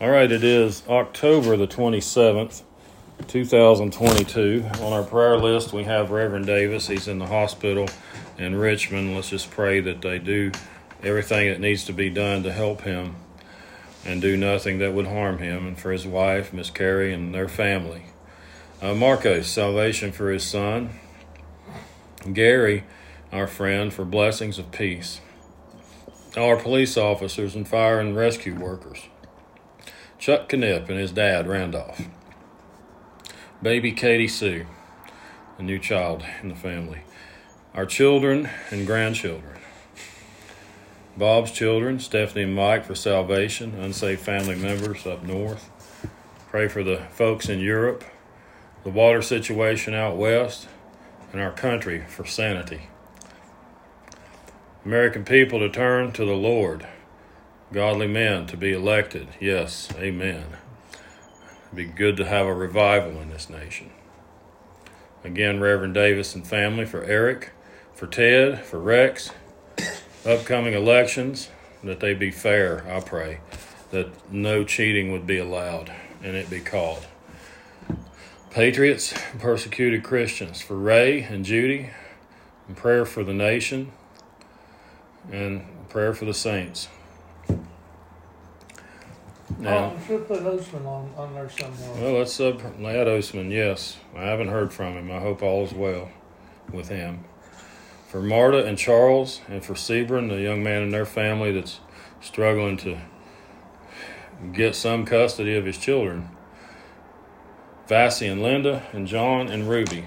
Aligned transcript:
All 0.00 0.08
right, 0.08 0.32
it 0.32 0.42
is 0.42 0.82
October 0.88 1.58
the 1.58 1.66
27th, 1.66 2.62
2022. 3.28 4.64
On 4.80 4.94
our 4.94 5.02
prayer 5.02 5.36
list, 5.36 5.74
we 5.74 5.84
have 5.84 6.10
Reverend 6.10 6.46
Davis. 6.46 6.86
He's 6.88 7.06
in 7.06 7.18
the 7.18 7.26
hospital 7.26 7.86
in 8.38 8.54
Richmond. 8.54 9.14
Let's 9.14 9.28
just 9.28 9.50
pray 9.50 9.80
that 9.80 10.00
they 10.00 10.18
do 10.18 10.52
everything 11.02 11.50
that 11.50 11.60
needs 11.60 11.84
to 11.84 11.92
be 11.92 12.08
done 12.08 12.44
to 12.44 12.50
help 12.50 12.80
him 12.80 13.16
and 14.02 14.22
do 14.22 14.38
nothing 14.38 14.78
that 14.78 14.94
would 14.94 15.06
harm 15.06 15.36
him, 15.36 15.66
and 15.66 15.78
for 15.78 15.92
his 15.92 16.06
wife, 16.06 16.50
Miss 16.50 16.70
Carrie, 16.70 17.12
and 17.12 17.34
their 17.34 17.46
family. 17.46 18.04
Uh, 18.80 18.94
Marcos, 18.94 19.48
salvation 19.48 20.12
for 20.12 20.30
his 20.30 20.44
son. 20.44 20.98
Gary, 22.32 22.84
our 23.32 23.46
friend, 23.46 23.92
for 23.92 24.06
blessings 24.06 24.58
of 24.58 24.72
peace. 24.72 25.20
Our 26.38 26.56
police 26.56 26.96
officers 26.96 27.54
and 27.54 27.68
fire 27.68 28.00
and 28.00 28.16
rescue 28.16 28.54
workers. 28.54 29.00
Chuck 30.20 30.50
Knipp 30.50 30.90
and 30.90 30.98
his 30.98 31.12
dad, 31.12 31.48
Randolph. 31.48 32.02
Baby 33.62 33.92
Katie 33.92 34.28
Sue, 34.28 34.66
a 35.56 35.62
new 35.62 35.78
child 35.78 36.22
in 36.42 36.50
the 36.50 36.54
family. 36.54 37.00
Our 37.72 37.86
children 37.86 38.50
and 38.70 38.86
grandchildren. 38.86 39.56
Bob's 41.16 41.50
children, 41.52 42.00
Stephanie 42.00 42.44
and 42.44 42.54
Mike, 42.54 42.84
for 42.84 42.94
salvation, 42.94 43.74
unsafe 43.76 44.20
family 44.20 44.56
members 44.56 45.06
up 45.06 45.22
north. 45.22 45.70
Pray 46.50 46.68
for 46.68 46.84
the 46.84 46.98
folks 47.12 47.48
in 47.48 47.58
Europe, 47.58 48.04
the 48.84 48.90
water 48.90 49.22
situation 49.22 49.94
out 49.94 50.18
west, 50.18 50.68
and 51.32 51.40
our 51.40 51.52
country 51.52 52.04
for 52.06 52.26
sanity. 52.26 52.90
American 54.84 55.24
people 55.24 55.60
to 55.60 55.70
turn 55.70 56.12
to 56.12 56.26
the 56.26 56.36
Lord 56.36 56.86
godly 57.72 58.08
men 58.08 58.46
to 58.46 58.56
be 58.56 58.72
elected. 58.72 59.28
Yes, 59.40 59.88
amen. 59.96 60.44
It'd 61.66 61.76
be 61.76 61.84
good 61.84 62.16
to 62.16 62.24
have 62.24 62.46
a 62.46 62.54
revival 62.54 63.20
in 63.20 63.30
this 63.30 63.48
nation. 63.48 63.90
Again, 65.22 65.60
Reverend 65.60 65.94
Davis 65.94 66.34
and 66.34 66.46
family 66.46 66.84
for 66.84 67.04
Eric, 67.04 67.52
for 67.94 68.06
Ted, 68.06 68.64
for 68.64 68.78
Rex, 68.78 69.30
upcoming 70.26 70.74
elections, 70.74 71.50
that 71.84 72.00
they 72.00 72.14
be 72.14 72.30
fair, 72.30 72.84
I 72.90 73.00
pray, 73.00 73.40
that 73.90 74.32
no 74.32 74.64
cheating 74.64 75.12
would 75.12 75.26
be 75.26 75.38
allowed 75.38 75.92
and 76.22 76.36
it 76.36 76.50
be 76.50 76.60
called. 76.60 77.06
Patriots, 78.50 79.14
persecuted 79.38 80.02
Christians, 80.02 80.60
for 80.60 80.76
Ray 80.76 81.22
and 81.22 81.44
Judy, 81.44 81.90
and 82.66 82.76
prayer 82.76 83.04
for 83.04 83.22
the 83.22 83.32
nation, 83.32 83.92
and 85.30 85.64
prayer 85.88 86.12
for 86.12 86.24
the 86.24 86.34
saints. 86.34 86.88
Now, 89.58 89.94
oh, 89.94 90.06
should 90.06 90.26
put 90.26 90.46
Osman 90.46 90.86
on, 90.86 91.10
on 91.16 91.34
there 91.34 91.50
somewhere. 91.50 92.02
Well, 92.02 92.18
let's 92.18 92.40
uh, 92.40 92.58
add 92.84 93.08
Osman, 93.08 93.50
yes. 93.50 93.98
I 94.16 94.22
haven't 94.22 94.48
heard 94.48 94.72
from 94.72 94.94
him. 94.94 95.10
I 95.10 95.18
hope 95.20 95.42
all 95.42 95.64
is 95.64 95.72
well 95.72 96.10
with 96.72 96.88
him. 96.88 97.24
For 98.08 98.22
Marta 98.22 98.64
and 98.64 98.78
Charles, 98.78 99.40
and 99.48 99.64
for 99.64 99.74
Sebron, 99.74 100.28
the 100.28 100.40
young 100.40 100.62
man 100.62 100.82
and 100.82 100.92
their 100.92 101.06
family 101.06 101.52
that's 101.52 101.80
struggling 102.20 102.76
to 102.78 102.98
get 104.52 104.74
some 104.74 105.04
custody 105.04 105.56
of 105.56 105.64
his 105.64 105.78
children. 105.78 106.30
Vassie 107.86 108.28
and 108.28 108.42
Linda, 108.42 108.86
and 108.92 109.06
John 109.06 109.48
and 109.48 109.68
Ruby. 109.68 110.06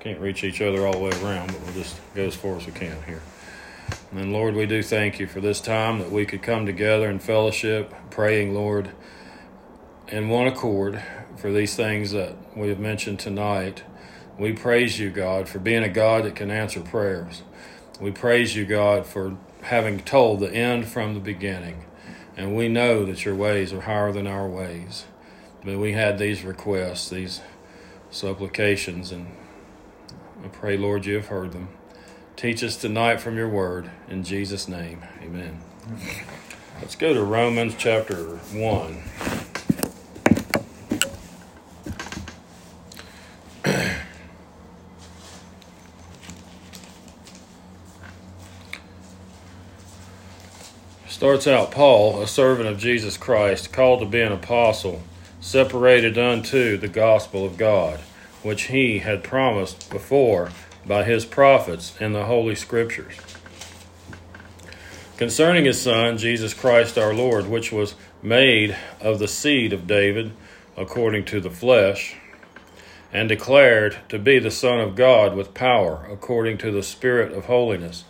Can't 0.00 0.20
reach 0.20 0.44
each 0.44 0.60
other 0.60 0.86
all 0.86 0.92
the 0.92 0.98
way 0.98 1.10
around, 1.22 1.48
but 1.48 1.60
we'll 1.62 1.74
just 1.74 2.00
go 2.14 2.24
as 2.26 2.34
far 2.34 2.56
as 2.56 2.66
we 2.66 2.72
can 2.72 3.02
here. 3.04 3.22
And 4.14 4.30
Lord, 4.30 4.54
we 4.54 4.66
do 4.66 4.82
thank 4.82 5.18
you 5.18 5.26
for 5.26 5.40
this 5.40 5.58
time 5.58 5.98
that 6.00 6.10
we 6.10 6.26
could 6.26 6.42
come 6.42 6.66
together 6.66 7.08
in 7.08 7.18
fellowship, 7.18 7.94
praying, 8.10 8.52
Lord, 8.52 8.90
in 10.08 10.28
one 10.28 10.46
accord 10.46 11.02
for 11.38 11.50
these 11.50 11.74
things 11.74 12.10
that 12.10 12.36
we 12.54 12.68
have 12.68 12.78
mentioned 12.78 13.20
tonight. 13.20 13.84
We 14.38 14.52
praise 14.52 14.98
you, 14.98 15.08
God, 15.08 15.48
for 15.48 15.58
being 15.58 15.82
a 15.82 15.88
God 15.88 16.24
that 16.24 16.36
can 16.36 16.50
answer 16.50 16.82
prayers. 16.82 17.40
We 18.02 18.10
praise 18.10 18.54
you, 18.54 18.66
God, 18.66 19.06
for 19.06 19.38
having 19.62 20.00
told 20.00 20.40
the 20.40 20.52
end 20.52 20.88
from 20.88 21.14
the 21.14 21.20
beginning. 21.20 21.86
And 22.36 22.54
we 22.54 22.68
know 22.68 23.06
that 23.06 23.24
your 23.24 23.34
ways 23.34 23.72
are 23.72 23.80
higher 23.80 24.12
than 24.12 24.26
our 24.26 24.46
ways. 24.46 25.06
But 25.64 25.78
we 25.78 25.92
had 25.92 26.18
these 26.18 26.44
requests, 26.44 27.08
these 27.08 27.40
supplications, 28.10 29.10
and 29.10 29.28
I 30.44 30.48
pray, 30.48 30.76
Lord, 30.76 31.06
you 31.06 31.14
have 31.14 31.28
heard 31.28 31.52
them. 31.52 31.68
Teach 32.36 32.64
us 32.64 32.76
tonight 32.76 33.20
from 33.20 33.36
your 33.36 33.48
word. 33.48 33.90
In 34.08 34.24
Jesus' 34.24 34.66
name, 34.66 35.04
amen. 35.22 35.60
Let's 36.80 36.96
go 36.96 37.14
to 37.14 37.22
Romans 37.22 37.74
chapter 37.78 38.16
1. 38.16 39.02
Starts 51.06 51.46
out 51.46 51.70
Paul, 51.70 52.20
a 52.22 52.26
servant 52.26 52.68
of 52.68 52.78
Jesus 52.78 53.16
Christ, 53.16 53.72
called 53.72 54.00
to 54.00 54.06
be 54.06 54.20
an 54.20 54.32
apostle, 54.32 55.02
separated 55.40 56.18
unto 56.18 56.76
the 56.76 56.88
gospel 56.88 57.46
of 57.46 57.56
God, 57.56 58.00
which 58.42 58.62
he 58.64 58.98
had 58.98 59.22
promised 59.22 59.88
before 59.90 60.50
by 60.86 61.04
his 61.04 61.24
prophets 61.24 61.94
in 62.00 62.12
the 62.12 62.26
Holy 62.26 62.54
Scriptures. 62.54 63.14
Concerning 65.16 65.64
his 65.64 65.80
Son, 65.80 66.18
Jesus 66.18 66.52
Christ 66.52 66.98
our 66.98 67.14
Lord, 67.14 67.46
which 67.48 67.70
was 67.70 67.94
made 68.22 68.76
of 69.00 69.18
the 69.18 69.28
seed 69.28 69.72
of 69.72 69.86
David 69.86 70.32
according 70.76 71.24
to 71.26 71.40
the 71.40 71.50
flesh, 71.50 72.16
and 73.12 73.28
declared 73.28 73.98
to 74.08 74.18
be 74.18 74.38
the 74.38 74.50
Son 74.50 74.80
of 74.80 74.96
God 74.96 75.36
with 75.36 75.54
power 75.54 76.06
according 76.10 76.58
to 76.58 76.70
the 76.70 76.82
Spirit 76.82 77.32
of 77.32 77.44
holiness 77.44 78.04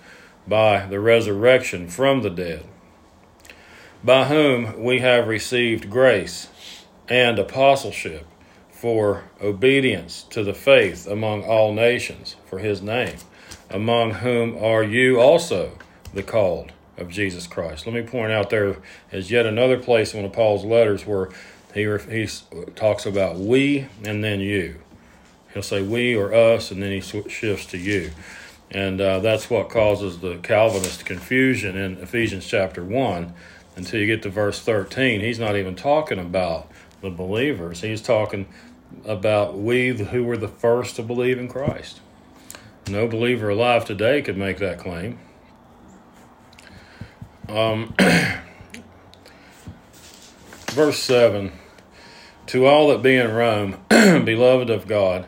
by 0.47 0.87
the 0.87 1.01
resurrection 1.01 1.89
from 1.89 2.23
the 2.23 2.31
dead, 2.31 2.65
by 4.03 4.27
whom 4.27 4.83
we 4.83 5.01
have 5.01 5.27
received 5.27 5.91
grace 5.91 6.49
and 7.09 7.39
apostleship 7.39 8.27
for 8.83 9.23
obedience 9.41 10.25
to 10.25 10.43
the 10.43 10.53
faith 10.53 11.07
among 11.07 11.45
all 11.45 11.73
nations 11.73 12.35
for 12.47 12.59
his 12.59 12.83
name, 12.83 13.15
among 13.71 14.11
whom 14.11 14.59
are 14.59 14.83
you 14.83 15.21
also 15.21 15.71
the 16.13 16.23
called 16.25 16.73
of 16.99 17.09
Jesus 17.09 17.47
Christ. 17.47 17.87
Let 17.87 17.95
me 17.95 18.03
point 18.03 18.33
out 18.33 18.51
there 18.51 18.79
is 19.13 19.31
yet 19.31 19.47
another 19.47 19.79
place 19.79 20.13
in 20.13 20.19
one 20.19 20.27
of 20.29 20.33
Paul's 20.33 20.65
letters 20.65 21.07
where 21.07 21.29
he, 21.73 21.85
he 22.11 22.29
talks 22.75 23.07
about 23.07 23.37
we 23.37 23.87
and 24.05 24.25
then 24.25 24.41
you. 24.41 24.81
He'll 25.55 25.63
say 25.63 25.81
we 25.81 26.17
or 26.17 26.35
us, 26.35 26.73
and 26.73 26.83
then 26.83 26.91
he 26.91 27.01
shifts 27.01 27.67
to 27.67 27.79
you. 27.79 28.11
And 28.73 29.01
uh, 29.01 29.21
that's 29.21 29.49
what 29.49 29.69
causes 29.69 30.19
the 30.19 30.39
Calvinist 30.39 31.05
confusion 31.05 31.77
in 31.77 31.99
Ephesians 31.99 32.49
chapter 32.49 32.83
1 32.83 33.33
until 33.77 34.01
you 34.01 34.07
get 34.07 34.23
to 34.23 34.29
verse 34.29 34.61
13. 34.61 35.21
He's 35.21 35.39
not 35.39 35.55
even 35.55 35.77
talking 35.77 36.19
about 36.19 36.69
the 37.01 37.11
believers, 37.11 37.81
he's 37.81 38.03
talking 38.03 38.47
about 39.05 39.59
we 39.59 39.91
who 39.91 40.25
were 40.25 40.37
the 40.37 40.49
first 40.49 40.97
to 40.97 41.03
believe 41.03 41.39
in 41.39 41.49
Christ. 41.49 42.01
No 42.89 43.07
believer 43.07 43.49
alive 43.51 43.85
today 43.85 44.23
could 44.23 44.37
make 44.37 44.59
that 44.59 44.79
claim. 44.79 45.19
Um, 47.49 47.95
verse 50.71 50.99
7 50.99 51.53
To 52.47 52.67
all 52.67 52.89
that 52.89 53.03
be 53.03 53.17
in 53.17 53.33
Rome, 53.33 53.77
beloved 53.89 54.71
of 54.71 54.87
God, 54.87 55.27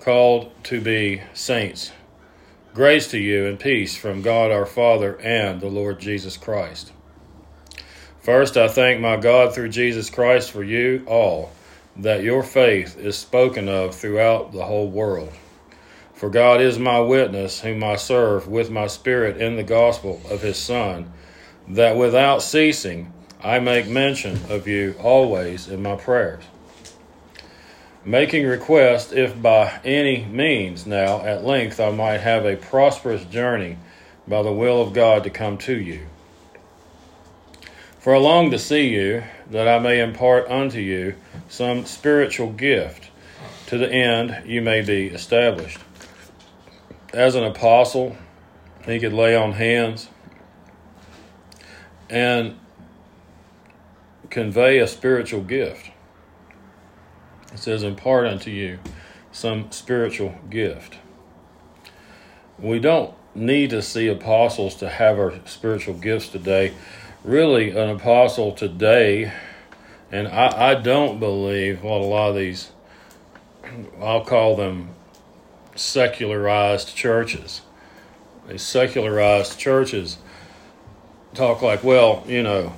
called 0.00 0.52
to 0.64 0.80
be 0.80 1.22
saints, 1.32 1.92
grace 2.74 3.08
to 3.10 3.18
you 3.18 3.46
and 3.46 3.58
peace 3.58 3.96
from 3.96 4.22
God 4.22 4.50
our 4.50 4.66
Father 4.66 5.20
and 5.20 5.60
the 5.60 5.68
Lord 5.68 6.00
Jesus 6.00 6.36
Christ. 6.36 6.92
First, 8.20 8.56
I 8.56 8.68
thank 8.68 9.00
my 9.00 9.16
God 9.16 9.54
through 9.54 9.70
Jesus 9.70 10.10
Christ 10.10 10.50
for 10.50 10.62
you 10.62 11.04
all 11.06 11.52
that 11.96 12.22
your 12.22 12.42
faith 12.42 12.98
is 12.98 13.16
spoken 13.16 13.68
of 13.68 13.94
throughout 13.94 14.52
the 14.52 14.64
whole 14.64 14.88
world. 14.88 15.32
For 16.14 16.30
God 16.30 16.60
is 16.60 16.78
my 16.78 17.00
witness, 17.00 17.60
whom 17.60 17.82
I 17.82 17.96
serve 17.96 18.46
with 18.46 18.70
my 18.70 18.86
spirit 18.86 19.38
in 19.38 19.56
the 19.56 19.62
gospel 19.62 20.22
of 20.30 20.42
his 20.42 20.56
Son, 20.56 21.12
that 21.68 21.96
without 21.96 22.42
ceasing 22.42 23.12
I 23.42 23.58
make 23.58 23.88
mention 23.88 24.38
of 24.48 24.68
you 24.68 24.94
always 25.00 25.68
in 25.68 25.82
my 25.82 25.96
prayers. 25.96 26.44
Making 28.04 28.46
request, 28.46 29.12
if 29.12 29.40
by 29.40 29.80
any 29.84 30.24
means 30.24 30.86
now 30.86 31.20
at 31.22 31.44
length 31.44 31.80
I 31.80 31.90
might 31.90 32.18
have 32.18 32.44
a 32.44 32.56
prosperous 32.56 33.24
journey 33.24 33.78
by 34.26 34.42
the 34.42 34.52
will 34.52 34.80
of 34.80 34.92
God 34.92 35.24
to 35.24 35.30
come 35.30 35.58
to 35.58 35.76
you. 35.78 36.06
For 38.02 38.12
I 38.12 38.18
long 38.18 38.50
to 38.50 38.58
see 38.58 38.88
you, 38.88 39.22
that 39.48 39.68
I 39.68 39.78
may 39.78 40.00
impart 40.00 40.50
unto 40.50 40.80
you 40.80 41.14
some 41.48 41.86
spiritual 41.86 42.50
gift, 42.50 43.10
to 43.66 43.78
the 43.78 43.88
end 43.88 44.42
you 44.44 44.60
may 44.60 44.82
be 44.82 45.06
established. 45.06 45.78
As 47.12 47.36
an 47.36 47.44
apostle, 47.44 48.16
he 48.84 48.98
could 48.98 49.12
lay 49.12 49.36
on 49.36 49.52
hands 49.52 50.08
and 52.10 52.58
convey 54.30 54.80
a 54.80 54.88
spiritual 54.88 55.42
gift. 55.42 55.92
It 57.52 57.60
says, 57.60 57.84
impart 57.84 58.26
unto 58.26 58.50
you 58.50 58.80
some 59.30 59.70
spiritual 59.70 60.34
gift. 60.50 60.98
We 62.58 62.80
don't 62.80 63.14
need 63.36 63.70
to 63.70 63.80
see 63.80 64.08
apostles 64.08 64.74
to 64.76 64.88
have 64.88 65.20
our 65.20 65.34
spiritual 65.44 65.94
gifts 65.94 66.26
today. 66.26 66.74
Really, 67.24 67.70
an 67.70 67.88
apostle 67.88 68.50
today, 68.50 69.32
and 70.10 70.26
I, 70.26 70.70
I 70.70 70.74
don't 70.74 71.20
believe 71.20 71.84
what 71.84 72.00
a 72.00 72.04
lot 72.04 72.30
of 72.30 72.36
these, 72.36 72.72
I'll 74.00 74.24
call 74.24 74.56
them 74.56 74.88
secularized 75.76 76.96
churches. 76.96 77.62
These 78.48 78.62
secularized 78.62 79.56
churches 79.56 80.18
talk 81.32 81.62
like, 81.62 81.84
well, 81.84 82.24
you 82.26 82.42
know, 82.42 82.72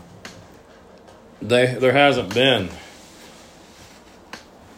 they 1.40 1.74
there 1.74 1.92
hasn't 1.92 2.34
been 2.34 2.68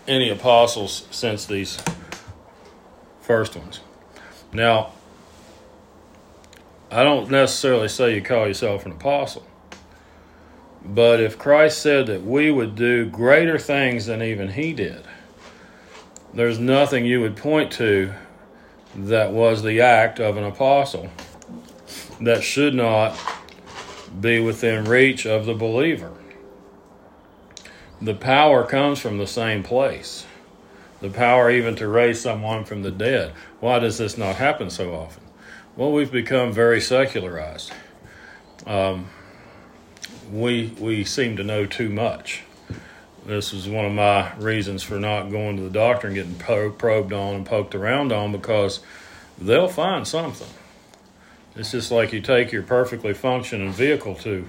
any 0.07 0.31
apostles 0.31 1.07
since 1.11 1.45
these 1.45 1.79
first 3.21 3.57
ones. 3.57 3.81
Now, 4.53 4.93
I 6.91 7.03
don't 7.03 7.31
necessarily 7.31 7.89
say 7.89 8.15
you 8.15 8.23
call 8.23 8.47
yourself 8.47 8.87
an 8.87 8.93
apostle. 8.93 9.46
But 10.87 11.21
if 11.21 11.37
Christ 11.37 11.83
said 11.83 12.07
that 12.07 12.25
we 12.25 12.51
would 12.51 12.77
do 12.77 13.07
greater 13.07 13.59
things 13.59 14.07
than 14.07 14.23
even 14.23 14.51
he 14.51 14.73
did, 14.73 15.03
there's 16.33 16.59
nothing 16.59 17.05
you 17.05 17.21
would 17.21 17.37
point 17.37 17.73
to 17.73 18.13
that 18.95 19.33
was 19.33 19.63
the 19.63 19.81
act 19.81 20.21
of 20.21 20.37
an 20.37 20.45
apostle 20.45 21.11
that 22.21 22.43
should 22.43 22.75
not 22.75 23.19
be 24.21 24.41
within 24.41 24.85
reach 24.85 25.27
of 25.27 25.45
the 25.45 25.55
believer. 25.55 26.13
The 28.01 28.15
power 28.15 28.65
comes 28.65 29.01
from 29.01 29.19
the 29.19 29.27
same 29.27 29.63
place. 29.63 30.27
The 31.01 31.11
power 31.11 31.51
even 31.51 31.75
to 31.77 31.89
raise 31.89 32.21
someone 32.21 32.65
from 32.65 32.83
the 32.83 32.91
dead. 32.91 33.33
Why 33.61 33.79
does 33.79 33.99
this 33.99 34.17
not 34.17 34.37
happen 34.37 34.71
so 34.71 34.95
often? 34.95 35.25
Well, 35.77 35.93
we've 35.93 36.13
become 36.13 36.53
very 36.53 36.81
secularized. 36.81 37.73
Um, 38.67 39.09
we 40.31 40.73
we 40.79 41.05
seem 41.05 41.37
to 41.37 41.45
know 41.45 41.67
too 41.67 41.89
much. 41.89 42.43
This 43.25 43.53
is 43.53 43.69
one 43.69 43.85
of 43.85 43.93
my 43.93 44.35
reasons 44.37 44.83
for 44.83 45.01
not 45.01 45.31
going 45.31 45.57
to 45.57 45.63
the 45.63 45.71
doctor 45.71 46.07
and 46.07 46.15
getting 46.15 46.37
probed 46.37 47.13
on 47.13 47.35
and 47.35 47.47
poked 47.47 47.75
around 47.75 48.13
on 48.13 48.31
because 48.31 48.81
they'll 49.37 49.69
find 49.69 50.07
something. 50.07 50.49
It's 51.57 51.73
just 51.73 51.91
like 51.91 52.13
you 52.13 52.21
take 52.21 52.53
your 52.53 52.63
perfectly 52.63 53.15
functioning 53.15 53.73
vehicle 53.73 54.15
to 54.17 54.49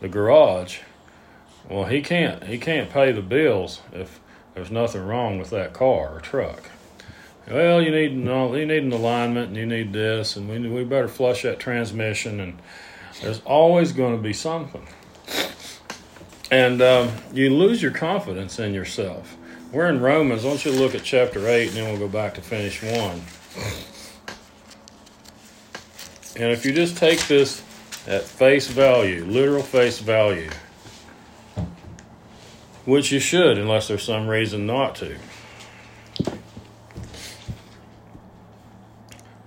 the 0.00 0.08
garage. 0.08 0.80
Well, 1.68 1.84
he 1.84 2.02
can't 2.02 2.44
he 2.44 2.58
can't 2.58 2.90
pay 2.90 3.12
the 3.12 3.22
bills 3.22 3.80
if 3.92 4.20
there's 4.54 4.70
nothing 4.70 5.06
wrong 5.06 5.38
with 5.38 5.50
that 5.50 5.72
car 5.72 6.16
or 6.16 6.20
truck 6.20 6.70
well, 7.50 7.80
you 7.80 7.90
need 7.90 8.12
you 8.12 8.66
need 8.66 8.82
an 8.82 8.92
alignment, 8.92 9.48
and 9.48 9.56
you 9.56 9.66
need 9.66 9.92
this, 9.92 10.36
and 10.36 10.48
we 10.48 10.58
we 10.68 10.84
better 10.84 11.08
flush 11.08 11.42
that 11.42 11.58
transmission, 11.60 12.40
and 12.40 12.58
there's 13.22 13.40
always 13.40 13.92
going 13.92 14.16
to 14.16 14.22
be 14.22 14.32
something, 14.32 14.86
and 16.50 16.82
um, 16.82 17.12
you 17.32 17.54
lose 17.54 17.82
your 17.82 17.92
confidence 17.92 18.58
in 18.58 18.74
yourself. 18.74 19.36
We're 19.72 19.88
in 19.88 20.00
Romans. 20.00 20.44
Why 20.44 20.50
don't 20.50 20.64
you 20.64 20.72
look 20.72 20.94
at 20.94 21.02
chapter 21.02 21.48
eight, 21.48 21.68
and 21.68 21.76
then 21.76 21.88
we'll 21.90 22.08
go 22.08 22.08
back 22.08 22.34
to 22.34 22.40
finish 22.40 22.82
one. 22.82 23.20
And 26.38 26.52
if 26.52 26.66
you 26.66 26.72
just 26.72 26.98
take 26.98 27.26
this 27.26 27.62
at 28.06 28.22
face 28.22 28.68
value, 28.68 29.24
literal 29.24 29.62
face 29.62 29.98
value, 29.98 30.50
which 32.84 33.10
you 33.10 33.18
should, 33.18 33.58
unless 33.58 33.88
there's 33.88 34.04
some 34.04 34.28
reason 34.28 34.66
not 34.66 34.94
to. 34.96 35.16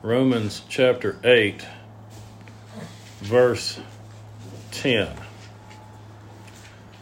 Romans 0.01 0.63
chapter 0.68 1.18
8, 1.24 1.66
verse 3.19 3.80
10. 4.71 5.10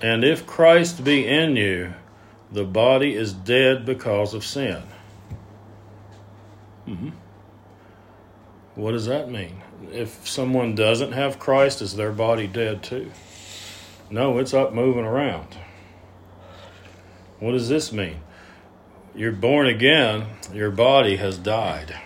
And 0.01 0.23
if 0.23 0.45
Christ 0.45 1.03
be 1.03 1.27
in 1.27 1.55
you, 1.55 1.93
the 2.51 2.63
body 2.65 3.15
is 3.15 3.33
dead 3.33 3.85
because 3.85 4.33
of 4.33 4.45
sin. 4.45 4.83
Mm-hmm. 6.87 7.09
What 8.75 8.91
does 8.91 9.07
that 9.07 9.29
mean? 9.29 9.61
If 9.91 10.27
someone 10.27 10.75
doesn't 10.75 11.11
have 11.11 11.39
Christ, 11.39 11.81
is 11.81 11.95
their 11.95 12.11
body 12.11 12.47
dead 12.47 12.83
too? 12.83 13.11
No, 14.09 14.37
it's 14.37 14.53
up 14.53 14.73
moving 14.73 15.03
around. 15.03 15.57
What 17.39 17.51
does 17.51 17.69
this 17.69 17.91
mean? 17.91 18.21
You're 19.15 19.31
born 19.31 19.67
again, 19.67 20.27
your 20.53 20.71
body 20.71 21.17
has 21.17 21.37
died. 21.37 21.99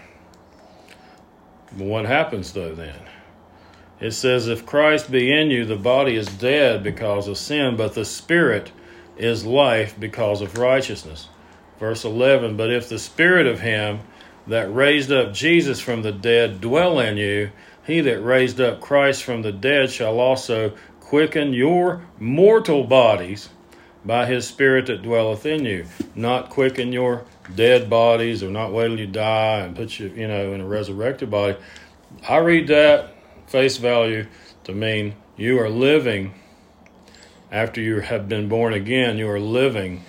What 1.76 2.06
happens 2.06 2.54
though 2.54 2.74
then? 2.74 3.00
It 4.02 4.12
says, 4.12 4.48
If 4.48 4.66
Christ 4.66 5.12
be 5.12 5.32
in 5.32 5.52
you, 5.52 5.64
the 5.64 5.76
body 5.76 6.16
is 6.16 6.28
dead 6.28 6.84
because 6.84 7.28
of 7.28 7.38
sin, 7.38 7.78
but 7.78 7.94
the 7.94 8.04
spirit 8.04 8.72
is 9.16 9.46
life 9.46 9.96
because 9.98 10.42
of 10.42 10.58
righteousness. 10.58 11.30
Verse 11.80 12.04
11 12.04 12.58
But 12.58 12.72
if 12.72 12.90
the 12.90 12.98
spirit 12.98 13.46
of 13.46 13.60
him 13.60 14.00
that 14.48 14.74
raised 14.74 15.12
up 15.12 15.34
Jesus 15.34 15.80
from 15.80 16.02
the 16.02 16.12
dead 16.12 16.60
dwell 16.60 17.00
in 17.00 17.18
you, 17.18 17.52
he 17.86 18.02
that 18.02 18.22
raised 18.22 18.60
up 18.60 18.82
Christ 18.82 19.24
from 19.24 19.44
the 19.44 19.52
dead 19.52 19.92
shall 19.92 20.20
also 20.20 20.74
quicken 21.00 21.54
your 21.54 22.04
mortal 22.20 22.84
bodies 22.84 23.50
by 24.04 24.26
his 24.26 24.48
spirit 24.48 24.88
that 24.88 25.04
dwelleth 25.04 25.46
in 25.46 25.64
you, 25.64 25.86
not 26.16 26.50
quicken 26.50 26.92
your 26.92 27.24
dead 27.56 27.88
bodies 27.88 28.42
or 28.42 28.50
not 28.50 28.74
wait 28.74 28.88
till 28.88 29.00
you 29.00 29.06
die 29.06 29.60
and 29.60 29.76
put 29.76 30.00
you, 30.00 30.08
you 30.16 30.28
know, 30.28 30.54
in 30.54 30.62
a 30.62 30.66
resurrected 30.66 31.30
body. 31.30 31.56
I 32.28 32.38
read 32.38 32.68
that 32.68 33.14
face 33.52 33.78
value 33.78 34.26
to 34.64 34.72
mean 34.72 35.14
you 35.36 35.60
are 35.60 35.70
living 35.70 36.34
after 37.52 37.82
you 37.82 38.00
have 38.00 38.30
been 38.30 38.48
born 38.48 38.74
again, 38.74 39.18
you 39.18 39.30
are 39.30 39.40
living 39.40 40.06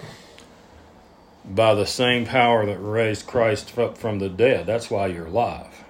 by 1.45 1.75
the 1.75 1.87
same 1.87 2.25
power 2.25 2.65
that 2.65 2.79
raised 2.79 3.27
Christ 3.27 3.77
up 3.77 3.99
from 3.99 4.21
the 4.21 4.29
dead. 4.29 4.65
That's 4.67 4.91
why 4.91 5.09
you're 5.09 5.27
alive. 5.27 5.85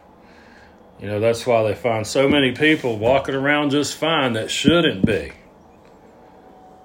You 0.98 1.08
know, 1.08 1.20
that's 1.20 1.46
why 1.46 1.62
they 1.64 1.74
find 1.74 2.06
so 2.06 2.26
many 2.26 2.52
people 2.52 2.98
walking 2.98 3.34
around 3.34 3.70
just 3.70 3.94
fine 3.94 4.32
that 4.32 4.50
shouldn't 4.50 5.04
be. 5.04 5.32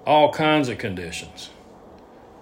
All 0.04 0.32
kinds 0.32 0.68
of 0.68 0.76
conditions. 0.76 1.50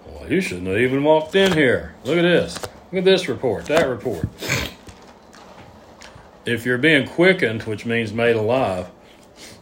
Well, 0.05 0.29
you 0.29 0.41
shouldn't 0.41 0.67
have 0.67 0.77
even 0.77 1.03
walked 1.03 1.35
in 1.35 1.53
here. 1.53 1.95
Look 2.03 2.17
at 2.17 2.23
this. 2.23 2.55
Look 2.91 2.99
at 2.99 3.05
this 3.05 3.29
report, 3.29 3.65
that 3.65 3.87
report. 3.87 4.27
If 6.47 6.65
you're 6.65 6.77
being 6.77 7.05
quickened, 7.05 7.63
which 7.63 7.85
means 7.85 8.13
made 8.13 8.37
alive, 8.37 8.89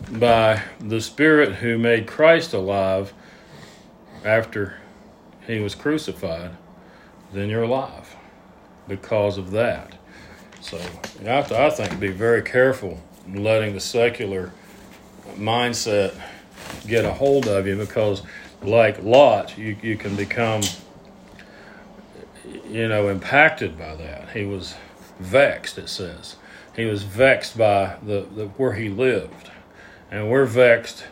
by 0.08 0.62
the 0.80 1.02
Spirit 1.02 1.56
who 1.56 1.80
made 1.80 2.06
Christ 2.06 2.54
alive 2.54 3.12
after 4.24 4.78
he 5.48 5.60
was 5.60 5.74
crucified, 5.74 6.52
then 7.34 7.50
you're 7.50 7.64
alive 7.64 8.16
because 8.88 9.40
of 9.40 9.50
that. 9.50 9.96
So 10.62 10.78
you 11.20 11.26
have 11.26 11.48
to, 11.48 11.60
I 11.60 11.72
think, 11.72 12.00
be 12.00 12.10
very 12.10 12.44
careful 12.44 13.02
letting 13.28 13.74
the 13.74 13.80
secular 13.80 14.52
mindset 15.38 16.14
get 16.86 17.04
a 17.04 17.14
hold 17.14 17.48
of 17.48 17.66
you 17.66 17.78
because 17.78 18.22
like 18.62 19.02
Lot, 19.02 19.58
you, 19.58 19.76
you 19.82 19.98
can 19.98 20.16
become, 20.16 20.62
you 22.70 22.88
know, 22.88 23.10
impacted 23.10 23.76
by 23.76 23.96
that. 23.96 24.30
He 24.30 24.46
was 24.46 24.76
vexed, 25.20 25.80
it 25.80 25.90
says. 25.90 26.36
He 26.76 26.86
was 26.86 27.04
vexed 27.04 27.58
by 27.58 27.98
the, 28.04 28.28
the 28.36 28.48
where 28.58 28.74
he 28.74 28.90
lived. 28.90 29.50
And 30.12 30.30
we're 30.30 30.46
vexed 30.46 31.06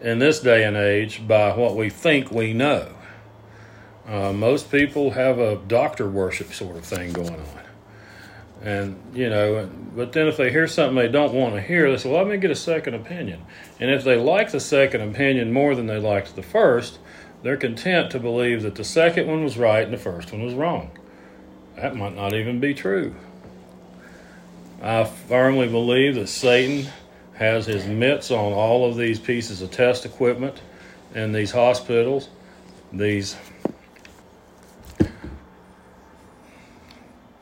in 0.00 0.18
this 0.18 0.40
day 0.40 0.64
and 0.64 0.76
age 0.76 1.26
by 1.26 1.54
what 1.56 1.76
we 1.76 1.90
think 1.90 2.30
we 2.30 2.52
know. 2.52 2.94
Uh, 4.06 4.32
most 4.32 4.70
people 4.70 5.12
have 5.12 5.38
a 5.38 5.56
doctor 5.56 6.08
worship 6.08 6.52
sort 6.52 6.76
of 6.76 6.84
thing 6.84 7.12
going 7.12 7.34
on. 7.34 7.60
And, 8.62 9.00
you 9.14 9.30
know, 9.30 9.70
but 9.94 10.12
then 10.12 10.26
if 10.26 10.36
they 10.36 10.50
hear 10.50 10.66
something 10.66 10.96
they 10.96 11.08
don't 11.08 11.32
want 11.32 11.54
to 11.54 11.60
hear, 11.60 11.90
they 11.90 11.96
say, 11.96 12.10
well, 12.10 12.22
let 12.22 12.30
me 12.30 12.36
get 12.36 12.50
a 12.50 12.56
second 12.56 12.94
opinion. 12.94 13.44
And 13.78 13.90
if 13.90 14.04
they 14.04 14.16
like 14.16 14.50
the 14.50 14.60
second 14.60 15.00
opinion 15.00 15.52
more 15.52 15.74
than 15.74 15.86
they 15.86 15.98
liked 15.98 16.36
the 16.36 16.42
first, 16.42 16.98
they're 17.42 17.56
content 17.56 18.10
to 18.10 18.18
believe 18.18 18.62
that 18.62 18.74
the 18.74 18.84
second 18.84 19.26
one 19.26 19.42
was 19.42 19.56
right 19.56 19.84
and 19.84 19.92
the 19.92 19.98
first 19.98 20.30
one 20.30 20.42
was 20.42 20.54
wrong. 20.54 20.90
That 21.76 21.96
might 21.96 22.14
not 22.14 22.34
even 22.34 22.60
be 22.60 22.74
true. 22.74 23.14
I 24.80 25.04
firmly 25.04 25.68
believe 25.68 26.14
that 26.14 26.28
Satan 26.28 26.90
has 27.34 27.66
his 27.66 27.86
mitts 27.86 28.30
on 28.30 28.52
all 28.52 28.88
of 28.88 28.96
these 28.96 29.18
pieces 29.18 29.60
of 29.60 29.70
test 29.70 30.06
equipment 30.06 30.60
in 31.14 31.32
these 31.32 31.50
hospitals, 31.50 32.28
these 32.92 33.36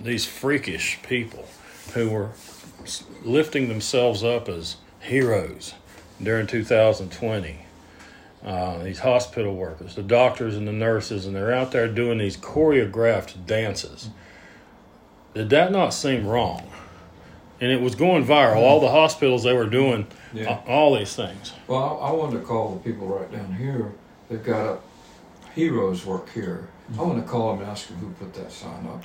these 0.01 0.25
freakish 0.25 0.99
people 1.03 1.47
who 1.95 2.09
were 2.11 2.31
lifting 3.23 3.69
themselves 3.69 4.23
up 4.23 4.49
as 4.49 4.77
heroes 5.01 5.75
during 6.23 6.47
2020 6.47 7.59
uh, 8.45 8.79
these 8.85 9.01
hospital 9.01 9.55
workers, 9.55 9.97
the 9.97 10.03
doctors 10.03 10.57
and 10.57 10.67
the 10.67 10.73
nurses, 10.73 11.27
and 11.27 11.35
they're 11.35 11.53
out 11.53 11.73
there 11.73 11.89
doing 11.89 12.19
these 12.19 12.37
choreographed 12.37 13.47
dances. 13.47 14.11
Did 15.35 15.51
that 15.51 15.73
not 15.73 15.91
seem 15.91 16.27
wrong? 16.27 16.71
And 17.61 17.73
it 17.73 17.81
was 17.81 17.95
going 17.95 18.25
viral. 18.25 18.57
All 18.59 18.81
the 18.81 18.91
hospitals 18.91 19.43
they 19.43 19.53
were 19.53 19.67
doing 19.67 20.07
Yeah. 20.33 20.61
all 20.67 20.97
these 20.97 21.15
things. 21.17 21.53
Well, 21.67 21.99
I, 22.01 22.09
I 22.09 22.13
wanted 22.13 22.39
to 22.41 22.45
call 22.47 22.75
the 22.75 22.81
people 22.81 23.07
right 23.09 23.31
down 23.33 23.53
here. 23.55 23.93
They've 24.29 24.43
got 24.45 24.67
a 24.67 24.79
heroes 25.55 26.07
work 26.07 26.31
here. 26.33 26.69
I 26.99 27.03
want 27.03 27.23
to 27.25 27.29
call 27.31 27.53
them 27.53 27.63
and 27.63 27.71
ask 27.71 27.89
them 27.89 27.97
who 27.99 28.11
put 28.11 28.33
that 28.35 28.53
sign 28.53 28.87
up. 28.87 29.05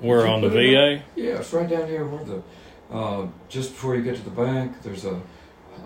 We're 0.00 0.26
on 0.26 0.40
the 0.40 0.48
VA. 0.48 1.02
Yeah, 1.14 1.34
it's 1.38 1.52
right 1.52 1.68
down 1.68 1.86
here 1.86 2.04
where 2.04 2.24
the, 2.24 2.42
uh, 2.92 3.26
just 3.48 3.70
before 3.70 3.94
you 3.94 4.02
get 4.02 4.16
to 4.16 4.22
the 4.22 4.30
bank, 4.30 4.82
there's 4.82 5.04
a, 5.04 5.20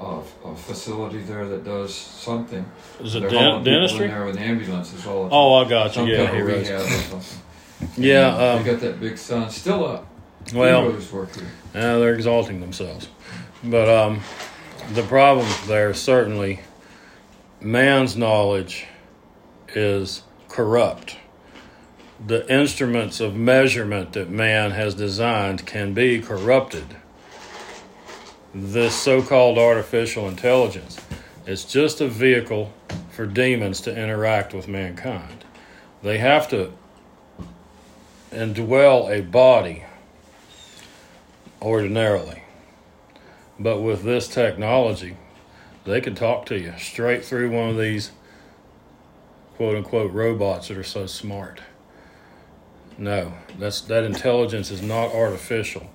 a, 0.00 0.22
a 0.44 0.56
facility 0.56 1.18
there 1.18 1.46
that 1.48 1.64
does 1.64 1.94
something. 1.94 2.64
Is 3.00 3.14
it 3.14 3.20
den- 3.28 3.62
dentistry? 3.62 4.06
there 4.08 4.24
with 4.24 4.38
ambulances 4.38 5.06
all 5.06 5.24
the 5.24 5.28
time. 5.28 5.38
Oh, 5.38 5.54
I 5.54 5.68
got 5.68 5.86
you. 5.88 5.92
Some 5.92 6.08
Yeah, 6.08 6.30
heroes. 6.32 6.66
rehab 6.68 6.80
or 6.80 6.88
something. 6.88 7.42
Yeah. 7.98 8.28
Um, 8.36 8.64
they 8.64 8.70
got 8.72 8.80
that 8.80 9.00
big 9.00 9.18
sign 9.18 9.50
still 9.50 9.84
up. 9.84 10.06
Well. 10.54 10.92
Yeah, 11.74 11.98
they're 11.98 12.14
exalting 12.14 12.60
themselves. 12.60 13.08
But 13.62 13.88
um, 13.88 14.20
the 14.92 15.02
problem 15.02 15.46
there 15.66 15.92
certainly, 15.94 16.60
man's 17.60 18.16
knowledge 18.16 18.86
is 19.74 20.22
corrupt. 20.48 21.16
The 22.24 22.50
instruments 22.52 23.20
of 23.20 23.34
measurement 23.34 24.12
that 24.14 24.30
man 24.30 24.70
has 24.70 24.94
designed 24.94 25.66
can 25.66 25.92
be 25.92 26.20
corrupted. 26.20 26.96
This 28.54 28.94
so 28.94 29.20
called 29.20 29.58
artificial 29.58 30.28
intelligence 30.28 30.98
is 31.46 31.64
just 31.64 32.00
a 32.00 32.08
vehicle 32.08 32.72
for 33.10 33.26
demons 33.26 33.80
to 33.82 33.94
interact 33.94 34.54
with 34.54 34.66
mankind. 34.66 35.44
They 36.02 36.18
have 36.18 36.48
to 36.50 36.72
indwell 38.30 39.10
a 39.10 39.22
body 39.22 39.84
ordinarily. 41.62 42.42
But 43.58 43.80
with 43.80 44.02
this 44.02 44.28
technology, 44.28 45.16
they 45.84 46.00
can 46.00 46.14
talk 46.14 46.46
to 46.46 46.58
you 46.58 46.74
straight 46.78 47.24
through 47.24 47.50
one 47.50 47.70
of 47.70 47.78
these 47.78 48.10
quote 49.56 49.76
unquote 49.76 50.12
robots 50.12 50.68
that 50.68 50.76
are 50.76 50.82
so 50.84 51.06
smart. 51.06 51.60
No, 52.98 53.34
that's 53.58 53.80
that 53.82 54.04
intelligence 54.04 54.70
is 54.70 54.82
not 54.82 55.12
artificial. 55.14 55.88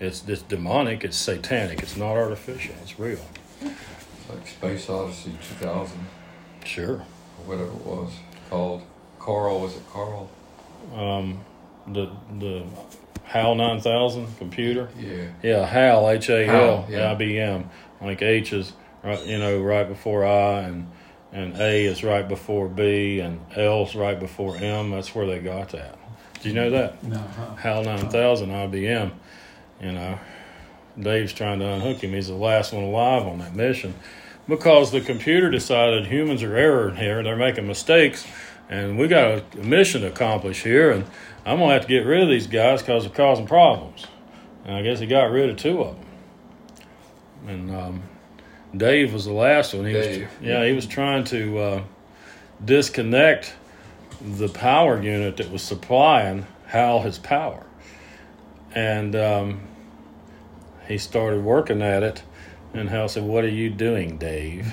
It's 0.00 0.26
it's 0.28 0.42
demonic, 0.42 1.02
it's 1.04 1.16
satanic, 1.16 1.82
it's 1.82 1.96
not 1.96 2.16
artificial, 2.16 2.74
it's 2.82 2.98
real. 2.98 3.20
Like 4.28 4.46
Space 4.46 4.88
Odyssey 4.90 5.32
2000 5.58 5.98
Sure. 6.64 6.94
or 6.96 6.98
whatever 7.46 7.70
it 7.70 7.86
was 7.86 8.12
called. 8.50 8.82
Carl, 9.18 9.60
was 9.60 9.74
it 9.76 9.82
Carl? 9.90 10.30
Um 10.94 11.40
the 11.86 12.10
the 12.38 12.64
HAL 13.28 13.56
nine 13.56 13.80
thousand 13.80 14.26
computer. 14.38 14.88
Yeah. 14.98 15.28
Yeah, 15.42 15.66
HAL, 15.66 16.08
H 16.10 16.30
A 16.30 16.46
L, 16.46 16.86
yeah. 16.88 17.14
IBM. 17.14 17.68
Like 18.00 18.22
H 18.22 18.52
is 18.54 18.72
right, 19.02 19.24
you 19.26 19.38
know, 19.38 19.60
right 19.60 19.86
before 19.86 20.24
I, 20.24 20.60
and 20.60 20.90
and 21.30 21.54
A 21.60 21.84
is 21.84 22.02
right 22.02 22.26
before 22.26 22.68
B, 22.68 23.20
and 23.20 23.40
L's 23.54 23.94
right 23.94 24.18
before 24.18 24.56
M. 24.56 24.90
That's 24.90 25.14
where 25.14 25.26
they 25.26 25.40
got 25.40 25.70
that. 25.70 25.98
Do 26.40 26.48
you 26.48 26.54
know 26.54 26.70
that? 26.70 27.02
No, 27.04 27.18
huh? 27.18 27.54
HAL 27.56 27.84
9000 27.84 28.48
IBM. 28.48 29.12
You 29.82 29.92
know, 29.92 30.18
Dave's 30.98 31.34
trying 31.34 31.58
to 31.58 31.66
unhook 31.66 32.02
him. 32.02 32.12
He's 32.12 32.28
the 32.28 32.34
last 32.34 32.72
one 32.72 32.84
alive 32.84 33.26
on 33.26 33.38
that 33.40 33.54
mission 33.54 33.94
because 34.48 34.90
the 34.90 35.02
computer 35.02 35.50
decided 35.50 36.06
humans 36.06 36.42
are 36.42 36.56
error 36.56 36.92
here. 36.94 37.22
They're 37.22 37.36
making 37.36 37.66
mistakes, 37.66 38.26
and 38.70 38.98
we 38.98 39.06
got 39.06 39.42
a 39.54 39.58
mission 39.58 40.00
to 40.00 40.06
accomplish 40.08 40.62
here. 40.62 40.90
And 40.90 41.04
I'm 41.48 41.58
gonna 41.58 41.72
have 41.72 41.82
to 41.82 41.88
get 41.88 42.04
rid 42.04 42.22
of 42.22 42.28
these 42.28 42.46
guys 42.46 42.82
because 42.82 43.04
they're 43.04 43.14
causing 43.14 43.46
problems. 43.46 44.06
And 44.66 44.76
I 44.76 44.82
guess 44.82 44.98
he 44.98 45.06
got 45.06 45.30
rid 45.30 45.48
of 45.48 45.56
two 45.56 45.82
of 45.82 45.96
them. 45.96 46.06
And 47.46 47.74
um, 47.74 48.02
Dave 48.76 49.14
was 49.14 49.24
the 49.24 49.32
last 49.32 49.72
one. 49.72 49.86
He 49.86 49.94
Dave. 49.94 50.28
was, 50.28 50.46
yeah, 50.46 50.66
he 50.66 50.72
was 50.72 50.84
trying 50.84 51.24
to 51.24 51.58
uh, 51.58 51.82
disconnect 52.62 53.54
the 54.20 54.48
power 54.48 55.02
unit 55.02 55.38
that 55.38 55.50
was 55.50 55.62
supplying 55.62 56.46
Hal 56.66 57.00
his 57.00 57.18
power. 57.18 57.64
And 58.74 59.16
um, 59.16 59.62
he 60.86 60.98
started 60.98 61.42
working 61.42 61.80
at 61.80 62.02
it, 62.02 62.22
and 62.74 62.90
Hal 62.90 63.08
said, 63.08 63.22
What 63.22 63.44
are 63.44 63.48
you 63.48 63.70
doing, 63.70 64.18
Dave? 64.18 64.70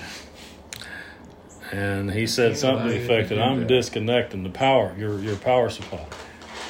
And 1.71 2.11
he 2.11 2.27
said 2.27 2.57
something 2.57 2.87
to 2.87 2.93
the 2.93 3.01
effect 3.01 3.29
that 3.29 3.41
I'm 3.41 3.65
disconnecting 3.65 4.43
the 4.43 4.49
power, 4.49 4.93
your 4.97 5.19
your 5.19 5.37
power 5.37 5.69
supply. 5.69 6.05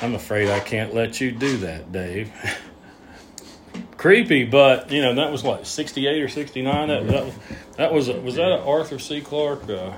I'm 0.02 0.16
afraid 0.16 0.50
I 0.50 0.60
can't 0.60 0.94
let 0.94 1.20
you 1.22 1.32
do 1.32 1.58
that, 1.58 1.92
Dave. 1.92 2.32
Creepy, 3.98 4.44
but 4.46 4.92
you 4.92 5.02
know 5.02 5.16
that 5.16 5.32
was 5.32 5.44
like 5.44 5.66
'68 5.66 6.22
or 6.22 6.28
'69. 6.28 6.88
That 6.90 7.08
that 7.08 7.26
was 7.26 7.34
that 7.78 7.94
was 7.94 8.10
was 8.10 8.36
that 8.36 8.52
an 8.52 8.60
Arthur 8.62 9.00
C. 9.00 9.22
Clarke? 9.22 9.70
Uh, 9.70 9.94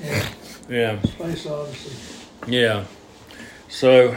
Yeah, 0.00 0.28
yeah, 0.68 1.02
Space 1.02 1.46
Odyssey. 1.46 2.26
yeah. 2.46 2.84
So 3.68 4.16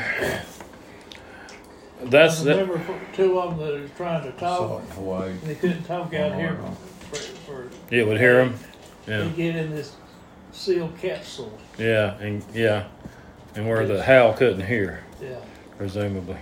that's 2.04 2.42
I 2.42 2.44
that. 2.46 2.52
remember 2.58 2.80
for- 2.80 3.00
two 3.16 3.40
of 3.40 3.58
them 3.58 3.68
that 3.68 3.82
was 3.82 3.92
trying 3.98 4.24
to 4.32 4.40
Saw 4.40 4.58
talk. 4.68 4.82
it 4.84 4.90
in 4.90 4.96
Hawaii. 4.96 5.30
and 5.32 5.42
They 5.42 5.56
couldn't 5.56 5.84
talk 5.84 6.14
out 6.14 6.36
here 6.36 6.58
for, 7.12 7.16
for 7.16 7.70
It 7.92 8.08
would 8.08 8.20
hear 8.20 8.42
him. 8.44 8.56
they 9.06 9.18
Yeah, 9.18 9.28
get 9.30 9.56
in 9.56 9.72
this 9.72 9.94
sealed 10.52 10.98
capsule. 11.00 11.58
yeah, 11.78 12.16
and 12.20 12.44
yeah, 12.54 12.86
and 13.56 13.68
where 13.68 13.86
the 13.86 14.02
Hal 14.04 14.34
couldn't 14.34 14.66
hear, 14.66 15.04
Yeah. 15.24 15.40
presumably. 15.78 16.38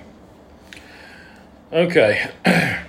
Okay. 1.72 2.30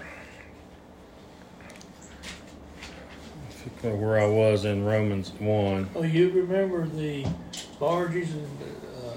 Where 3.82 4.20
I 4.20 4.26
was 4.26 4.64
in 4.64 4.84
Romans 4.84 5.32
one. 5.40 5.88
Oh, 5.96 6.02
you 6.04 6.30
remember 6.30 6.87
the 6.87 7.26
barges 7.80 8.32
in, 8.32 8.46
uh, 9.04 9.16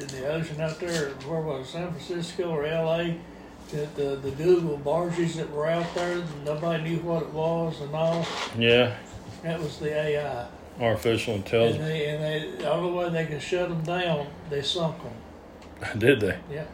in 0.00 0.06
the 0.08 0.28
ocean 0.28 0.60
out 0.60 0.80
there? 0.80 1.10
Where 1.10 1.40
was 1.40 1.68
it, 1.68 1.70
San 1.70 1.90
Francisco 1.90 2.50
or 2.50 2.64
L.A.? 2.66 3.18
The, 3.70 3.86
the 3.96 4.16
the 4.16 4.30
Google 4.32 4.76
barges 4.78 5.36
that 5.36 5.50
were 5.52 5.66
out 5.68 5.92
there, 5.94 6.22
nobody 6.44 6.82
knew 6.82 6.98
what 6.98 7.22
it 7.22 7.30
was 7.30 7.80
and 7.80 7.94
all. 7.94 8.26
Yeah, 8.58 8.96
That 9.42 9.60
was 9.60 9.78
the 9.78 9.92
AI. 9.92 10.46
Artificial 10.80 11.34
And 11.34 11.44
intelligence. 11.44 11.84
they 11.84 12.06
and 12.06 12.22
they 12.22 12.58
the 12.58 12.70
only 12.70 12.92
way 12.92 13.08
they 13.10 13.26
could 13.26 13.42
shut 13.42 13.68
them 13.68 13.82
down, 13.82 14.26
they 14.50 14.62
sunk 14.62 14.96
them. 15.02 15.98
Did 15.98 16.20
they? 16.20 16.38
Yeah. 16.50 16.64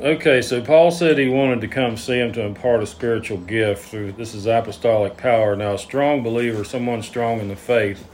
Okay, 0.00 0.42
so 0.42 0.62
Paul 0.62 0.92
said 0.92 1.18
he 1.18 1.28
wanted 1.28 1.60
to 1.62 1.68
come 1.68 1.96
see 1.96 2.16
him 2.18 2.32
to 2.34 2.42
impart 2.42 2.82
a 2.84 2.86
spiritual 2.86 3.38
gift 3.38 3.88
through 3.88 4.12
this 4.12 4.32
is 4.32 4.46
apostolic 4.46 5.16
power. 5.16 5.56
Now, 5.56 5.74
a 5.74 5.78
strong 5.78 6.22
believer, 6.22 6.62
someone 6.62 7.02
strong 7.02 7.40
in 7.40 7.48
the 7.48 7.56
faith, 7.56 8.06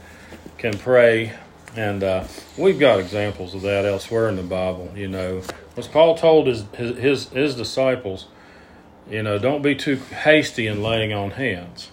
can 0.57 0.75
pray, 0.79 1.33
and 1.75 2.03
uh, 2.03 2.23
we've 2.57 2.79
got 2.79 2.99
examples 2.99 3.53
of 3.53 3.61
that 3.61 3.85
elsewhere 3.85 4.29
in 4.29 4.35
the 4.35 4.41
Bible. 4.41 4.91
You 4.95 5.09
know, 5.09 5.43
as 5.77 5.87
Paul 5.87 6.15
told 6.17 6.47
his 6.47 6.65
his 6.75 6.97
his, 6.97 7.29
his 7.29 7.55
disciples, 7.55 8.25
you 9.07 9.21
know, 9.21 9.37
don't 9.37 9.61
be 9.61 9.75
too 9.75 9.97
hasty 9.97 10.65
in 10.65 10.81
laying 10.81 11.13
on 11.13 11.31
hands. 11.31 11.91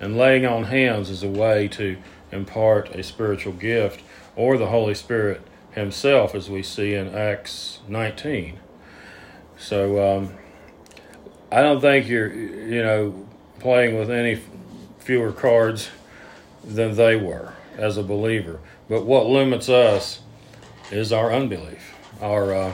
And 0.00 0.16
laying 0.16 0.46
on 0.46 0.64
hands 0.64 1.10
is 1.10 1.22
a 1.22 1.28
way 1.28 1.68
to 1.68 1.96
impart 2.30 2.94
a 2.94 3.02
spiritual 3.02 3.52
gift 3.52 4.02
or 4.36 4.56
the 4.56 4.68
Holy 4.68 4.94
Spirit 4.94 5.42
Himself, 5.72 6.34
as 6.34 6.48
we 6.48 6.62
see 6.62 6.94
in 6.94 7.14
Acts 7.14 7.80
19. 7.88 8.58
So 9.58 10.16
um, 10.16 10.34
I 11.50 11.62
don't 11.62 11.80
think 11.80 12.08
you're, 12.08 12.32
you 12.32 12.82
know, 12.82 13.26
playing 13.58 13.98
with 13.98 14.10
any 14.10 14.40
fewer 14.98 15.32
cards 15.32 15.90
than 16.64 16.94
they 16.94 17.16
were 17.16 17.54
as 17.76 17.96
a 17.96 18.02
believer. 18.02 18.60
But 18.88 19.04
what 19.04 19.26
limits 19.26 19.68
us 19.68 20.20
is 20.90 21.12
our 21.12 21.32
unbelief, 21.32 21.94
our 22.20 22.54
uh, 22.54 22.72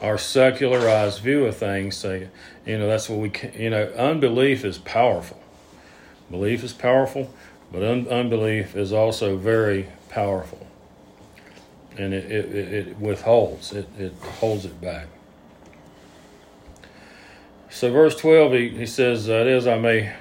our 0.00 0.18
secularized 0.18 1.20
view 1.20 1.46
of 1.46 1.56
things. 1.56 1.96
Say, 1.96 2.28
you 2.66 2.78
know, 2.78 2.88
that's 2.88 3.08
what 3.08 3.18
we, 3.20 3.32
you 3.58 3.70
know, 3.70 3.84
unbelief 3.96 4.64
is 4.64 4.78
powerful. 4.78 5.41
Belief 6.32 6.64
is 6.64 6.72
powerful, 6.72 7.30
but 7.70 7.82
un- 7.82 8.08
unbelief 8.08 8.74
is 8.74 8.90
also 8.90 9.36
very 9.36 9.88
powerful, 10.08 10.66
and 11.98 12.14
it 12.14 12.24
it, 12.32 12.54
it, 12.54 12.72
it 12.72 12.98
withholds 12.98 13.70
it 13.74 13.86
it 13.98 14.14
holds 14.40 14.64
it 14.64 14.80
back. 14.80 15.08
So 17.68 17.92
verse 17.92 18.16
12 18.16 18.52
he, 18.52 18.68
he 18.70 18.86
says 18.86 19.26
that 19.26 19.46
is 19.46 19.66
I 19.66 19.78
may 19.78 20.14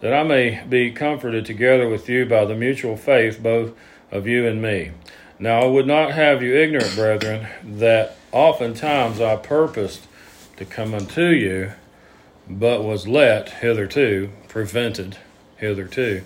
that 0.00 0.12
I 0.12 0.24
may 0.24 0.62
be 0.68 0.90
comforted 0.90 1.46
together 1.46 1.88
with 1.88 2.06
you 2.06 2.26
by 2.26 2.44
the 2.44 2.54
mutual 2.54 2.98
faith 2.98 3.42
both 3.42 3.72
of 4.12 4.26
you 4.26 4.46
and 4.46 4.60
me. 4.60 4.90
Now 5.38 5.62
I 5.62 5.66
would 5.66 5.86
not 5.86 6.12
have 6.12 6.42
you 6.42 6.54
ignorant, 6.54 6.94
brethren, 6.94 7.48
that 7.64 8.16
oftentimes 8.30 9.22
I 9.22 9.36
purposed 9.36 10.06
to 10.58 10.66
come 10.66 10.92
unto 10.92 11.28
you, 11.28 11.72
but 12.46 12.84
was 12.84 13.08
let 13.08 13.48
hitherto, 13.48 14.32
prevented 14.48 15.16
hitherto, 15.56 16.22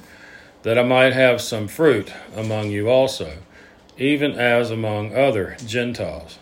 that 0.62 0.78
I 0.78 0.82
might 0.82 1.12
have 1.12 1.40
some 1.40 1.68
fruit 1.68 2.12
among 2.34 2.70
you 2.70 2.88
also, 2.88 3.38
even 3.96 4.32
as 4.32 4.70
among 4.70 5.14
other 5.14 5.56
Gentiles. 5.64 6.38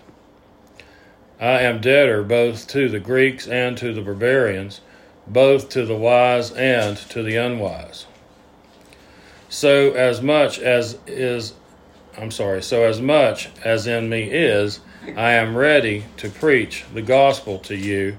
I 1.41 1.61
am 1.61 1.81
debtor 1.81 2.23
both 2.25 2.67
to 2.69 2.89
the 2.89 3.01
Greeks 3.01 3.47
and 3.47 3.79
to 3.79 3.93
the 3.93 4.03
barbarians, 4.03 4.81
both 5.27 5.69
to 5.71 5.85
the 5.85 5.97
wise 5.97 6.51
and 6.53 6.97
to 6.97 7.23
the 7.23 7.37
unwise. 7.37 8.07
So 9.49 9.93
as 9.93 10.21
much 10.21 10.59
as 10.59 10.99
is 11.07 11.55
I'm 12.21 12.33
sorry, 12.33 12.63
so 12.63 12.83
as 12.83 13.01
much 13.01 13.49
as 13.65 13.87
in 13.87 14.09
me 14.09 14.25
is, 14.25 14.81
I 15.17 15.35
am 15.35 15.57
ready 15.57 16.05
to 16.17 16.29
preach 16.29 16.85
the 16.93 17.03
gospel 17.03 17.61
to 17.61 17.77
you 17.77 18.19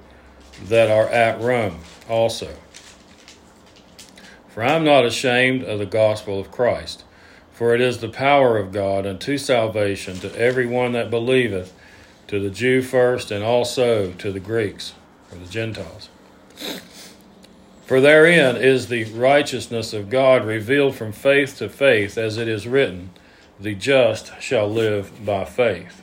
that 0.67 0.89
are 0.89 1.09
at 1.09 1.41
Rome 1.41 1.79
also. 2.07 2.55
For 4.59 4.65
I 4.65 4.73
am 4.73 4.83
not 4.83 5.05
ashamed 5.05 5.63
of 5.63 5.79
the 5.79 5.85
gospel 5.85 6.37
of 6.37 6.51
Christ, 6.51 7.05
for 7.53 7.73
it 7.73 7.79
is 7.79 7.99
the 7.99 8.09
power 8.09 8.57
of 8.57 8.73
God 8.73 9.07
unto 9.07 9.37
salvation 9.37 10.17
to 10.17 10.37
every 10.37 10.65
one 10.65 10.91
that 10.91 11.09
believeth, 11.09 11.73
to 12.27 12.41
the 12.41 12.49
Jew 12.49 12.81
first, 12.81 13.31
and 13.31 13.41
also 13.41 14.11
to 14.11 14.33
the 14.33 14.39
Greeks, 14.41 14.95
or 15.31 15.37
the 15.37 15.49
Gentiles. 15.49 16.09
For 17.85 18.01
therein 18.01 18.57
is 18.57 18.89
the 18.89 19.05
righteousness 19.05 19.93
of 19.93 20.09
God 20.09 20.43
revealed 20.43 20.93
from 20.93 21.13
faith 21.13 21.57
to 21.59 21.69
faith, 21.69 22.17
as 22.17 22.37
it 22.37 22.49
is 22.49 22.67
written, 22.67 23.11
The 23.61 23.75
just 23.75 24.41
shall 24.41 24.69
live 24.69 25.25
by 25.25 25.45
faith. 25.45 26.01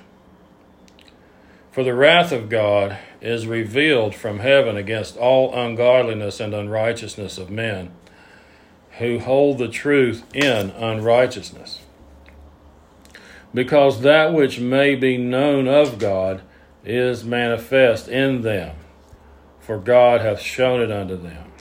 For 1.73 1.85
the 1.85 1.93
wrath 1.93 2.33
of 2.33 2.49
God 2.49 2.97
is 3.21 3.47
revealed 3.47 4.15
from 4.15 4.39
heaven 4.39 4.79
against 4.79 5.19
all 5.19 5.55
ungodliness 5.55 6.41
and 6.41 6.55
unrighteousness 6.55 7.37
of 7.37 7.51
men 7.51 7.91
who 8.99 9.19
hold 9.19 9.59
the 9.59 9.69
truth 9.69 10.25
in 10.35 10.71
unrighteousness. 10.71 11.81
Because 13.53 14.01
that 14.01 14.33
which 14.33 14.59
may 14.59 14.95
be 14.95 15.17
known 15.17 15.69
of 15.69 15.99
God 15.99 16.43
is 16.85 17.25
manifest 17.25 18.09
in 18.09 18.43
them, 18.43 18.77
for 19.61 19.79
God 19.79 20.21
hath 20.21 20.41
shown 20.41 20.81
it 20.81 20.91
unto 20.91 21.17
them. 21.17 21.53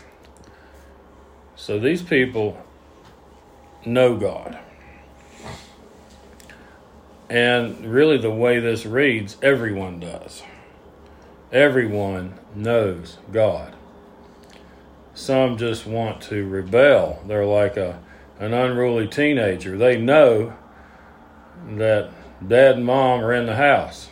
So 1.56 1.80
these 1.80 2.04
people 2.04 2.62
know 3.86 4.18
God. 4.18 4.60
And 7.30 7.86
really, 7.86 8.18
the 8.18 8.32
way 8.32 8.60
this 8.60 8.86
reads, 8.86 9.38
everyone 9.42 10.00
does. 10.00 10.44
Everyone 11.52 12.40
knows 12.54 13.18
God. 13.32 13.75
Some 15.16 15.58
just 15.58 15.88
want 15.88 16.22
to 16.24 16.46
rebel. 16.46 17.24
They're 17.26 17.46
like 17.46 17.78
a 17.78 18.00
an 18.38 18.54
unruly 18.54 19.08
teenager. 19.08 19.78
They 19.78 19.98
know 19.98 20.54
that 21.70 22.12
dad 22.46 22.76
and 22.76 22.86
mom 22.86 23.24
are 23.24 23.34
in 23.34 23.46
the 23.46 23.56
house. 23.56 24.10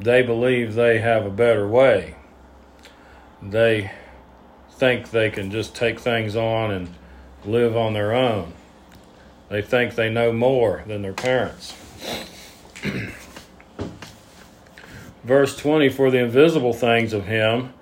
They 0.00 0.22
believe 0.22 0.74
they 0.74 0.98
have 0.98 1.24
a 1.24 1.30
better 1.30 1.68
way. 1.68 2.16
They 3.40 3.92
think 4.72 5.12
they 5.12 5.30
can 5.30 5.52
just 5.52 5.76
take 5.76 6.00
things 6.00 6.34
on 6.34 6.72
and 6.72 6.92
live 7.44 7.76
on 7.76 7.92
their 7.92 8.12
own. 8.12 8.54
They 9.50 9.62
think 9.62 9.94
they 9.94 10.10
know 10.10 10.32
more 10.32 10.82
than 10.88 11.02
their 11.02 11.12
parents. 11.12 11.76
Verse 15.22 15.56
20 15.56 15.88
For 15.90 16.10
the 16.10 16.18
invisible 16.18 16.72
things 16.72 17.12
of 17.12 17.26
Him 17.26 17.72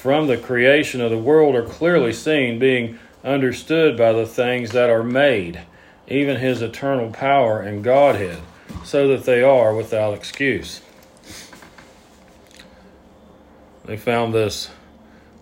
from 0.00 0.28
the 0.28 0.36
creation 0.38 1.02
of 1.02 1.10
the 1.10 1.18
world 1.18 1.54
are 1.54 1.62
clearly 1.62 2.10
seen, 2.10 2.58
being 2.58 2.98
understood 3.22 3.98
by 3.98 4.14
the 4.14 4.24
things 4.24 4.70
that 4.70 4.88
are 4.88 5.02
made, 5.02 5.60
even 6.08 6.38
His 6.38 6.62
eternal 6.62 7.10
power 7.10 7.60
and 7.60 7.84
Godhead, 7.84 8.38
so 8.82 9.08
that 9.08 9.24
they 9.24 9.42
are 9.42 9.74
without 9.74 10.14
excuse. 10.14 10.80
They 13.84 13.98
found 13.98 14.32
this 14.32 14.70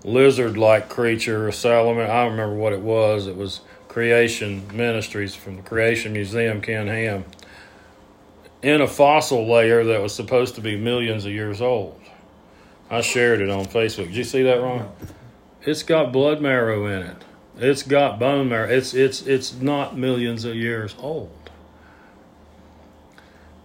lizard 0.03 0.59
like 0.59 0.89
creature, 0.89 1.47
a 1.47 1.53
salamander. 1.53 2.11
I 2.11 2.25
don't 2.25 2.33
remember 2.33 2.57
what 2.57 2.73
it 2.73 2.81
was. 2.81 3.29
It 3.29 3.37
was 3.37 3.61
Creation 3.87 4.67
Ministries 4.77 5.37
from 5.37 5.55
the 5.55 5.63
Creation 5.63 6.13
Museum, 6.13 6.61
Ken 6.61 6.89
Ham 6.89 7.25
in 8.63 8.81
a 8.81 8.89
fossil 8.89 9.49
layer 9.49 9.85
that 9.85 10.03
was 10.03 10.13
supposed 10.13 10.57
to 10.57 10.61
be 10.61 10.77
millions 10.77 11.25
of 11.25 11.31
years 11.31 11.61
old. 11.61 11.98
I 12.91 13.01
shared 13.01 13.41
it 13.41 13.51
on 13.51 13.67
Facebook. 13.67 14.07
Did 14.07 14.17
you 14.17 14.25
see 14.25 14.43
that, 14.45 14.61
Ron? 14.61 14.91
It's 15.63 15.83
got 15.83 16.13
blood 16.13 16.41
marrow 16.41 16.87
in 16.87 17.03
it. 17.03 17.17
It's 17.59 17.83
got 17.83 18.19
bone 18.19 18.49
marrow. 18.49 18.69
It's 18.69 18.95
it's 18.95 19.23
it's 19.23 19.55
not 19.55 19.97
millions 19.97 20.45
of 20.45 20.55
years 20.55 20.95
old. 20.99 21.51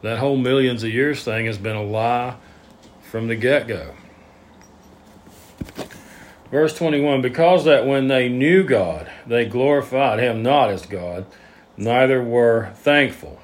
That 0.02 0.20
whole 0.20 0.36
millions 0.36 0.84
of 0.84 0.90
years 0.90 1.24
thing 1.24 1.46
has 1.46 1.58
been 1.58 1.76
a 1.76 1.84
lie 1.84 2.36
from 3.02 3.28
the 3.28 3.36
get 3.36 3.68
go. 3.68 3.94
Verse 6.52 6.76
21 6.78 7.22
Because 7.22 7.64
that 7.66 7.86
when 7.86 8.08
they 8.08 8.28
knew 8.28 8.64
God, 8.64 9.10
they 9.26 9.46
glorified 9.46 10.20
him 10.20 10.44
not 10.44 10.70
as 10.70 10.86
God, 10.86 11.26
neither 11.78 12.22
were 12.22 12.72
thankful 12.76 13.40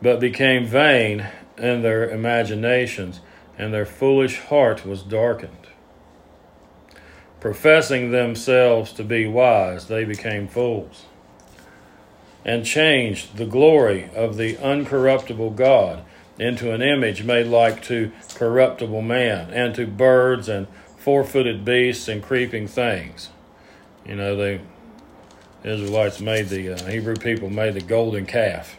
but 0.00 0.20
became 0.20 0.64
vain 0.64 1.26
in 1.56 1.82
their 1.82 2.08
imaginations, 2.08 3.20
and 3.58 3.74
their 3.74 3.84
foolish 3.84 4.38
heart 4.38 4.86
was 4.86 5.02
darkened. 5.02 5.66
Professing 7.40 8.10
themselves 8.10 8.92
to 8.92 9.04
be 9.04 9.26
wise, 9.26 9.88
they 9.88 10.04
became 10.04 10.48
fools, 10.48 11.04
and 12.44 12.64
changed 12.64 13.36
the 13.36 13.46
glory 13.46 14.08
of 14.14 14.36
the 14.36 14.54
uncorruptible 14.56 15.54
God 15.54 16.04
into 16.38 16.72
an 16.72 16.80
image 16.80 17.24
made 17.24 17.46
like 17.46 17.82
to 17.82 18.12
corruptible 18.34 19.02
man, 19.02 19.50
and 19.50 19.74
to 19.74 19.86
birds 19.86 20.48
and 20.48 20.68
four 20.96 21.24
footed 21.24 21.64
beasts 21.64 22.08
and 22.08 22.22
creeping 22.22 22.68
things. 22.68 23.30
You 24.06 24.14
know, 24.14 24.36
the 24.36 24.60
Israelites 25.64 26.20
made 26.20 26.48
the 26.48 26.70
uh, 26.70 26.84
Hebrew 26.84 27.16
people 27.16 27.50
made 27.50 27.74
the 27.74 27.80
golden 27.80 28.24
calf 28.24 28.76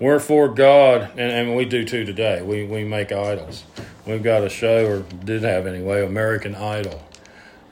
Wherefore 0.00 0.48
God, 0.48 1.10
and, 1.12 1.20
and 1.20 1.56
we 1.56 1.64
do 1.64 1.84
too 1.84 2.04
today, 2.04 2.42
we, 2.42 2.64
we 2.64 2.84
make 2.84 3.12
idols. 3.12 3.64
We've 4.04 4.22
got 4.22 4.42
a 4.42 4.48
show, 4.48 4.86
or 4.86 5.00
did 5.24 5.42
have 5.44 5.66
anyway, 5.66 6.04
American 6.04 6.54
Idol. 6.54 7.02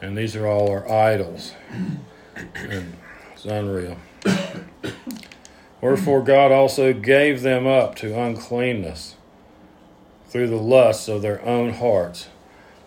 And 0.00 0.16
these 0.16 0.36
are 0.36 0.46
all 0.46 0.70
our 0.70 0.90
idols. 0.90 1.52
And 2.54 2.94
it's 3.32 3.44
unreal. 3.44 3.96
Wherefore 5.80 6.22
God 6.22 6.52
also 6.52 6.92
gave 6.92 7.42
them 7.42 7.66
up 7.66 7.96
to 7.96 8.18
uncleanness 8.18 9.16
through 10.28 10.48
the 10.48 10.56
lusts 10.56 11.08
of 11.08 11.22
their 11.22 11.44
own 11.44 11.74
hearts, 11.74 12.28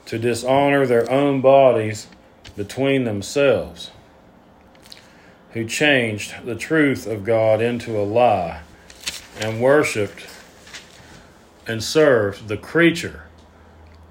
to 0.05 0.17
dishonor 0.17 0.87
their 0.87 1.09
own 1.11 1.41
bodies 1.41 2.07
between 2.55 3.03
themselves, 3.03 3.91
who 5.51 5.65
changed 5.65 6.45
the 6.45 6.55
truth 6.55 7.05
of 7.05 7.23
God 7.25 7.61
into 7.61 7.99
a 7.99 8.03
lie 8.03 8.61
and 9.39 9.61
worshiped 9.61 10.27
and 11.67 11.83
served 11.83 12.47
the 12.47 12.57
creature 12.57 13.23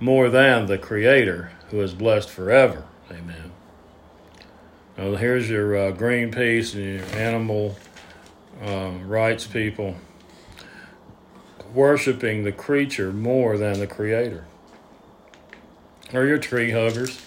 more 0.01 0.29
than 0.29 0.67
the 0.67 0.79
creator 0.79 1.53
who 1.71 1.81
is 1.81 1.95
blessed 1.95 2.29
forever. 2.29 2.85
Amen. 3.11 3.53
Now, 4.97 5.15
here's 5.17 5.49
your 5.49 5.77
uh, 5.77 5.93
Greenpeace 5.93 6.75
and 6.75 7.01
your 7.01 7.19
animal 7.19 7.77
um, 8.63 9.09
rights 9.09 9.47
people 9.47 9.97
worshiping 11.75 12.45
the 12.45 12.53
creature 12.53 13.13
more 13.13 13.59
than 13.59 13.81
the 13.81 13.87
creator. 13.87 14.47
Or 16.13 16.25
your 16.25 16.39
tree 16.39 16.71
huggers. 16.71 17.21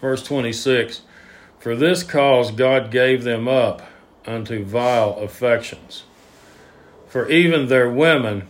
Verse 0.00 0.22
26 0.22 1.02
For 1.58 1.76
this 1.76 2.02
cause 2.02 2.50
God 2.50 2.90
gave 2.90 3.24
them 3.24 3.46
up 3.46 3.82
unto 4.26 4.64
vile 4.64 5.18
affections. 5.18 6.04
For 7.08 7.28
even 7.28 7.68
their 7.68 7.90
women 7.90 8.46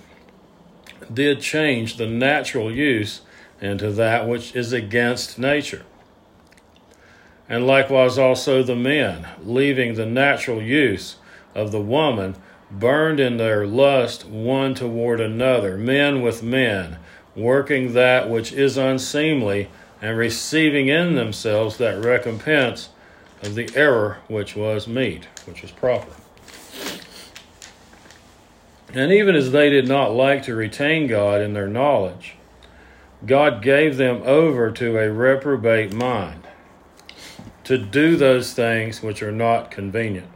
did 1.13 1.41
change 1.41 1.97
the 1.97 2.07
natural 2.07 2.73
use 2.73 3.21
into 3.61 3.91
that 3.93 4.27
which 4.29 4.55
is 4.55 4.73
against 4.73 5.39
nature. 5.39 5.83
And 7.49 7.67
likewise 7.67 8.19
also 8.19 8.63
the 8.63 8.77
men, 8.77 9.29
leaving 9.43 9.95
the 9.95 10.07
natural 10.07 10.63
use 10.63 11.17
of 11.55 11.73
the 11.73 11.81
woman, 11.81 12.37
burned 12.71 13.21
in 13.21 13.37
their 13.37 13.67
lust 13.67 14.25
one 14.27 14.75
toward 14.75 15.21
another, 15.21 15.77
men 15.77 16.23
with 16.23 16.43
men, 16.43 16.99
working 17.37 17.93
that 17.93 18.31
which 18.31 18.53
is 18.53 18.77
unseemly, 18.77 19.69
and 20.01 20.17
receiving 20.17 20.89
in 20.89 21.15
themselves 21.15 21.77
that 21.77 22.03
recompense 22.03 22.89
of 23.45 23.55
the 23.55 23.71
error 23.77 24.19
which 24.29 24.57
was 24.57 24.89
meet, 24.89 25.27
which 25.47 25.63
was 25.63 25.71
proper. 25.71 26.13
And 28.93 29.13
even 29.13 29.35
as 29.35 29.51
they 29.53 29.71
did 29.71 29.89
not 29.89 30.13
like 30.13 30.45
to 30.45 30.55
retain 30.55 31.09
God 31.09 31.41
in 31.41 31.53
their 31.53 31.69
knowledge, 31.69 32.37
God 33.27 33.63
gave 33.63 33.97
them 33.97 34.23
over 34.25 34.71
to 34.71 34.99
a 34.99 35.11
reprobate 35.11 35.93
mind, 35.93 36.47
to 37.65 37.79
do 37.79 38.17
those 38.17 38.53
things 38.53 39.03
which 39.03 39.23
are 39.23 39.33
not 39.33 39.71
convenient. 39.71 40.29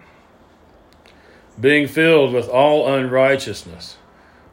Being 1.60 1.86
filled 1.86 2.32
with 2.32 2.48
all 2.48 2.92
unrighteousness, 2.92 3.96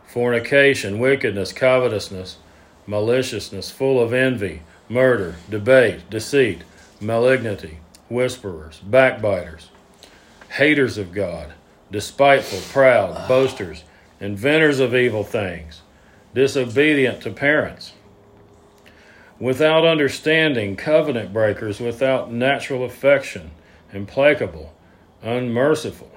fornication, 0.07 0.99
wickedness, 0.99 1.51
covetousness, 1.53 2.37
maliciousness, 2.85 3.71
full 3.71 4.01
of 4.01 4.13
envy, 4.13 4.61
murder, 4.87 5.35
debate, 5.49 6.09
deceit, 6.09 6.63
malignity, 6.99 7.79
whisperers, 8.09 8.79
backbiters, 8.79 9.69
haters 10.49 10.97
of 10.97 11.11
God, 11.11 11.53
despiteful, 11.91 12.59
proud, 12.71 13.27
boasters, 13.27 13.83
inventors 14.19 14.79
of 14.79 14.95
evil 14.95 15.23
things, 15.23 15.81
disobedient 16.33 17.21
to 17.21 17.31
parents, 17.31 17.93
without 19.39 19.85
understanding, 19.85 20.75
covenant 20.75 21.33
breakers, 21.33 21.79
without 21.79 22.31
natural 22.31 22.83
affection, 22.85 23.51
implacable, 23.91 24.73
unmerciful, 25.21 26.11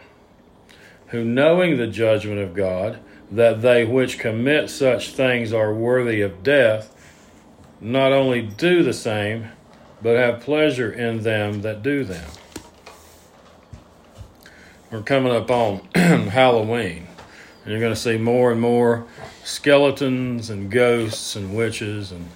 who 1.09 1.25
knowing 1.25 1.77
the 1.77 1.87
judgment 1.87 2.39
of 2.39 2.55
God, 2.55 3.01
that 3.31 3.63
they 3.63 3.85
which 3.85 4.19
commit 4.19 4.71
such 4.71 5.13
things 5.13 5.53
are 5.53 5.75
worthy 5.75 6.21
of 6.21 6.43
death, 6.43 6.95
not 7.81 8.13
only 8.13 8.43
do 8.43 8.83
the 8.83 8.93
same, 8.93 9.49
but 10.03 10.17
have 10.17 10.41
pleasure 10.41 10.91
in 10.91 11.23
them 11.23 11.63
that 11.63 11.83
do 11.83 12.05
them. 12.05 12.29
We're 14.91 15.03
coming 15.03 15.33
up 15.33 15.51
on 15.51 15.87
Halloween, 15.95 17.09
and 17.63 17.71
you're 17.73 17.81
going 17.81 17.93
to 17.93 18.01
see 18.01 18.17
more 18.17 18.53
and 18.53 18.61
more 18.61 19.07
skeletons 19.45 20.51
and 20.51 20.71
ghosts 20.71 21.37
and 21.37 21.55
witches 21.55 22.13
and 22.13 22.29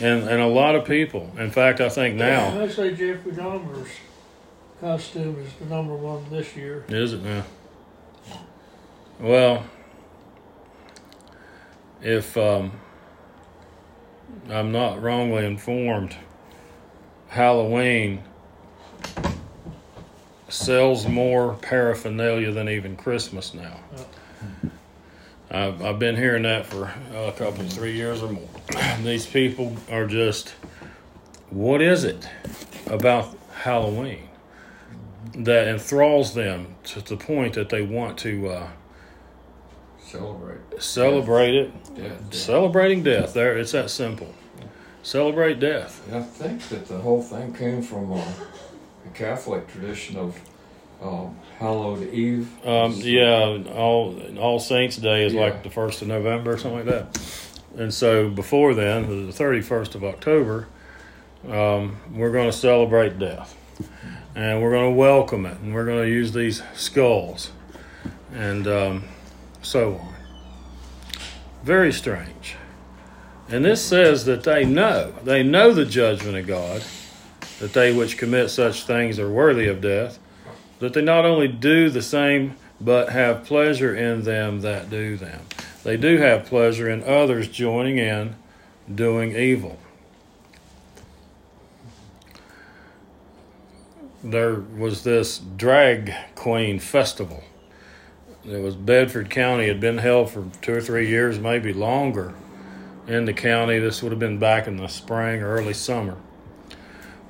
and 0.00 0.28
and 0.28 0.40
a 0.40 0.46
lot 0.46 0.76
of 0.76 0.84
people. 0.84 1.32
In 1.36 1.50
fact, 1.50 1.80
I 1.80 1.88
think 1.88 2.16
now 2.16 2.60
I 2.60 2.68
say 2.68 2.94
Jeffrey 2.94 3.32
Dahmer's 3.32 3.88
costume 4.80 5.40
is 5.40 5.52
the 5.54 5.64
number 5.66 5.94
one 5.94 6.24
this 6.30 6.54
year. 6.54 6.84
is 6.88 7.12
it 7.12 7.22
now. 7.22 7.44
Well, 9.18 9.64
if 12.00 12.36
um, 12.36 12.70
I'm 14.50 14.72
not 14.72 15.02
wrongly 15.02 15.44
informed, 15.44 16.16
Halloween 17.28 18.22
sells 20.48 21.06
more 21.06 21.54
paraphernalia 21.54 22.50
than 22.52 22.68
even 22.68 22.96
Christmas 22.96 23.52
now. 23.52 23.80
I've, 25.50 25.82
I've 25.82 25.98
been 25.98 26.16
hearing 26.16 26.42
that 26.42 26.66
for 26.66 26.92
a 27.14 27.32
couple, 27.32 27.64
three 27.64 27.92
years 27.92 28.22
or 28.22 28.30
more. 28.30 28.48
These 29.02 29.26
people 29.26 29.76
are 29.90 30.06
just, 30.06 30.50
what 31.50 31.80
is 31.80 32.04
it 32.04 32.28
about 32.86 33.36
Halloween 33.52 34.28
that 35.34 35.68
enthralls 35.68 36.34
them 36.34 36.74
to 36.84 37.00
the 37.00 37.16
point 37.16 37.54
that 37.54 37.68
they 37.68 37.82
want 37.82 38.18
to 38.18 38.48
uh, 38.48 38.68
Celebrate 40.10 40.82
celebrate 40.82 41.54
it? 41.54 41.94
death. 41.94 42.34
Celebrating 42.34 43.02
death. 43.02 43.34
There, 43.34 43.58
it's 43.58 43.72
that 43.72 43.90
simple. 43.90 44.34
Celebrate 45.02 45.60
death. 45.60 46.02
I 46.12 46.22
think 46.22 46.62
that 46.68 46.86
the 46.88 46.98
whole 46.98 47.22
thing 47.22 47.52
came 47.52 47.82
from 47.82 48.12
uh, 48.12 48.24
the 49.04 49.10
Catholic 49.14 49.68
tradition 49.68 50.16
of 50.16 50.40
um, 51.02 51.36
Hallowed 51.58 52.10
Eve. 52.12 52.48
Um, 52.66 52.92
yeah, 52.96 53.62
all 53.74 54.18
All 54.38 54.58
Saints 54.58 54.96
Day 54.96 55.26
is 55.26 55.34
Yeah. 55.34 55.42
like 55.42 55.62
the 55.62 55.70
first 55.70 56.00
of 56.02 56.08
November 56.08 56.52
or 56.54 56.58
something 56.58 56.86
like 56.86 56.86
that. 56.86 57.20
And 57.76 57.92
so 57.92 58.30
before 58.30 58.74
then, 58.74 59.26
the 59.26 59.32
thirty 59.32 59.60
first 59.60 59.94
of 59.94 60.02
October, 60.04 60.68
um, 61.50 61.96
we're 62.14 62.32
going 62.32 62.50
to 62.50 62.56
celebrate 62.56 63.18
death, 63.18 63.54
and 64.34 64.62
we're 64.62 64.70
going 64.72 64.90
to 64.94 64.98
welcome 64.98 65.44
it, 65.44 65.58
and 65.58 65.74
we're 65.74 65.84
going 65.84 66.02
to 66.02 66.08
use 66.10 66.32
these 66.32 66.62
skulls, 66.74 67.50
and 68.34 68.66
um, 68.66 69.04
so 69.62 69.96
on. 69.96 70.14
Very 71.64 71.92
strange. 71.92 72.56
And 73.48 73.64
this 73.64 73.84
says 73.84 74.24
that 74.26 74.44
they 74.44 74.64
know 74.64 75.14
they 75.24 75.42
know 75.42 75.72
the 75.72 75.84
judgment 75.84 76.36
of 76.36 76.46
God, 76.46 76.82
that 77.60 77.72
they 77.72 77.92
which 77.92 78.18
commit 78.18 78.50
such 78.50 78.84
things 78.84 79.18
are 79.18 79.30
worthy 79.30 79.66
of 79.68 79.80
death 79.80 80.18
that 80.78 80.92
they 80.92 81.02
not 81.02 81.24
only 81.24 81.48
do 81.48 81.90
the 81.90 82.02
same, 82.02 82.54
but 82.80 83.10
have 83.10 83.44
pleasure 83.44 83.94
in 83.94 84.22
them 84.22 84.60
that 84.60 84.88
do 84.88 85.16
them. 85.16 85.40
They 85.82 85.96
do 85.96 86.18
have 86.18 86.46
pleasure 86.46 86.88
in 86.88 87.02
others 87.02 87.48
joining 87.48 87.98
in 87.98 88.36
doing 88.92 89.34
evil. 89.34 89.78
There 94.22 94.54
was 94.54 95.04
this 95.04 95.38
drag 95.38 96.12
queen 96.34 96.78
festival. 96.78 97.42
It 98.50 98.62
was 98.62 98.76
Bedford 98.76 99.28
County. 99.28 99.68
Had 99.68 99.78
been 99.78 99.98
held 99.98 100.30
for 100.30 100.46
two 100.62 100.72
or 100.72 100.80
three 100.80 101.08
years, 101.08 101.38
maybe 101.38 101.74
longer, 101.74 102.34
in 103.06 103.26
the 103.26 103.34
county. 103.34 103.78
This 103.78 104.02
would 104.02 104.10
have 104.10 104.18
been 104.18 104.38
back 104.38 104.66
in 104.66 104.76
the 104.76 104.88
spring 104.88 105.42
or 105.42 105.48
early 105.48 105.74
summer. 105.74 106.16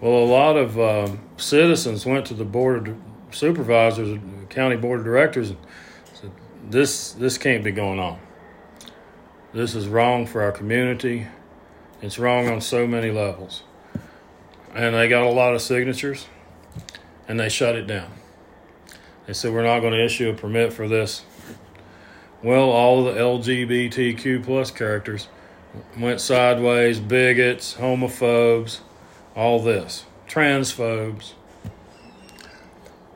Well, 0.00 0.12
a 0.12 0.24
lot 0.24 0.57
of 0.57 0.78
um, 0.78 1.20
citizens 1.37 2.07
went 2.07 2.26
to 2.26 2.35
the 2.35 2.44
board 2.44 2.88
of 2.88 2.96
supervisors, 3.33 4.16
county 4.48 4.76
board 4.76 5.00
of 5.00 5.04
directors, 5.04 5.50
and 5.50 5.59
said, 6.14 6.31
"This 6.70 7.12
this 7.12 7.37
can't 7.37 7.64
be 7.64 7.72
going 7.72 7.98
on. 7.98 8.20
This 9.52 9.74
is 9.74 9.88
wrong 9.88 10.24
for 10.24 10.42
our 10.42 10.52
community. 10.52 11.26
It's 12.00 12.18
wrong 12.18 12.48
on 12.48 12.61
so 12.61 12.87
many 12.87 13.11
levels." 13.11 13.64
And 14.72 14.94
they 14.94 15.09
got 15.09 15.24
a 15.24 15.31
lot 15.31 15.54
of 15.54 15.62
signatures, 15.62 16.26
and 17.26 17.40
they 17.40 17.48
shut 17.48 17.74
it 17.74 17.88
down. 17.88 18.17
They 19.29 19.35
said, 19.35 19.53
"We're 19.53 19.62
not 19.62 19.81
going 19.81 19.93
to 19.93 20.03
issue 20.03 20.31
a 20.31 20.33
permit 20.33 20.73
for 20.73 20.88
this." 20.88 21.23
Well, 22.43 22.71
all 22.71 23.05
the 23.05 23.12
LGBTQ 23.12 24.43
plus 24.43 24.71
characters 24.71 25.29
went 25.99 26.23
sideways, 26.23 26.99
bigots, 26.99 27.75
homophobes, 27.75 28.81
all 29.37 29.61
this, 29.61 30.07
transphobes. 30.27 31.35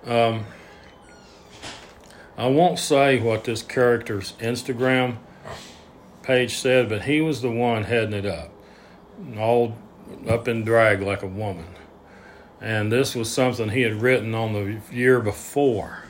Um, 0.05 0.44
I 2.37 2.48
won't 2.48 2.79
say 2.79 3.18
what 3.18 3.44
this 3.44 3.62
character's 3.62 4.33
Instagram 4.33 5.16
page 6.22 6.57
said, 6.59 6.90
but 6.90 7.05
he 7.05 7.22
was 7.22 7.40
the 7.40 7.51
one 7.51 7.85
heading 7.85 8.12
it 8.12 8.27
up, 8.27 8.51
all 9.38 9.79
up 10.29 10.46
in 10.46 10.62
drag 10.62 11.01
like 11.01 11.22
a 11.22 11.27
woman. 11.27 11.68
And 12.61 12.92
this 12.92 13.16
was 13.16 13.29
something 13.29 13.70
he 13.70 13.83
had 13.83 14.01
written 14.03 14.35
on 14.35 14.53
the 14.53 14.81
year 14.94 15.18
before, 15.18 16.01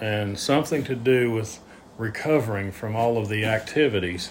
and 0.00 0.38
something 0.38 0.84
to 0.84 0.94
do 0.94 1.30
with 1.30 1.60
recovering 1.98 2.72
from 2.72 2.94
all 2.94 3.18
of 3.18 3.28
the 3.28 3.44
activities 3.44 4.30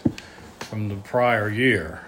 from 0.59 0.89
the 0.89 0.95
prior 0.95 1.49
year. 1.49 2.01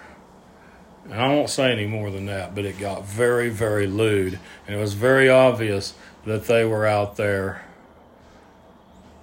And 1.04 1.14
I 1.14 1.28
won't 1.28 1.50
say 1.50 1.72
any 1.72 1.86
more 1.86 2.10
than 2.10 2.26
that, 2.26 2.54
but 2.54 2.64
it 2.64 2.78
got 2.78 3.06
very, 3.06 3.48
very 3.48 3.86
lewd, 3.86 4.38
and 4.66 4.76
it 4.76 4.78
was 4.78 4.94
very 4.94 5.28
obvious 5.28 5.94
that 6.24 6.44
they 6.44 6.64
were 6.64 6.86
out 6.86 7.16
there 7.16 7.64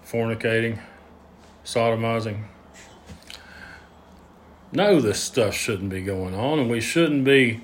fornicating, 0.05 0.79
sodomizing. 1.63 2.45
No, 4.71 4.99
this 4.99 5.21
stuff 5.21 5.53
shouldn't 5.53 5.89
be 5.89 6.01
going 6.01 6.33
on, 6.33 6.59
and 6.59 6.69
we 6.69 6.81
shouldn't 6.81 7.23
be 7.23 7.61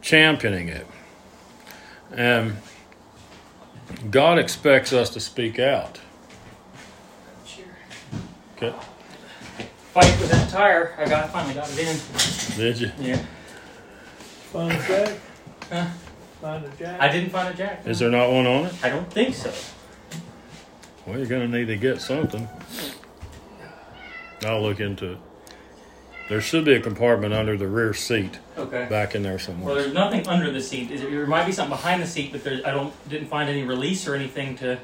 championing 0.00 0.68
it. 0.68 0.86
And 2.10 2.56
God 4.10 4.38
expects 4.38 4.92
us 4.92 5.10
to 5.10 5.20
speak 5.20 5.58
out. 5.58 6.00
Sure. 7.46 7.64
Okay, 8.56 8.74
Fight 9.92 10.20
with 10.20 10.30
that 10.30 10.48
tire. 10.48 10.94
I 10.98 11.08
got 11.08 11.30
finally 11.30 11.54
got 11.54 11.70
it 11.70 11.78
in. 11.78 12.56
did 12.56 12.80
you? 12.80 12.92
Yeah. 12.98 13.22
Find 14.52 14.72
a 14.72 14.86
jack. 14.86 15.18
Huh? 15.70 15.86
Find 16.40 16.64
a 16.64 16.68
jack. 16.76 17.00
I 17.00 17.08
didn't 17.12 17.30
find 17.30 17.54
a 17.54 17.56
jack. 17.56 17.86
Is 17.86 17.98
there 17.98 18.10
not 18.10 18.30
one 18.30 18.46
on 18.46 18.66
it? 18.66 18.74
I 18.82 18.88
don't 18.88 19.10
think 19.12 19.34
so. 19.34 19.52
Well, 21.06 21.18
you're 21.18 21.26
going 21.26 21.50
to 21.50 21.58
need 21.58 21.66
to 21.66 21.76
get 21.76 22.00
something. 22.00 22.48
I'll 24.44 24.62
look 24.62 24.80
into 24.80 25.12
it. 25.12 25.18
There 26.28 26.40
should 26.40 26.64
be 26.64 26.74
a 26.74 26.80
compartment 26.80 27.34
under 27.34 27.56
the 27.56 27.66
rear 27.66 27.92
seat 27.92 28.38
Okay. 28.56 28.86
back 28.88 29.14
in 29.14 29.22
there 29.22 29.38
somewhere. 29.38 29.66
Well, 29.66 29.74
there's 29.82 29.92
nothing 29.92 30.26
under 30.28 30.50
the 30.50 30.60
seat. 30.62 30.90
Is 30.90 31.02
it, 31.02 31.10
there 31.10 31.26
might 31.26 31.46
be 31.46 31.52
something 31.52 31.76
behind 31.76 32.00
the 32.02 32.06
seat, 32.06 32.32
but 32.32 32.42
there's, 32.44 32.64
I 32.64 32.70
don't 32.70 32.92
didn't 33.08 33.28
find 33.28 33.50
any 33.50 33.64
release 33.64 34.06
or 34.08 34.14
anything 34.14 34.56
to 34.58 34.78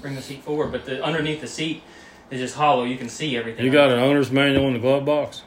bring 0.00 0.14
the 0.14 0.22
seat 0.22 0.42
forward. 0.42 0.72
But 0.72 0.84
the 0.84 1.02
underneath 1.02 1.40
the 1.40 1.46
seat 1.46 1.82
is 2.30 2.40
just 2.40 2.54
hollow. 2.56 2.84
You 2.84 2.96
can 2.98 3.08
see 3.08 3.36
everything. 3.36 3.64
You 3.64 3.70
got 3.70 3.90
an 3.90 3.98
owner's 4.00 4.30
manual 4.30 4.66
in 4.66 4.74
the 4.74 4.78
glove 4.80 5.04
box? 5.04 5.42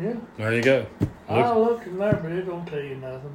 Yeah. 0.00 0.14
There 0.36 0.54
you 0.54 0.62
go. 0.62 0.86
Look, 1.00 1.10
I 1.28 1.56
looked 1.56 1.86
in 1.86 1.98
there, 1.98 2.14
but 2.22 2.30
it 2.32 2.46
don't 2.46 2.66
tell 2.66 2.80
you 2.80 2.94
nothing. 2.96 3.34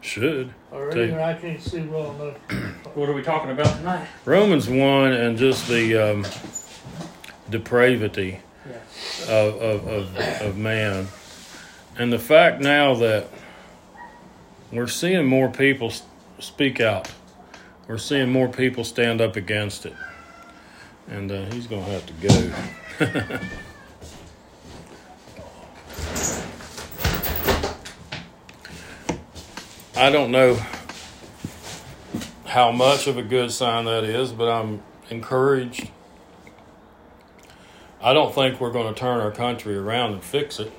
should. 0.00 0.52
Or 0.72 0.90
Tell 0.90 1.04
you. 1.04 1.20
I 1.20 1.34
can't 1.34 1.60
see 1.60 1.82
well 1.82 2.12
enough. 2.14 2.36
What 2.94 3.08
are 3.08 3.14
we 3.14 3.22
talking 3.22 3.50
about 3.50 3.74
tonight? 3.76 4.06
Romans 4.26 4.68
1 4.68 5.12
and 5.12 5.38
just 5.38 5.66
the 5.66 5.96
um, 5.96 6.26
depravity 7.48 8.28
Yeah. 8.30 8.38
Of, 9.28 9.60
of, 9.60 9.88
of, 9.88 10.16
of 10.42 10.56
man. 10.56 11.08
And 11.98 12.12
the 12.12 12.18
fact 12.18 12.60
now 12.60 12.94
that 12.94 13.28
we're 14.72 14.88
seeing 14.88 15.26
more 15.26 15.50
people 15.50 15.92
speak 16.38 16.80
out. 16.80 17.10
We're 17.86 17.98
seeing 17.98 18.30
more 18.30 18.48
people 18.48 18.84
stand 18.84 19.20
up 19.20 19.36
against 19.36 19.84
it. 19.84 19.94
And 21.08 21.30
uh, 21.30 21.44
he's 21.50 21.66
going 21.66 21.84
to 21.84 21.90
have 21.90 22.06
to 22.06 22.12
go. 22.14 22.52
I 30.00 30.10
don't 30.10 30.30
know 30.30 30.58
how 32.46 32.72
much 32.72 33.06
of 33.06 33.18
a 33.18 33.22
good 33.22 33.52
sign 33.52 33.84
that 33.84 34.04
is, 34.04 34.32
but 34.32 34.48
I'm 34.48 34.82
encouraged. 35.10 35.90
I 38.02 38.12
don't 38.12 38.34
think 38.34 38.60
we're 38.60 38.72
going 38.72 38.92
to 38.92 38.98
turn 38.98 39.20
our 39.20 39.30
country 39.30 39.76
around 39.76 40.14
and 40.14 40.24
fix 40.24 40.58
it, 40.58 40.72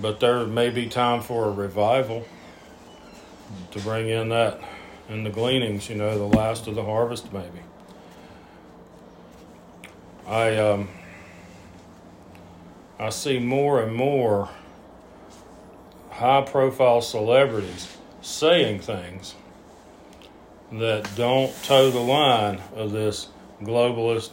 but 0.00 0.20
there 0.20 0.46
may 0.46 0.70
be 0.70 0.88
time 0.88 1.20
for 1.20 1.46
a 1.46 1.50
revival 1.50 2.26
to 3.72 3.80
bring 3.80 4.08
in 4.08 4.28
that 4.28 4.60
and 5.08 5.24
the 5.24 5.30
gleanings, 5.30 5.88
you 5.88 5.96
know, 5.96 6.16
the 6.16 6.36
last 6.36 6.66
of 6.66 6.74
the 6.74 6.84
harvest, 6.84 7.32
maybe. 7.32 7.60
I 10.26 10.56
um, 10.56 10.88
I 12.98 13.10
see 13.10 13.38
more 13.38 13.82
and 13.82 13.94
more 13.94 14.48
high-profile 16.10 17.02
celebrities 17.02 17.96
saying 18.22 18.80
things 18.80 19.34
that 20.72 21.08
don't 21.14 21.52
toe 21.62 21.90
the 21.90 22.00
line 22.00 22.60
of 22.74 22.90
this 22.90 23.28
globalist 23.62 24.30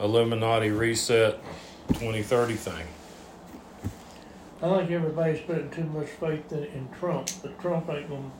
Illuminati 0.00 0.70
reset 0.70 1.38
2030 1.88 2.54
thing. 2.54 2.86
I 4.62 4.78
think 4.78 4.90
everybody's 4.90 5.40
putting 5.40 5.70
too 5.70 5.84
much 5.84 6.08
faith 6.08 6.50
in, 6.52 6.64
in 6.64 6.88
Trump, 6.98 7.28
but 7.42 7.60
Trump 7.60 7.88
ain't 7.90 8.08
gonna 8.08 8.30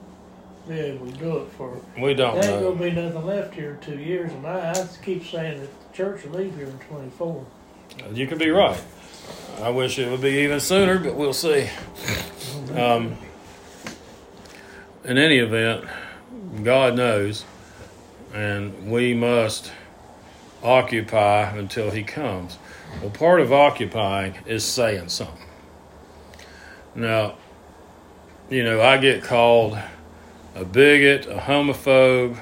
be 0.69 0.75
able 0.81 1.07
to 1.07 1.13
do 1.13 1.39
it 1.39 1.49
for, 1.53 1.81
We 1.99 2.15
don't 2.15 2.41
there 2.41 2.51
ain't 2.53 2.63
know. 2.63 2.73
gonna 2.75 2.85
be 2.85 2.91
nothing 2.91 3.25
left 3.27 3.55
here 3.55 3.73
in 3.73 3.81
two 3.81 3.99
years, 3.99 4.33
and 4.33 4.47
I, 4.47 4.73
I 4.73 4.89
keep 5.05 5.25
saying 5.25 5.61
that 5.61 5.91
the 5.93 5.97
church 5.97 6.25
will 6.25 6.39
leave 6.41 6.57
here 6.57 6.67
in 6.67 6.79
twenty-four. 6.79 7.47
You 8.13 8.27
could 8.27 8.39
be 8.39 8.51
right. 8.51 8.81
I 9.63 9.71
wish 9.71 9.99
it 9.99 10.11
would 10.11 10.21
be 10.21 10.41
even 10.41 10.61
sooner, 10.61 10.99
but 10.99 11.15
we'll 11.15 11.33
see. 11.33 11.69
Um, 12.75 13.17
in 15.05 15.17
any 15.19 15.39
event, 15.39 15.85
God 16.63 16.97
knows, 16.97 17.45
and 18.35 18.91
we 18.91 19.15
must 19.15 19.73
occupy 20.63 21.57
until 21.57 21.91
He 21.91 22.03
comes. 22.03 22.59
Well, 23.01 23.11
part 23.11 23.41
of 23.41 23.53
occupying 23.53 24.35
is 24.47 24.65
saying 24.65 25.09
something. 25.09 25.47
Now, 26.95 27.37
you 28.51 28.65
know, 28.65 28.81
I 28.81 28.97
get 28.97 29.23
called 29.23 29.79
a 30.55 30.65
bigot, 30.65 31.27
a 31.27 31.37
homophobe, 31.37 32.39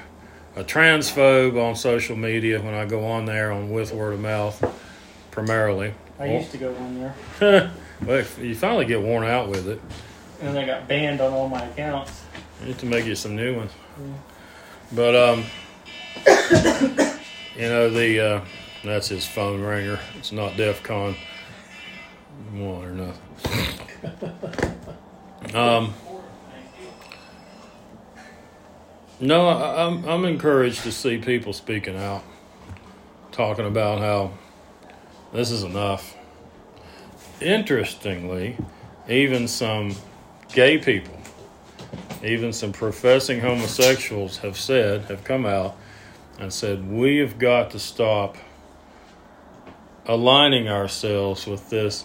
a 0.55 0.65
transphobe 0.65 1.63
on 1.63 1.77
social 1.77 2.17
media 2.17 2.63
when 2.63 2.75
I 2.75 2.87
go 2.87 3.05
on 3.05 3.27
there 3.27 3.53
on 3.53 3.71
with 3.71 3.93
word 3.93 4.15
of 4.15 4.21
mouth, 4.21 4.65
primarily. 5.31 5.95
I 6.19 6.27
used 6.39 6.51
to 6.53 6.59
go 6.59 6.75
on 6.77 7.13
there, 7.41 7.71
well, 8.07 8.25
you 8.41 8.55
finally 8.55 8.87
get 8.87 9.03
worn 9.03 9.27
out 9.27 9.51
with 9.51 9.69
it. 9.69 9.81
and 10.41 10.59
I 10.59 10.65
got 10.65 10.89
banned 10.89 11.21
on 11.21 11.33
all 11.33 11.49
my 11.49 11.63
accounts. 11.67 12.23
I 12.63 12.67
need 12.69 12.79
to 12.79 12.87
make 12.87 13.05
you 13.05 13.15
some 13.15 13.37
new 13.37 13.57
ones. 13.57 13.73
But 14.93 15.15
um, 15.15 15.45
you 17.57 17.69
know 17.69 17.91
the 17.91 18.21
uh, 18.21 18.45
that's 18.85 19.09
his 19.09 19.27
phone 19.27 19.61
ringer. 19.63 19.99
It's 20.19 20.33
not 20.33 20.57
DEF 20.57 20.83
CON 20.83 21.17
one 22.53 22.85
or 22.85 22.93
nothing. 22.93 23.23
um, 25.55 25.95
no, 29.21 29.49
I, 29.49 29.87
I'm 29.87 30.05
I'm 30.09 30.25
encouraged 30.25 30.83
to 30.83 30.93
see 30.93 31.19
people 31.19 31.53
speaking 31.53 31.97
out, 31.97 32.23
talking 33.33 33.67
about 33.67 34.01
how 34.01 34.33
this 35.33 35.51
is 35.51 35.63
enough. 35.63 36.17
Interestingly, 37.41 38.57
even 39.09 39.49
some 39.49 39.95
gay 40.53 40.79
people 40.79 41.17
even 42.23 42.53
some 42.53 42.73
professing 42.73 43.41
homosexuals 43.41 44.39
have 44.39 44.57
said, 44.59 45.03
have 45.03 45.23
come 45.25 45.47
out 45.47 45.77
and 46.39 46.53
said, 46.53 46.91
we 46.91 47.19
have 47.19 47.39
got 47.39 47.71
to 47.71 47.79
stop 47.79 48.37
aligning 50.07 50.69
ourselves 50.69 51.47
with 51.47 51.71
this 51.71 52.05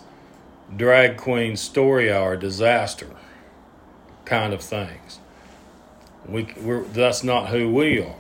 drag 0.76 1.18
queen 1.18 1.56
story 1.56 2.12
hour 2.12 2.36
disaster 2.36 3.10
kind 4.26 4.54
of 4.54 4.62
things. 4.62 5.20
We, 6.26 6.54
we're, 6.62 6.84
that's 6.84 7.24
not 7.24 7.50
who 7.50 7.72
we 7.72 8.02
are. 8.02 8.16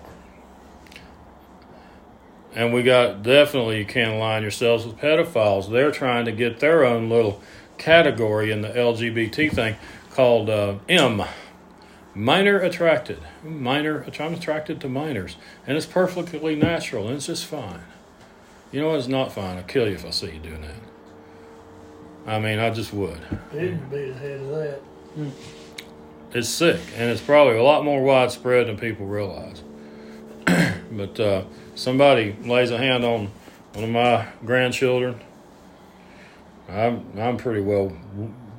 And 2.53 2.73
we 2.73 2.83
got 2.83 3.23
definitely, 3.23 3.77
you 3.77 3.85
can't 3.85 4.15
align 4.15 4.41
yourselves 4.41 4.85
with 4.85 4.97
pedophiles. 4.97 5.71
They're 5.71 5.91
trying 5.91 6.25
to 6.25 6.33
get 6.33 6.59
their 6.59 6.83
own 6.83 7.09
little 7.09 7.41
category 7.77 8.51
in 8.51 8.61
the 8.61 8.69
LGBT 8.69 9.53
thing 9.53 9.77
called 10.11 10.49
uh, 10.49 10.75
M 10.89 11.23
minor 12.13 12.59
attracted. 12.59 13.19
Minor 13.43 14.05
i'm 14.19 14.33
attracted 14.33 14.81
to 14.81 14.89
minors. 14.89 15.37
And 15.65 15.77
it's 15.77 15.85
perfectly 15.85 16.55
natural 16.55 17.07
and 17.07 17.15
it's 17.15 17.27
just 17.27 17.45
fine. 17.45 17.81
You 18.71 18.81
know 18.81 18.89
what? 18.89 18.99
it's 18.99 19.07
not 19.07 19.31
fine. 19.31 19.57
I'll 19.57 19.63
kill 19.63 19.87
you 19.87 19.95
if 19.95 20.05
i 20.05 20.09
see 20.09 20.31
you 20.31 20.39
doing 20.39 20.61
that. 20.61 20.75
I 22.25 22.39
mean 22.39 22.59
i 22.59 22.69
just 22.69 22.93
would. 22.93 23.19
Didn't 23.51 23.89
be 23.89 24.09
ahead 24.09 24.41
of 24.41 24.49
that. 24.49 24.81
it's 26.33 26.49
sick 26.49 26.81
and 26.95 27.09
it's 27.09 27.21
probably 27.21 27.57
a 27.57 27.63
lot 27.63 27.83
more 27.83 28.03
widespread 28.03 28.67
than 28.67 28.77
people 28.77 29.05
realize. 29.05 29.63
But 30.93 31.17
uh, 31.21 31.45
somebody 31.73 32.35
lays 32.43 32.69
a 32.69 32.77
hand 32.77 33.05
on 33.05 33.31
one 33.71 33.85
of 33.85 33.89
my 33.89 34.27
grandchildren. 34.45 35.21
I'm, 36.67 37.17
I'm 37.17 37.37
pretty 37.37 37.61
well 37.61 37.95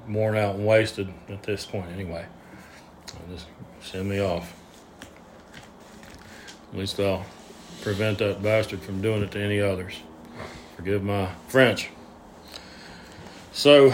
worn 0.09 0.39
out 0.39 0.55
and 0.55 0.67
wasted 0.67 1.13
at 1.29 1.43
this 1.43 1.67
point 1.67 1.91
anyway 1.93 2.25
just 3.31 3.47
send 3.83 4.09
me 4.09 4.21
off. 4.21 4.55
At 6.73 6.79
least 6.79 6.99
I'll 6.99 7.27
prevent 7.83 8.19
that 8.19 8.43
bastard 8.43 8.81
from 8.81 9.03
doing 9.03 9.23
it 9.23 9.31
to 9.33 9.41
any 9.41 9.61
others. 9.61 9.95
Forgive 10.77 11.03
my 11.03 11.29
French. 11.49 11.91
So, 13.53 13.93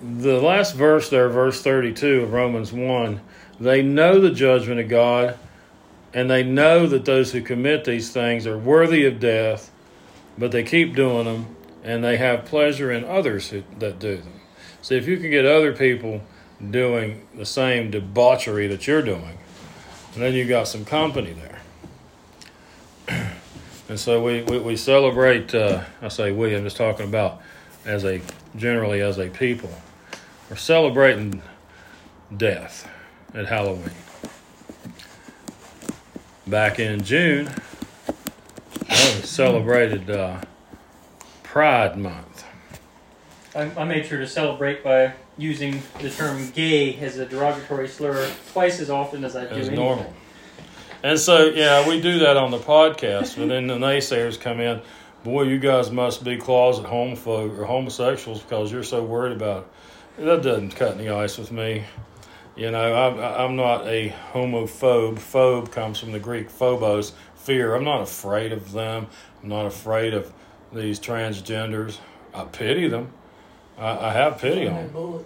the 0.00 0.40
last 0.40 0.74
verse 0.74 1.10
there, 1.10 1.28
verse 1.28 1.62
32 1.62 2.22
of 2.22 2.32
Romans 2.32 2.72
1, 2.72 3.20
they 3.60 3.82
know 3.82 4.20
the 4.20 4.30
judgment 4.30 4.80
of 4.80 4.88
God, 4.88 5.38
and 6.14 6.30
they 6.30 6.42
know 6.42 6.86
that 6.86 7.04
those 7.04 7.32
who 7.32 7.42
commit 7.42 7.84
these 7.84 8.10
things 8.10 8.46
are 8.46 8.56
worthy 8.56 9.04
of 9.04 9.20
death, 9.20 9.70
but 10.38 10.52
they 10.52 10.62
keep 10.62 10.94
doing 10.94 11.26
them, 11.26 11.54
and 11.82 12.02
they 12.02 12.16
have 12.16 12.46
pleasure 12.46 12.90
in 12.90 13.04
others 13.04 13.50
who, 13.50 13.62
that 13.78 13.98
do 13.98 14.16
them. 14.16 14.40
So, 14.80 14.94
if 14.94 15.06
you 15.06 15.18
can 15.18 15.30
get 15.30 15.44
other 15.44 15.74
people 15.74 16.22
doing 16.70 17.26
the 17.34 17.46
same 17.46 17.90
debauchery 17.90 18.66
that 18.68 18.86
you're 18.86 19.02
doing, 19.02 19.38
and 20.14 20.22
then 20.22 20.34
you 20.34 20.46
got 20.46 20.68
some 20.68 20.84
company 20.84 21.34
there. 23.06 23.32
and 23.88 23.98
so 23.98 24.22
we, 24.22 24.42
we, 24.42 24.58
we 24.58 24.76
celebrate, 24.76 25.54
uh, 25.54 25.84
I 26.00 26.08
say 26.08 26.32
we, 26.32 26.54
I'm 26.54 26.64
just 26.64 26.76
talking 26.76 27.06
about 27.06 27.40
as 27.84 28.04
a, 28.04 28.20
generally 28.56 29.00
as 29.00 29.18
a 29.18 29.28
people. 29.28 29.70
We're 30.48 30.56
celebrating 30.56 31.42
death 32.36 32.88
at 33.34 33.46
Halloween. 33.46 33.90
Back 36.46 36.78
in 36.78 37.02
June, 37.02 37.50
we 38.88 38.96
celebrated 39.22 40.10
uh, 40.10 40.40
Pride 41.42 41.96
Month. 41.96 42.44
I, 43.54 43.70
I 43.76 43.84
made 43.84 44.06
sure 44.06 44.18
to 44.18 44.26
celebrate 44.26 44.84
by 44.84 45.14
using 45.36 45.82
the 46.00 46.10
term 46.10 46.50
gay 46.50 46.96
as 46.98 47.18
a 47.18 47.26
derogatory 47.26 47.88
slur 47.88 48.30
twice 48.52 48.80
as 48.80 48.90
often 48.90 49.24
as 49.24 49.36
I 49.36 49.44
do 49.44 49.50
as 49.50 49.68
anything. 49.68 49.74
normal. 49.76 50.14
And 51.02 51.18
so, 51.18 51.46
yeah, 51.46 51.86
we 51.86 52.00
do 52.00 52.20
that 52.20 52.36
on 52.36 52.50
the 52.50 52.58
podcast, 52.58 53.36
but 53.36 53.48
then 53.48 53.66
the 53.66 53.74
naysayers 53.74 54.40
come 54.40 54.60
in. 54.60 54.80
Boy, 55.22 55.42
you 55.42 55.58
guys 55.58 55.90
must 55.90 56.24
be 56.24 56.36
closet 56.38 56.86
homophobe 56.86 57.58
or 57.58 57.64
homosexuals 57.64 58.42
because 58.42 58.72
you're 58.72 58.82
so 58.82 59.02
worried 59.02 59.32
about 59.32 59.68
it. 60.18 60.24
That 60.24 60.42
doesn't 60.42 60.76
cut 60.76 60.96
any 60.96 61.08
ice 61.08 61.36
with 61.36 61.50
me. 61.50 61.84
You 62.56 62.70
know, 62.70 62.94
I'm, 62.94 63.18
I'm 63.18 63.56
not 63.56 63.86
a 63.86 64.14
homophobe. 64.32 65.16
Phobe 65.16 65.72
comes 65.72 65.98
from 65.98 66.12
the 66.12 66.20
Greek 66.20 66.50
phobos, 66.50 67.12
fear. 67.34 67.74
I'm 67.74 67.84
not 67.84 68.00
afraid 68.00 68.52
of 68.52 68.72
them. 68.72 69.08
I'm 69.42 69.48
not 69.48 69.66
afraid 69.66 70.14
of 70.14 70.32
these 70.72 71.00
transgenders. 71.00 71.98
I 72.32 72.44
pity 72.44 72.88
them. 72.88 73.12
I, 73.78 74.08
I 74.08 74.12
have 74.12 74.38
pity 74.40 74.66
on 74.68 74.74
That 74.74 74.92
them. 74.92 75.24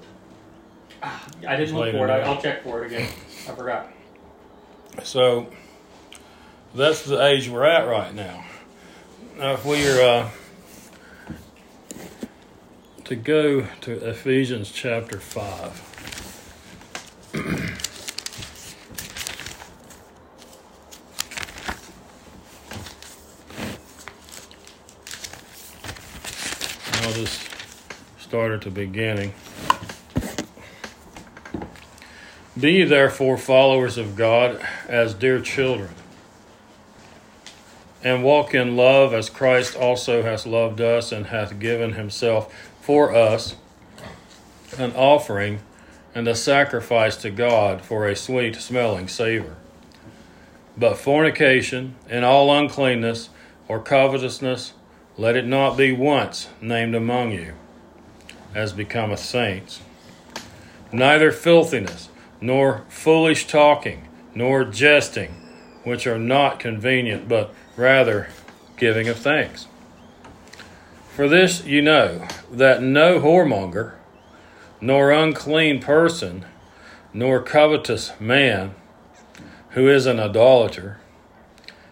I 1.47 1.57
didn't 1.57 1.77
look 1.77 1.93
for 1.93 2.09
it. 2.09 2.11
I, 2.11 2.21
I'll 2.21 2.41
check 2.41 2.63
for 2.63 2.83
it 2.83 2.87
again. 2.87 3.09
I 3.49 3.55
forgot. 3.55 3.93
So 5.05 5.49
that's 6.75 7.05
the 7.05 7.25
age 7.25 7.49
we're 7.49 7.65
at 7.65 7.87
right 7.89 8.13
now. 8.15 8.45
Now, 9.39 9.53
if 9.53 9.65
we 9.65 9.89
are 9.89 10.03
uh, 10.03 10.29
to 13.05 13.17
go 13.17 13.67
to 13.83 14.09
Ephesians 14.09 14.73
chapter 14.73 15.21
5, 15.21 17.31
start 28.29 28.53
at 28.53 28.61
the 28.61 28.71
beginning. 28.71 29.33
Be 32.61 32.85
therefore 32.85 33.39
followers 33.39 33.97
of 33.97 34.17
God 34.17 34.61
as 34.87 35.15
dear 35.15 35.41
children, 35.41 35.89
and 38.05 38.23
walk 38.23 38.55
in 38.55 38.77
love 38.77 39.15
as 39.15 39.31
Christ 39.31 39.75
also 39.75 40.23
has 40.25 40.47
loved 40.47 40.79
us 40.79 41.11
and 41.11 41.29
hath 41.29 41.59
given 41.59 41.95
himself 41.95 42.55
for 42.83 43.15
us 43.15 43.57
an 44.77 44.93
offering 44.93 45.61
and 46.15 46.29
a 46.29 46.35
sacrifice 46.35 47.17
to 47.17 47.31
God 47.31 47.81
for 47.81 48.07
a 48.07 48.15
sweet 48.15 48.57
smelling 48.57 49.09
savor. 49.09 49.57
But 50.77 50.99
fornication 50.99 51.95
and 52.11 52.27
all 52.27 52.55
uncleanness 52.55 53.31
or 53.69 53.81
covetousness, 53.81 54.75
let 55.17 55.35
it 55.35 55.47
not 55.47 55.79
be 55.79 55.93
once 55.93 56.49
named 56.61 56.95
among 56.95 57.33
you, 57.33 57.55
as 58.55 58.73
becometh 58.73 59.21
saints. 59.21 59.81
Neither 60.93 61.33
filthiness, 61.33 62.09
nor 62.41 62.85
foolish 62.89 63.47
talking, 63.47 64.09
nor 64.35 64.65
jesting, 64.65 65.31
which 65.85 66.07
are 66.07 66.19
not 66.19 66.61
convenient, 66.61 67.29
but 67.29 67.55
rather 67.77 68.29
giving 68.77 69.09
of 69.09 69.17
thanks. 69.17 69.67
For 71.15 71.29
this 71.29 71.65
you 71.65 71.83
know, 71.83 72.27
that 72.51 72.83
no 72.83 73.21
whoremonger, 73.21 73.95
nor 74.81 75.11
unclean 75.11 75.81
person, 75.81 76.45
nor 77.13 77.43
covetous 77.43 78.13
man, 78.21 78.75
who 79.71 79.89
is 79.89 80.07
an 80.07 80.21
idolater, 80.21 80.99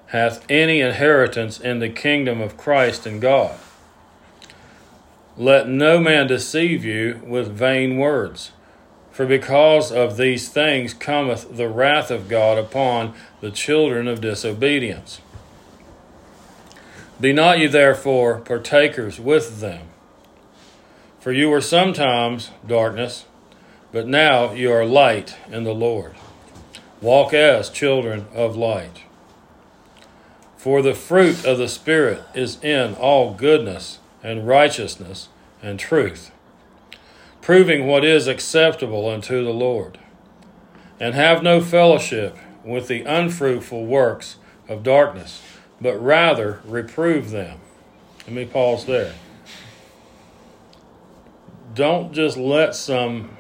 hath 0.07 0.45
any 0.49 0.81
inheritance 0.81 1.59
in 1.59 1.81
the 1.81 1.89
kingdom 1.89 2.41
of 2.41 2.57
Christ 2.57 3.07
and 3.07 3.21
God. 3.21 3.59
Let 5.39 5.69
no 5.69 6.01
man 6.01 6.29
deceive 6.29 6.83
you 6.83 7.21
with 7.27 7.53
vain 7.53 7.99
words, 7.99 8.53
for 9.11 9.27
because 9.27 9.93
of 9.93 10.17
these 10.17 10.49
things 10.49 10.95
cometh 10.95 11.57
the 11.57 11.69
wrath 11.69 12.11
of 12.11 12.29
God 12.29 12.57
upon 12.57 13.13
the 13.43 13.51
children 13.51 14.09
of 14.09 14.23
disobedience. 14.23 15.21
Be 17.21 17.35
not 17.35 17.59
ye 17.59 17.67
therefore 17.67 18.39
partakers 18.39 19.21
with 19.21 19.61
them. 19.61 19.89
For 21.21 21.33
you 21.33 21.51
were 21.51 21.61
sometimes 21.61 22.51
darkness, 22.67 23.27
but 23.93 24.07
now 24.07 24.53
you 24.53 24.73
are 24.73 24.87
light 24.87 25.37
in 25.51 25.65
the 25.65 25.75
Lord. 25.75 26.15
Walk 27.03 27.35
as 27.35 27.69
children 27.69 28.27
of 28.35 28.57
light. 28.57 29.03
For 30.57 30.81
the 30.81 30.95
fruit 30.95 31.45
of 31.45 31.59
the 31.59 31.69
Spirit 31.69 32.23
is 32.35 32.63
in 32.65 32.95
all 32.95 33.35
goodness 33.35 33.99
and 34.27 34.45
righteousness 34.45 35.29
and 35.63 35.79
truth, 35.79 36.33
proving 37.41 37.87
what 37.87 38.05
is 38.05 38.27
acceptable 38.27 39.09
unto 39.09 39.45
the 39.45 39.53
Lord. 39.53 39.99
And 40.99 41.15
have 41.15 41.45
no 41.45 41.61
fellowship 41.61 42.37
with 42.65 42.89
the 42.89 43.03
unfruitful 43.03 43.87
works 43.87 44.37
of 44.69 44.83
darkness, 44.83 45.43
but 45.81 45.95
rather 46.03 46.61
reprove 46.65 47.31
them. 47.31 47.61
Let 48.27 48.33
me 48.33 48.47
pause 48.47 48.87
there. 48.87 49.15
Don't 51.75 52.13
just 52.13 52.37
let 52.37 52.75
some 52.75 53.37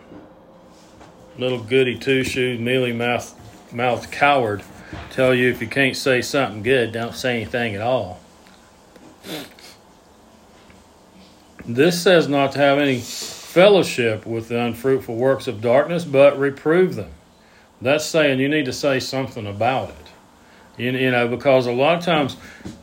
little 1.36 1.62
goody 1.64 1.98
two 1.98 2.22
shoes, 2.22 2.60
mealy 2.60 2.92
mouth 2.92 3.34
mouthed 3.72 4.12
coward 4.12 4.62
tell 5.10 5.34
you 5.34 5.50
if 5.50 5.60
you 5.60 5.66
can't 5.66 5.96
say 5.96 6.22
something 6.22 6.62
good, 6.62 6.92
don't 6.92 7.16
say 7.16 7.36
anything 7.36 7.74
at 7.74 7.80
all. 7.80 8.20
This 11.68 12.00
says 12.00 12.28
not 12.28 12.52
to 12.52 12.58
have 12.58 12.78
any 12.78 13.00
fellowship 13.00 14.24
with 14.24 14.48
the 14.48 14.60
unfruitful 14.60 15.16
works 15.16 15.48
of 15.48 15.60
darkness, 15.60 16.04
but 16.04 16.38
reprove 16.38 16.94
them. 16.94 17.10
That's 17.80 18.04
saying 18.04 18.38
you 18.38 18.48
need 18.48 18.66
to 18.66 18.72
say 18.72 19.00
something 19.00 19.46
about 19.46 19.90
it. 19.90 19.96
You, 20.78 20.92
you 20.92 21.10
know, 21.10 21.26
because 21.26 21.66
a 21.66 21.72
lot 21.72 21.98
of 21.98 22.04
times 22.04 22.36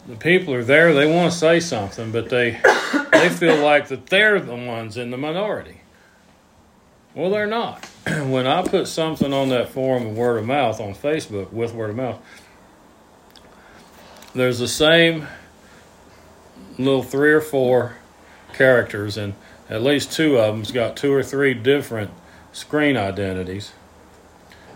the 0.08 0.16
people 0.16 0.54
are 0.54 0.64
there, 0.64 0.94
they 0.94 1.06
want 1.06 1.32
to 1.32 1.38
say 1.38 1.60
something, 1.60 2.12
but 2.12 2.30
they 2.30 2.52
they 3.12 3.30
feel 3.30 3.58
like 3.58 3.88
that 3.88 4.08
they're 4.08 4.40
the 4.40 4.56
ones 4.56 4.98
in 4.98 5.12
the 5.12 5.18
minority. 5.18 5.82
Well, 7.16 7.30
they're 7.30 7.48
not. 7.48 7.86
when 8.06 8.48
I 8.48 8.64
put 8.64 8.88
something 8.88 9.32
on 9.32 9.50
that 9.50 9.70
forum 9.70 10.08
of 10.08 10.18
word 10.18 10.40
of 10.40 10.46
mouth 10.46 10.82
on 10.82 10.94
Facebook 10.94 11.54
with 11.54 11.74
word 11.74 11.92
of 11.92 11.96
mouth, 11.96 12.20
there's 14.34 14.60
the 14.60 14.68
same 14.68 15.28
little 16.80 17.04
three 17.04 17.32
or 17.32 17.42
four 17.42 17.98
characters, 18.54 19.18
and 19.18 19.34
at 19.70 19.82
least 19.82 20.12
two 20.12 20.38
of 20.38 20.54
them's 20.54 20.72
got 20.72 20.96
two 20.96 21.14
or 21.14 21.24
three 21.24 21.54
different 21.54 22.12
screen 22.52 22.98
identities. 22.98 23.74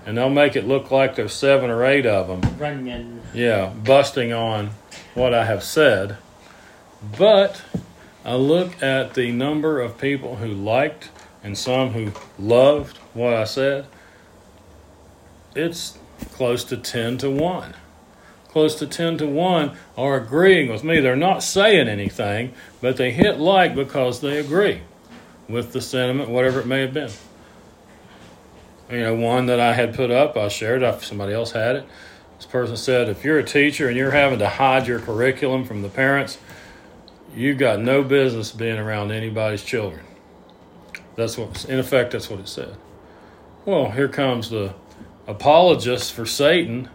And 0.05 0.17
they'll 0.17 0.29
make 0.29 0.55
it 0.55 0.65
look 0.65 0.89
like 0.89 1.15
there's 1.15 1.33
seven 1.33 1.69
or 1.69 1.83
eight 1.85 2.05
of 2.05 2.27
them. 2.27 2.57
Runyon. 2.57 3.21
Yeah, 3.33 3.73
busting 3.83 4.31
on 4.31 4.71
what 5.13 5.33
I 5.33 5.45
have 5.45 5.63
said. 5.63 6.17
But 7.17 7.61
I 8.23 8.35
look 8.35 8.81
at 8.81 9.13
the 9.13 9.31
number 9.31 9.81
of 9.81 9.97
people 9.97 10.37
who 10.37 10.47
liked 10.47 11.09
and 11.43 11.57
some 11.57 11.91
who 11.91 12.11
loved 12.37 12.97
what 13.13 13.33
I 13.33 13.43
said, 13.45 13.85
it's 15.55 15.97
close 16.31 16.63
to 16.65 16.77
10 16.77 17.19
to 17.19 17.29
1. 17.29 17.73
Close 18.49 18.75
to 18.75 18.87
10 18.87 19.17
to 19.19 19.27
1 19.27 19.77
are 19.97 20.15
agreeing 20.15 20.71
with 20.71 20.83
me. 20.83 20.99
They're 20.99 21.15
not 21.15 21.43
saying 21.43 21.87
anything, 21.87 22.53
but 22.81 22.97
they 22.97 23.11
hit 23.11 23.39
like 23.39 23.75
because 23.75 24.21
they 24.21 24.39
agree 24.39 24.81
with 25.47 25.73
the 25.73 25.81
sentiment, 25.81 26.29
whatever 26.29 26.59
it 26.59 26.65
may 26.65 26.81
have 26.81 26.93
been. 26.93 27.11
You 28.89 29.01
know, 29.01 29.15
one 29.15 29.47
that 29.47 29.59
I 29.59 29.73
had 29.73 29.93
put 29.95 30.11
up, 30.11 30.37
I 30.37 30.47
shared, 30.47 30.81
if 30.81 31.03
somebody 31.03 31.33
else 31.33 31.51
had 31.51 31.75
it. 31.75 31.85
This 32.37 32.45
person 32.45 32.77
said, 32.77 33.09
if 33.09 33.23
you're 33.23 33.39
a 33.39 33.43
teacher 33.43 33.87
and 33.87 33.97
you're 33.97 34.11
having 34.11 34.39
to 34.39 34.47
hide 34.47 34.87
your 34.87 34.99
curriculum 34.99 35.65
from 35.65 35.81
the 35.81 35.89
parents, 35.89 36.37
you've 37.35 37.57
got 37.57 37.79
no 37.79 38.03
business 38.03 38.51
being 38.51 38.77
around 38.77 39.11
anybody's 39.11 39.63
children. 39.63 40.05
That's 41.15 41.37
what, 41.37 41.65
in 41.65 41.79
effect, 41.79 42.11
that's 42.11 42.29
what 42.29 42.39
it 42.39 42.47
said. 42.47 42.77
Well, 43.65 43.91
here 43.91 44.07
comes 44.07 44.49
the 44.49 44.73
apologists 45.25 46.09
for 46.09 46.25
Satan, 46.25 46.89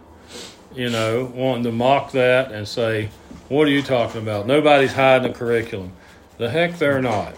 you 0.75 0.89
know, 0.89 1.31
wanting 1.33 1.63
to 1.63 1.71
mock 1.71 2.11
that 2.11 2.51
and 2.51 2.67
say, 2.67 3.09
what 3.49 3.67
are 3.67 3.71
you 3.71 3.81
talking 3.81 4.21
about? 4.21 4.47
Nobody's 4.47 4.93
hiding 4.93 5.31
the 5.31 5.37
curriculum. 5.37 5.93
The 6.37 6.49
heck 6.49 6.77
they're 6.77 7.01
not. 7.01 7.35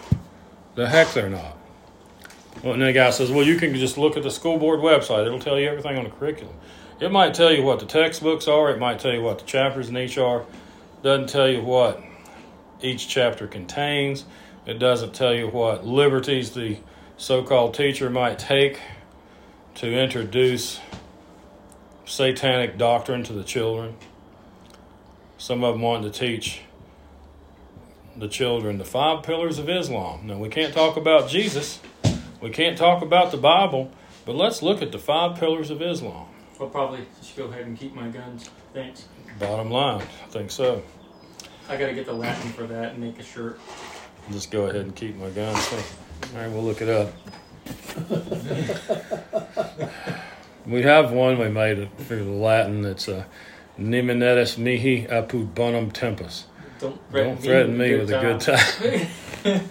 The 0.74 0.88
heck 0.88 1.12
they're 1.12 1.28
not. 1.28 1.56
Well, 2.62 2.72
and 2.72 2.82
the 2.82 2.92
guy 2.92 3.10
says, 3.10 3.30
well, 3.30 3.44
you 3.44 3.56
can 3.56 3.74
just 3.74 3.98
look 3.98 4.16
at 4.16 4.22
the 4.22 4.30
school 4.30 4.58
board 4.58 4.80
website. 4.80 5.26
It'll 5.26 5.38
tell 5.38 5.58
you 5.58 5.68
everything 5.68 5.98
on 5.98 6.04
the 6.04 6.10
curriculum. 6.10 6.54
It 6.98 7.12
might 7.12 7.34
tell 7.34 7.52
you 7.52 7.62
what 7.62 7.80
the 7.80 7.86
textbooks 7.86 8.48
are. 8.48 8.70
It 8.70 8.78
might 8.78 8.98
tell 8.98 9.12
you 9.12 9.20
what 9.20 9.38
the 9.38 9.44
chapters 9.44 9.90
in 9.90 9.98
each 9.98 10.16
are. 10.16 10.46
Doesn't 11.02 11.28
tell 11.28 11.48
you 11.48 11.62
what 11.62 12.02
each 12.80 13.08
chapter 13.08 13.46
contains. 13.46 14.24
It 14.64 14.78
doesn't 14.78 15.14
tell 15.14 15.34
you 15.34 15.48
what 15.48 15.86
liberties 15.86 16.52
the 16.52 16.78
so 17.18 17.42
called 17.42 17.74
teacher 17.74 18.08
might 18.08 18.38
take 18.38 18.80
to 19.76 19.92
introduce 19.92 20.80
satanic 22.06 22.78
doctrine 22.78 23.24
to 23.24 23.32
the 23.32 23.44
children. 23.44 23.96
Some 25.36 25.62
of 25.64 25.74
them 25.74 25.82
wanted 25.82 26.14
to 26.14 26.18
teach 26.18 26.62
the 28.16 28.28
children 28.28 28.78
the 28.78 28.84
five 28.84 29.22
pillars 29.22 29.58
of 29.58 29.68
Islam. 29.68 30.26
Now, 30.26 30.38
we 30.38 30.48
can't 30.48 30.72
talk 30.72 30.96
about 30.96 31.28
Jesus, 31.28 31.80
we 32.40 32.48
can't 32.50 32.78
talk 32.78 33.02
about 33.02 33.30
the 33.32 33.36
Bible, 33.36 33.90
but 34.24 34.34
let's 34.34 34.62
look 34.62 34.80
at 34.80 34.92
the 34.92 34.98
five 34.98 35.38
pillars 35.38 35.70
of 35.70 35.82
Islam. 35.82 36.28
I'll 36.58 36.68
probably 36.68 37.00
just 37.20 37.36
go 37.36 37.44
ahead 37.44 37.66
and 37.66 37.76
keep 37.78 37.94
my 37.94 38.08
guns. 38.08 38.48
Thanks. 38.72 39.08
Bottom 39.38 39.70
line, 39.70 40.00
I 40.00 40.28
think 40.28 40.50
so. 40.50 40.82
I 41.68 41.76
gotta 41.76 41.92
get 41.92 42.06
the 42.06 42.14
Latin 42.14 42.50
for 42.52 42.66
that 42.66 42.92
and 42.92 42.98
make 43.00 43.18
a 43.18 43.22
shirt. 43.22 43.60
Just 44.30 44.50
go 44.50 44.64
ahead 44.64 44.82
and 44.82 44.96
keep 44.96 45.16
my 45.16 45.28
guns. 45.30 45.72
All 45.72 46.40
right, 46.40 46.50
we'll 46.50 46.62
look 46.62 46.80
it 46.80 46.88
up. 46.88 47.12
we 50.66 50.82
have 50.82 51.12
one 51.12 51.38
we 51.38 51.48
made 51.48 51.88
for 51.98 52.16
the 52.16 52.24
Latin. 52.24 52.84
It's 52.84 53.08
a 53.08 53.20
uh, 53.20 53.24
Niminetus 53.78 54.58
mihi 54.58 55.06
apud 55.06 55.54
bonum 55.54 55.90
tempus. 55.90 56.46
Don't 56.78 56.98
threaten, 57.10 57.34
Don't 57.34 57.42
threaten 57.42 57.78
me, 57.78 57.94
with 57.94 58.10
a 58.10 58.20
good 58.20 58.40
time. 58.40 59.68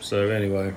so 0.00 0.30
anyway, 0.30 0.74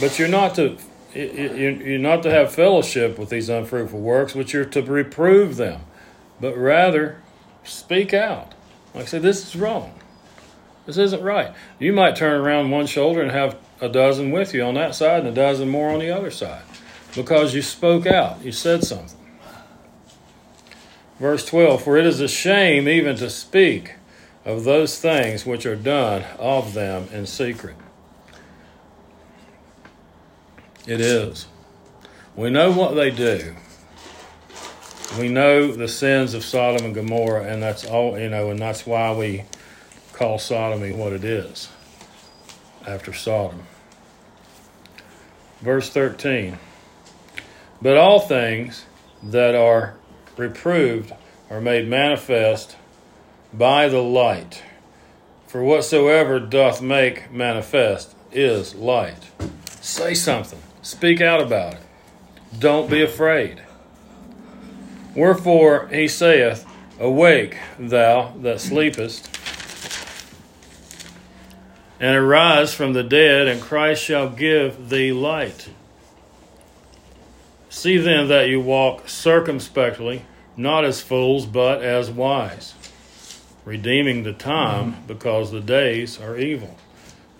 but 0.00 0.18
you're 0.18 0.28
not 0.28 0.54
to 0.56 0.76
you're 1.14 1.98
not 1.98 2.22
to 2.22 2.30
have 2.30 2.52
fellowship 2.52 3.18
with 3.18 3.30
these 3.30 3.48
unfruitful 3.48 4.00
works, 4.00 4.34
which 4.34 4.52
you're 4.52 4.64
to 4.64 4.82
reprove 4.82 5.56
them, 5.56 5.80
but 6.40 6.56
rather 6.56 7.20
speak 7.64 8.12
out. 8.12 8.54
Like 8.94 9.04
I 9.04 9.06
said, 9.06 9.22
this 9.22 9.46
is 9.46 9.56
wrong. 9.56 9.94
This 10.86 10.98
isn't 10.98 11.22
right. 11.22 11.54
You 11.78 11.92
might 11.92 12.16
turn 12.16 12.40
around 12.40 12.70
one 12.70 12.86
shoulder 12.86 13.20
and 13.20 13.30
have 13.30 13.58
a 13.80 13.88
dozen 13.88 14.30
with 14.30 14.54
you 14.54 14.62
on 14.62 14.74
that 14.74 14.94
side 14.94 15.20
and 15.20 15.28
a 15.28 15.32
dozen 15.32 15.68
more 15.68 15.90
on 15.90 16.00
the 16.00 16.10
other 16.10 16.30
side 16.30 16.62
because 17.18 17.52
you 17.52 17.62
spoke 17.62 18.06
out. 18.06 18.44
You 18.44 18.52
said 18.52 18.84
something. 18.84 19.18
Verse 21.18 21.44
12 21.44 21.82
For 21.82 21.96
it 21.96 22.06
is 22.06 22.20
a 22.20 22.28
shame 22.28 22.88
even 22.88 23.16
to 23.16 23.28
speak 23.28 23.94
of 24.44 24.62
those 24.62 25.00
things 25.00 25.44
which 25.44 25.66
are 25.66 25.76
done 25.76 26.22
of 26.38 26.74
them 26.74 27.08
in 27.12 27.26
secret. 27.26 27.74
It 30.86 31.00
is. 31.00 31.48
We 32.36 32.50
know 32.50 32.70
what 32.70 32.94
they 32.94 33.10
do. 33.10 33.56
We 35.18 35.28
know 35.28 35.72
the 35.72 35.88
sins 35.88 36.34
of 36.34 36.44
Sodom 36.44 36.86
and 36.86 36.94
Gomorrah, 36.94 37.44
and 37.44 37.60
that's 37.60 37.84
all, 37.84 38.16
you 38.16 38.30
know, 38.30 38.50
and 38.50 38.60
that's 38.60 38.86
why 38.86 39.12
we 39.12 39.44
call 40.12 40.38
sodomy 40.38 40.92
what 40.92 41.12
it 41.12 41.24
is 41.24 41.68
after 42.86 43.12
Sodom. 43.12 43.64
Verse 45.60 45.90
13 45.90 46.58
But 47.80 47.96
all 47.96 48.20
things 48.20 48.84
that 49.22 49.54
are 49.54 49.94
reproved 50.36 51.12
are 51.50 51.60
made 51.60 51.88
manifest 51.88 52.76
by 53.52 53.88
the 53.88 54.02
light. 54.02 54.62
For 55.46 55.62
whatsoever 55.62 56.38
doth 56.40 56.82
make 56.82 57.30
manifest 57.32 58.14
is 58.32 58.74
light. 58.74 59.30
Say 59.80 60.14
something, 60.14 60.60
speak 60.82 61.20
out 61.20 61.40
about 61.40 61.74
it. 61.74 61.80
Don't 62.58 62.90
be 62.90 63.02
afraid. 63.02 63.62
Wherefore 65.14 65.88
he 65.88 66.08
saith, 66.08 66.66
Awake, 67.00 67.56
thou 67.78 68.34
that 68.42 68.60
sleepest, 68.60 69.36
and 72.00 72.16
arise 72.16 72.74
from 72.74 72.92
the 72.92 73.02
dead, 73.02 73.46
and 73.48 73.60
Christ 73.60 74.02
shall 74.02 74.28
give 74.28 74.90
thee 74.90 75.12
light. 75.12 75.70
See 77.78 77.96
then 77.96 78.26
that 78.26 78.48
you 78.48 78.60
walk 78.60 79.08
circumspectly, 79.08 80.24
not 80.56 80.84
as 80.84 81.00
fools, 81.00 81.46
but 81.46 81.80
as 81.80 82.10
wise, 82.10 82.74
redeeming 83.64 84.24
the 84.24 84.32
time, 84.32 84.94
mm-hmm. 84.94 85.06
because 85.06 85.52
the 85.52 85.60
days 85.60 86.20
are 86.20 86.36
evil. 86.36 86.76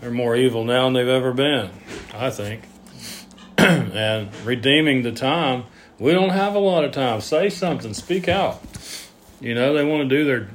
They're 0.01 0.12
more 0.12 0.36
evil 0.36 0.62
now 0.62 0.84
than 0.84 0.93
they've 0.93 1.09
ever 1.09 1.32
been, 1.32 1.70
I 2.14 2.30
think. 2.30 2.62
and 3.59 4.32
redeeming 4.45 5.03
the 5.03 5.11
time, 5.11 5.64
we 5.99 6.12
don't 6.12 6.30
have 6.30 6.55
a 6.55 6.61
lot 6.61 6.84
of 6.84 6.93
time. 6.93 7.20
Say 7.20 7.51
something, 7.51 7.93
speak 7.93 8.28
out. 8.28 8.62
You 9.41 9.57
know, 9.57 9.74
they 9.74 9.84
want 9.84 10.09
to 10.09 10.16
do 10.16 10.24
their 10.24 10.49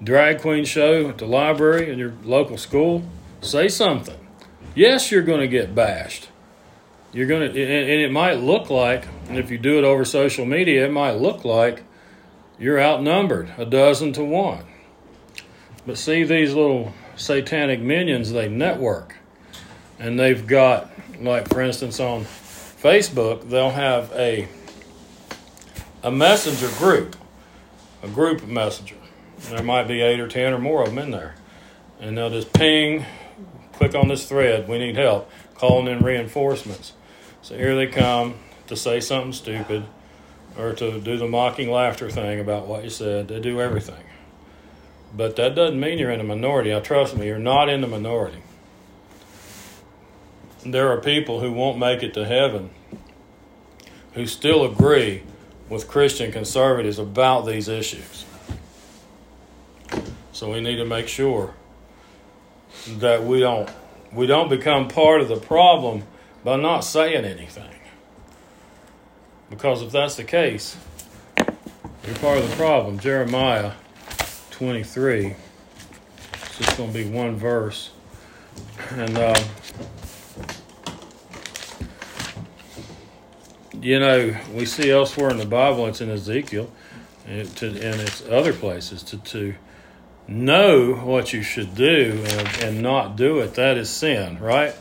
drag 0.00 0.40
queen 0.40 0.64
show 0.64 1.08
at 1.08 1.18
the 1.18 1.26
library 1.26 1.90
in 1.90 1.98
your 1.98 2.14
local 2.22 2.58
school. 2.58 3.02
Say 3.40 3.66
something. 3.66 4.24
Yes, 4.76 5.10
you're 5.10 5.22
going 5.22 5.40
to 5.40 5.48
get 5.48 5.74
bashed. 5.74 6.28
You're 7.12 7.26
going 7.26 7.52
to, 7.52 7.60
and 7.60 8.00
it 8.00 8.12
might 8.12 8.34
look 8.34 8.70
like, 8.70 9.04
and 9.28 9.38
if 9.38 9.50
you 9.50 9.58
do 9.58 9.78
it 9.78 9.84
over 9.84 10.04
social 10.04 10.46
media, 10.46 10.86
it 10.86 10.92
might 10.92 11.12
look 11.12 11.44
like 11.44 11.82
you're 12.58 12.80
outnumbered 12.80 13.52
a 13.58 13.64
dozen 13.64 14.12
to 14.14 14.24
one. 14.24 14.64
But 15.86 15.98
see, 15.98 16.24
these 16.24 16.54
little 16.54 16.92
satanic 17.16 17.80
minions, 17.80 18.32
they 18.32 18.48
network. 18.48 19.16
And 19.98 20.18
they've 20.18 20.46
got, 20.46 20.90
like 21.20 21.48
for 21.48 21.60
instance, 21.62 22.00
on 22.00 22.24
Facebook, 22.24 23.48
they'll 23.48 23.70
have 23.70 24.12
a 24.12 24.48
a 26.02 26.10
messenger 26.10 26.68
group, 26.78 27.16
a 28.02 28.08
group 28.08 28.42
of 28.42 28.48
messenger. 28.48 28.96
There 29.50 29.62
might 29.62 29.88
be 29.88 30.02
eight 30.02 30.20
or 30.20 30.28
ten 30.28 30.52
or 30.52 30.58
more 30.58 30.82
of 30.82 30.90
them 30.90 30.98
in 30.98 31.10
there. 31.10 31.34
And 31.98 32.16
they'll 32.16 32.30
just 32.30 32.52
ping, 32.52 33.04
click 33.72 33.94
on 33.94 34.08
this 34.08 34.28
thread, 34.28 34.68
we 34.68 34.78
need 34.78 34.96
help, 34.96 35.30
calling 35.54 35.88
in 35.88 36.04
reinforcements. 36.04 36.92
So 37.42 37.56
here 37.56 37.74
they 37.74 37.86
come 37.86 38.34
to 38.66 38.76
say 38.76 39.00
something 39.00 39.32
stupid 39.32 39.84
or 40.58 40.72
to 40.72 41.00
do 41.00 41.16
the 41.16 41.26
mocking 41.26 41.70
laughter 41.70 42.10
thing 42.10 42.40
about 42.40 42.66
what 42.66 42.84
you 42.84 42.90
said. 42.90 43.28
They 43.28 43.40
do 43.40 43.60
everything. 43.60 44.02
But 45.14 45.36
that 45.36 45.54
doesn't 45.54 45.78
mean 45.78 45.98
you're 45.98 46.10
in 46.10 46.20
a 46.20 46.24
minority. 46.24 46.70
Now, 46.70 46.80
trust 46.80 47.16
me, 47.16 47.26
you're 47.26 47.38
not 47.38 47.68
in 47.68 47.80
the 47.80 47.86
minority. 47.86 48.42
There 50.64 50.90
are 50.90 51.00
people 51.00 51.40
who 51.40 51.52
won't 51.52 51.78
make 51.78 52.02
it 52.02 52.12
to 52.14 52.24
heaven 52.24 52.70
who 54.14 54.26
still 54.26 54.64
agree 54.64 55.22
with 55.68 55.88
Christian 55.88 56.32
conservatives 56.32 56.98
about 56.98 57.46
these 57.46 57.68
issues. 57.68 58.24
So 60.32 60.52
we 60.52 60.60
need 60.60 60.76
to 60.76 60.84
make 60.84 61.08
sure 61.08 61.54
that 62.98 63.24
we 63.24 63.40
don't 63.40 63.68
we 64.12 64.26
don't 64.26 64.48
become 64.48 64.88
part 64.88 65.20
of 65.20 65.28
the 65.28 65.36
problem 65.36 66.04
by 66.44 66.56
not 66.56 66.80
saying 66.80 67.24
anything. 67.24 67.75
Because 69.50 69.82
if 69.82 69.92
that's 69.92 70.16
the 70.16 70.24
case, 70.24 70.76
you're 71.38 72.16
part 72.16 72.38
of 72.38 72.48
the 72.48 72.56
problem. 72.56 72.98
Jeremiah 72.98 73.72
23. 74.50 75.34
It's 76.32 76.58
just 76.58 76.76
going 76.76 76.92
to 76.92 77.04
be 77.04 77.08
one 77.08 77.36
verse. 77.36 77.90
And, 78.90 79.16
um, 79.18 79.36
you 83.80 84.00
know, 84.00 84.36
we 84.54 84.66
see 84.66 84.90
elsewhere 84.90 85.30
in 85.30 85.36
the 85.36 85.46
Bible, 85.46 85.86
it's 85.86 86.00
in 86.00 86.10
Ezekiel 86.10 86.70
and, 87.26 87.48
to, 87.56 87.66
and 87.66 88.00
it's 88.00 88.26
other 88.28 88.52
places, 88.52 89.02
to, 89.04 89.18
to 89.18 89.54
know 90.28 90.94
what 90.94 91.32
you 91.32 91.42
should 91.42 91.74
do 91.74 92.22
and, 92.26 92.62
and 92.62 92.82
not 92.82 93.16
do 93.16 93.38
it, 93.38 93.54
that 93.54 93.76
is 93.76 93.90
sin, 93.90 94.38
right? 94.38 94.74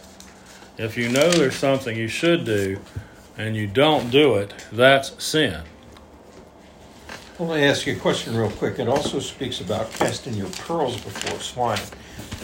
If 0.78 0.98
you 0.98 1.10
know 1.10 1.30
there's 1.30 1.56
something 1.56 1.96
you 1.96 2.08
should 2.08 2.46
do 2.46 2.80
and 3.38 3.56
you 3.56 3.68
don't 3.68 4.10
do 4.10 4.36
it, 4.36 4.54
that's 4.72 5.24
sin. 5.24 5.64
Well, 7.38 7.50
let 7.50 7.60
me 7.60 7.66
ask 7.66 7.86
you 7.86 7.96
a 7.96 8.00
question 8.00 8.38
real 8.38 8.50
quick. 8.50 8.80
It 8.80 8.88
also 8.88 9.20
speaks 9.20 9.60
about 9.60 9.92
casting 9.92 10.36
your 10.36 10.50
pearls 10.50 10.96
before 11.02 11.40
swine. 11.40 11.80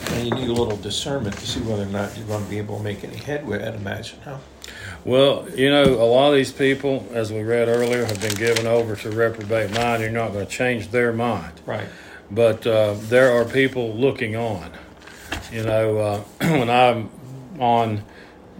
And 0.07 0.27
you 0.27 0.35
need 0.35 0.49
a 0.49 0.53
little 0.53 0.75
discernment 0.75 1.37
to 1.37 1.47
see 1.47 1.61
whether 1.61 1.83
or 1.83 1.85
not 1.85 2.17
you're 2.17 2.27
going 2.27 2.43
to 2.43 2.49
be 2.49 2.57
able 2.57 2.77
to 2.77 2.83
make 2.83 3.03
any 3.03 3.15
headway, 3.15 3.65
I'd 3.65 3.75
imagine, 3.75 4.19
huh? 4.25 4.39
Well, 5.05 5.47
you 5.55 5.69
know, 5.69 5.83
a 5.83 6.03
lot 6.03 6.29
of 6.29 6.35
these 6.35 6.51
people, 6.51 7.07
as 7.13 7.31
we 7.31 7.41
read 7.41 7.69
earlier, 7.69 8.03
have 8.05 8.21
been 8.21 8.35
given 8.35 8.67
over 8.67 8.95
to 8.97 9.09
reprobate 9.09 9.73
mind. 9.73 10.01
You're 10.01 10.11
not 10.11 10.33
going 10.33 10.45
to 10.45 10.51
change 10.51 10.89
their 10.89 11.13
mind. 11.13 11.61
Right. 11.65 11.87
But 12.29 12.67
uh, 12.67 12.95
there 12.95 13.31
are 13.31 13.45
people 13.45 13.93
looking 13.95 14.35
on. 14.35 14.71
You 15.51 15.63
know, 15.63 15.97
uh, 15.97 16.19
when 16.41 16.69
I'm 16.69 17.09
on 17.59 18.03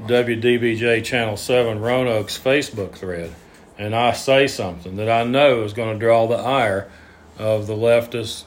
WDBJ 0.02 1.04
Channel 1.04 1.38
7 1.38 1.80
Roanoke's 1.80 2.38
Facebook 2.38 2.93
thread, 2.93 3.34
and 3.78 3.95
I 3.95 4.14
say 4.14 4.47
something 4.47 4.95
that 4.95 5.10
I 5.10 5.24
know 5.24 5.64
is 5.64 5.74
going 5.74 5.93
to 5.93 5.99
draw 5.99 6.28
the 6.28 6.38
ire 6.38 6.89
of 7.38 7.68
the 7.68 7.76
leftist 7.76 8.45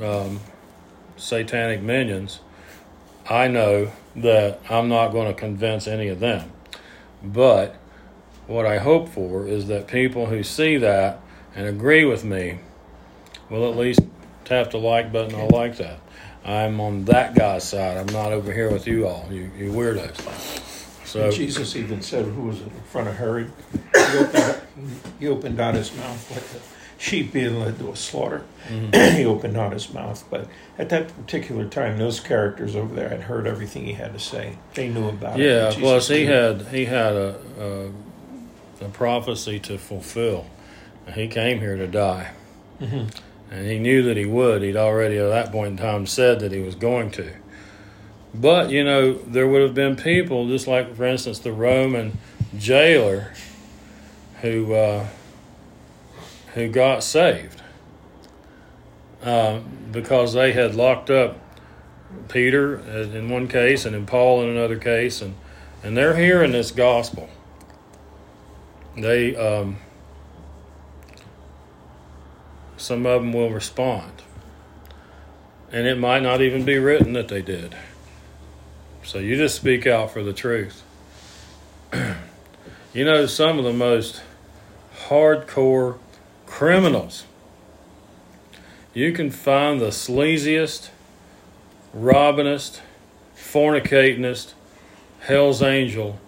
um, 0.00 0.40
satanic 1.16 1.82
minions, 1.82 2.40
I 3.28 3.48
know 3.48 3.90
that 4.14 4.60
I'm 4.70 4.88
not 4.88 5.08
going 5.08 5.26
to 5.26 5.34
convince 5.34 5.86
any 5.86 6.08
of 6.08 6.20
them. 6.20 6.52
But 7.22 7.76
what 8.46 8.66
I 8.66 8.78
hope 8.78 9.08
for 9.08 9.46
is 9.46 9.66
that 9.66 9.88
people 9.88 10.26
who 10.26 10.42
see 10.42 10.76
that 10.78 11.20
and 11.54 11.66
agree 11.66 12.04
with 12.04 12.24
me 12.24 12.60
will 13.50 13.68
at 13.68 13.76
least 13.76 14.00
tap 14.44 14.70
the 14.70 14.78
like 14.78 15.12
button. 15.12 15.34
I 15.34 15.46
like 15.46 15.76
that. 15.78 15.98
I'm 16.44 16.80
on 16.80 17.06
that 17.06 17.34
guy's 17.34 17.68
side. 17.68 17.96
I'm 17.96 18.12
not 18.12 18.32
over 18.32 18.52
here 18.52 18.70
with 18.70 18.86
you 18.86 19.08
all, 19.08 19.26
you, 19.30 19.50
you 19.58 19.72
weirdos. 19.72 20.74
So 21.16 21.30
Jesus 21.30 21.76
even 21.76 22.02
said, 22.02 22.24
who 22.26 22.42
was 22.42 22.60
in 22.60 22.70
front 22.90 23.08
of 23.08 23.16
Herod? 23.16 23.52
He 23.94 24.18
opened, 24.18 24.60
he 25.20 25.28
opened 25.28 25.60
out 25.60 25.74
his 25.74 25.94
mouth 25.96 26.30
like 26.30 26.42
a 26.62 27.02
sheep 27.02 27.32
being 27.32 27.58
led 27.60 27.78
to 27.78 27.90
a 27.90 27.96
slaughter. 27.96 28.44
he 28.68 29.24
opened 29.24 29.54
not 29.54 29.72
his 29.72 29.92
mouth. 29.92 30.22
But 30.30 30.48
at 30.78 30.88
that 30.90 31.08
particular 31.16 31.66
time, 31.68 31.98
those 31.98 32.20
characters 32.20 32.74
over 32.76 32.94
there 32.94 33.08
had 33.08 33.22
heard 33.22 33.46
everything 33.46 33.84
he 33.84 33.92
had 33.92 34.12
to 34.12 34.18
say. 34.18 34.56
They 34.74 34.88
knew 34.88 35.08
about 35.08 35.38
it. 35.40 35.44
Yeah, 35.46 35.72
plus 35.74 36.08
he 36.08 36.26
had 36.26 36.62
he 36.68 36.84
had 36.86 37.12
a, 37.14 37.36
a 38.80 38.84
a 38.84 38.88
prophecy 38.90 39.58
to 39.60 39.78
fulfill. 39.78 40.46
He 41.14 41.28
came 41.28 41.60
here 41.60 41.76
to 41.76 41.86
die, 41.86 42.32
Mhm. 42.82 43.08
and 43.50 43.66
he 43.66 43.78
knew 43.78 44.02
that 44.02 44.16
he 44.16 44.26
would. 44.26 44.62
He'd 44.62 44.76
already 44.76 45.16
at 45.18 45.28
that 45.28 45.52
point 45.52 45.70
in 45.72 45.76
time 45.76 46.04
said 46.06 46.40
that 46.40 46.52
he 46.52 46.60
was 46.60 46.74
going 46.74 47.10
to. 47.12 47.32
But 48.38 48.70
you 48.70 48.84
know, 48.84 49.14
there 49.14 49.48
would 49.48 49.62
have 49.62 49.74
been 49.74 49.96
people, 49.96 50.46
just 50.48 50.66
like 50.66 50.94
for 50.94 51.04
instance 51.04 51.38
the 51.38 51.52
Roman 51.52 52.18
jailer, 52.58 53.32
who 54.42 54.74
uh, 54.74 55.06
who 56.54 56.68
got 56.68 57.02
saved 57.02 57.62
uh, 59.22 59.60
because 59.90 60.34
they 60.34 60.52
had 60.52 60.74
locked 60.74 61.10
up 61.10 61.38
Peter 62.28 62.78
in 62.78 63.28
one 63.28 63.48
case, 63.48 63.84
and 63.84 63.94
then 63.94 64.06
Paul 64.06 64.42
in 64.42 64.50
another 64.50 64.78
case, 64.78 65.22
and 65.22 65.34
and 65.82 65.96
they're 65.96 66.16
hearing 66.16 66.52
this 66.52 66.70
gospel. 66.70 67.28
They, 68.96 69.36
um, 69.36 69.76
some 72.76 73.04
of 73.06 73.22
them 73.22 73.32
will 73.32 73.50
respond, 73.50 74.22
and 75.70 75.86
it 75.86 75.98
might 75.98 76.22
not 76.22 76.40
even 76.40 76.64
be 76.64 76.78
written 76.78 77.12
that 77.12 77.28
they 77.28 77.42
did. 77.42 77.76
So 79.06 79.18
you 79.18 79.36
just 79.36 79.56
speak 79.56 79.86
out 79.86 80.10
for 80.10 80.22
the 80.22 80.34
truth. 80.34 80.82
you 82.92 83.04
know, 83.04 83.24
some 83.26 83.58
of 83.58 83.64
the 83.64 83.72
most 83.72 84.20
hardcore 85.06 85.98
criminals. 86.44 87.24
You 88.92 89.12
can 89.12 89.30
find 89.30 89.80
the 89.80 89.88
sleaziest, 89.88 90.90
robbingest, 91.96 92.80
fornicatingest, 93.36 94.52
hell's 95.20 95.62
angel 95.62 96.18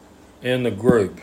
in 0.42 0.62
the 0.62 0.70
group 0.70 1.20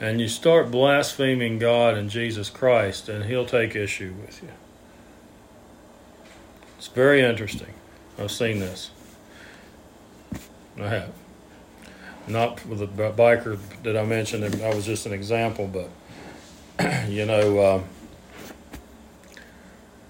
and 0.00 0.20
you 0.20 0.28
start 0.28 0.70
blaspheming 0.70 1.58
God 1.58 1.94
and 1.94 2.10
Jesus 2.10 2.50
Christ, 2.50 3.08
and 3.08 3.24
He'll 3.24 3.46
take 3.46 3.74
issue 3.74 4.14
with 4.20 4.42
you. 4.42 4.50
It's 6.78 6.88
very 6.88 7.22
interesting. 7.22 7.72
I've 8.18 8.30
seen 8.30 8.58
this. 8.60 8.90
I 10.78 10.88
have. 10.88 11.12
Not 12.28 12.66
with 12.66 12.78
the 12.78 12.86
biker 12.86 13.58
that 13.82 13.96
I 13.96 14.04
mentioned, 14.04 14.62
I 14.62 14.74
was 14.74 14.84
just 14.84 15.06
an 15.06 15.12
example, 15.12 15.68
but, 15.68 15.90
you 17.08 17.24
know, 17.24 17.58
uh, 17.58 17.82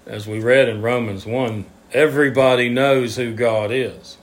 as 0.05 0.27
we 0.27 0.39
read 0.39 0.67
in 0.67 0.81
Romans 0.81 1.25
1, 1.25 1.65
everybody 1.91 2.69
knows 2.69 3.17
who 3.17 3.33
God 3.33 3.71
is. 3.71 4.17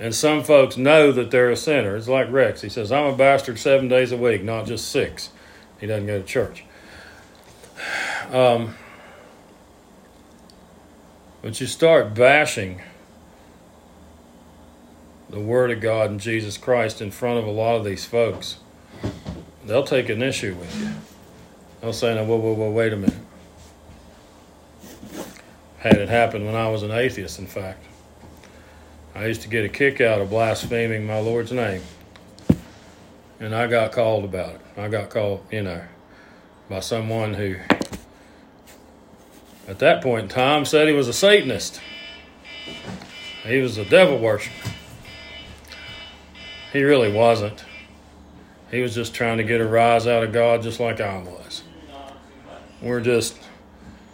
And 0.00 0.14
some 0.14 0.42
folks 0.42 0.76
know 0.76 1.12
that 1.12 1.30
they're 1.30 1.50
a 1.50 1.56
sinner. 1.56 1.96
It's 1.96 2.08
like 2.08 2.30
Rex. 2.30 2.62
He 2.62 2.68
says, 2.68 2.90
I'm 2.92 3.12
a 3.12 3.16
bastard 3.16 3.58
seven 3.58 3.88
days 3.88 4.12
a 4.12 4.16
week, 4.16 4.42
not 4.42 4.66
just 4.66 4.88
six. 4.88 5.30
He 5.80 5.86
doesn't 5.86 6.06
go 6.06 6.18
to 6.18 6.24
church. 6.24 6.64
Um, 8.30 8.74
but 11.42 11.60
you 11.60 11.66
start 11.66 12.14
bashing 12.14 12.82
the 15.30 15.40
Word 15.40 15.70
of 15.70 15.80
God 15.80 16.10
and 16.10 16.20
Jesus 16.20 16.56
Christ 16.56 17.00
in 17.00 17.10
front 17.10 17.38
of 17.38 17.46
a 17.46 17.50
lot 17.50 17.76
of 17.76 17.84
these 17.84 18.04
folks, 18.04 18.58
they'll 19.64 19.84
take 19.84 20.08
an 20.08 20.22
issue 20.22 20.54
with 20.54 20.80
you. 20.80 20.90
They'll 21.80 21.92
say, 21.92 22.14
no, 22.14 22.24
whoa, 22.24 22.38
whoa, 22.38 22.54
whoa, 22.54 22.70
wait 22.70 22.92
a 22.92 22.96
minute. 22.96 23.18
Had 25.78 25.98
it 25.98 26.08
happened 26.08 26.46
when 26.46 26.56
I 26.56 26.68
was 26.70 26.82
an 26.82 26.90
atheist, 26.90 27.38
in 27.38 27.46
fact. 27.46 27.84
I 29.14 29.26
used 29.26 29.42
to 29.42 29.48
get 29.48 29.64
a 29.64 29.68
kick 29.68 30.00
out 30.00 30.20
of 30.20 30.30
blaspheming 30.30 31.06
my 31.06 31.20
Lord's 31.20 31.52
name. 31.52 31.82
And 33.38 33.54
I 33.54 33.66
got 33.68 33.92
called 33.92 34.24
about 34.24 34.56
it. 34.56 34.60
I 34.76 34.88
got 34.88 35.10
called, 35.10 35.44
you 35.52 35.62
know, 35.62 35.82
by 36.68 36.80
someone 36.80 37.34
who, 37.34 37.56
at 39.68 39.78
that 39.78 40.02
point 40.02 40.24
in 40.24 40.28
time, 40.28 40.64
said 40.64 40.88
he 40.88 40.94
was 40.94 41.06
a 41.06 41.12
Satanist. 41.12 41.80
He 43.44 43.58
was 43.60 43.78
a 43.78 43.84
devil 43.84 44.18
worshiper. 44.18 44.70
He 46.72 46.82
really 46.82 47.12
wasn't. 47.12 47.64
He 48.70 48.80
was 48.80 48.94
just 48.94 49.14
trying 49.14 49.38
to 49.38 49.44
get 49.44 49.60
a 49.60 49.66
rise 49.66 50.06
out 50.06 50.24
of 50.24 50.32
God 50.32 50.62
just 50.62 50.80
like 50.80 51.00
I 51.00 51.18
was. 51.18 51.62
We're 52.82 53.00
just 53.00 53.38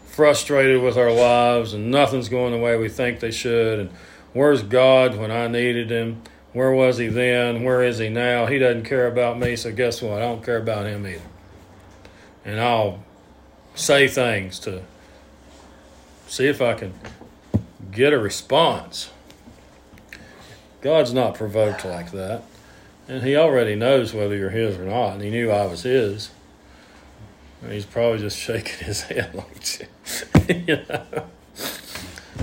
frustrated 0.07 0.83
with 0.83 0.97
our 0.97 1.11
lives 1.11 1.73
and 1.73 1.91
nothing's 1.91 2.29
going 2.29 2.53
the 2.53 2.59
way 2.59 2.77
we 2.77 2.89
think 2.89 3.21
they 3.21 3.33
should 3.33 3.81
and 3.81 3.91
Where's 4.35 4.63
God 4.65 5.17
when 5.17 5.31
I 5.31 5.47
needed 5.47 5.91
him? 5.91 6.21
Where 6.53 6.73
was 6.73 6.99
he 6.99 7.07
then? 7.07 7.63
Where 7.63 7.85
is 7.85 7.99
he 7.99 8.09
now? 8.09 8.47
He 8.47 8.59
doesn't 8.59 8.85
care 8.85 9.07
about 9.07 9.39
me, 9.39 9.55
so 9.55 9.73
guess 9.73 10.03
what? 10.03 10.19
I 10.19 10.25
don't 10.25 10.45
care 10.45 10.57
about 10.57 10.87
him 10.87 11.07
either. 11.07 11.23
And 12.45 12.61
I'll 12.61 13.05
say 13.77 14.09
things 14.09 14.59
to 14.61 14.83
see 16.27 16.47
if 16.47 16.61
I 16.61 16.75
can 16.75 16.95
get 17.91 18.13
a 18.13 18.19
response. 18.19 19.11
God's 20.81 21.15
not 21.15 21.35
provoked 21.35 21.85
like 21.85 22.13
that. 22.13 22.43
And 23.09 23.23
he 23.23 23.37
already 23.37 23.75
knows 23.75 24.13
whether 24.15 24.37
you're 24.37 24.51
his 24.51 24.79
or 24.79 24.85
not. 24.85 25.15
And 25.15 25.23
he 25.23 25.31
knew 25.31 25.51
I 25.51 25.67
was 25.67 25.83
his. 25.83 26.31
And 27.63 27.73
he's 27.73 27.85
probably 27.85 28.19
just 28.19 28.39
shaking 28.39 28.87
his 28.87 29.03
head 29.05 29.35
like, 29.35 29.89
you 30.69 30.81
know. 30.89 31.27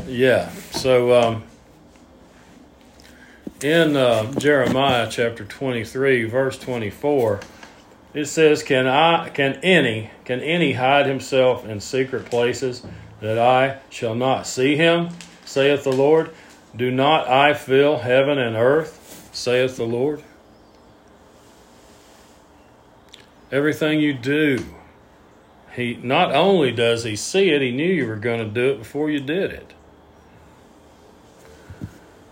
Yeah. 0.07 0.49
So, 0.71 1.13
um, 1.19 1.43
in 3.61 3.95
uh, 3.95 4.31
Jeremiah 4.33 5.07
chapter 5.09 5.45
23, 5.45 6.23
verse 6.25 6.57
24, 6.57 7.41
it 8.13 8.25
says, 8.25 8.63
"Can 8.63 8.87
I 8.87 9.29
can 9.29 9.53
any 9.61 10.09
can 10.25 10.41
any 10.41 10.73
hide 10.73 11.05
himself 11.05 11.65
in 11.65 11.79
secret 11.79 12.25
places 12.25 12.83
that 13.21 13.39
I 13.39 13.79
shall 13.89 14.15
not 14.15 14.45
see 14.45 14.75
him? 14.75 15.09
saith 15.45 15.83
the 15.83 15.91
Lord. 15.91 16.31
Do 16.75 16.91
not 16.91 17.27
I 17.27 17.53
fill 17.53 17.99
heaven 17.99 18.37
and 18.37 18.55
earth? 18.55 19.29
saith 19.33 19.77
the 19.77 19.85
Lord." 19.85 20.23
Everything 23.51 23.99
you 23.99 24.13
do, 24.13 24.65
he 25.75 25.95
not 26.01 26.33
only 26.33 26.71
does 26.71 27.03
he 27.03 27.17
see 27.17 27.49
it, 27.49 27.61
he 27.61 27.71
knew 27.71 27.91
you 27.91 28.07
were 28.07 28.15
going 28.15 28.39
to 28.39 28.45
do 28.45 28.71
it 28.71 28.79
before 28.79 29.09
you 29.09 29.19
did 29.19 29.51
it. 29.51 29.73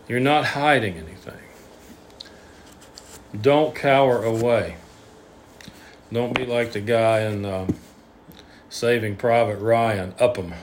You're 0.08 0.22
not 0.22 0.46
hiding 0.46 0.96
anything. 0.96 1.40
Don't 3.40 3.76
cower 3.76 4.24
away. 4.24 4.78
Don't 6.12 6.34
be 6.34 6.46
like 6.46 6.72
the 6.72 6.82
guy 6.82 7.20
in 7.22 7.46
uh, 7.46 7.68
Saving 8.70 9.18
Private 9.18 9.58
Ryan. 9.58 10.16
Upham 10.20 10.54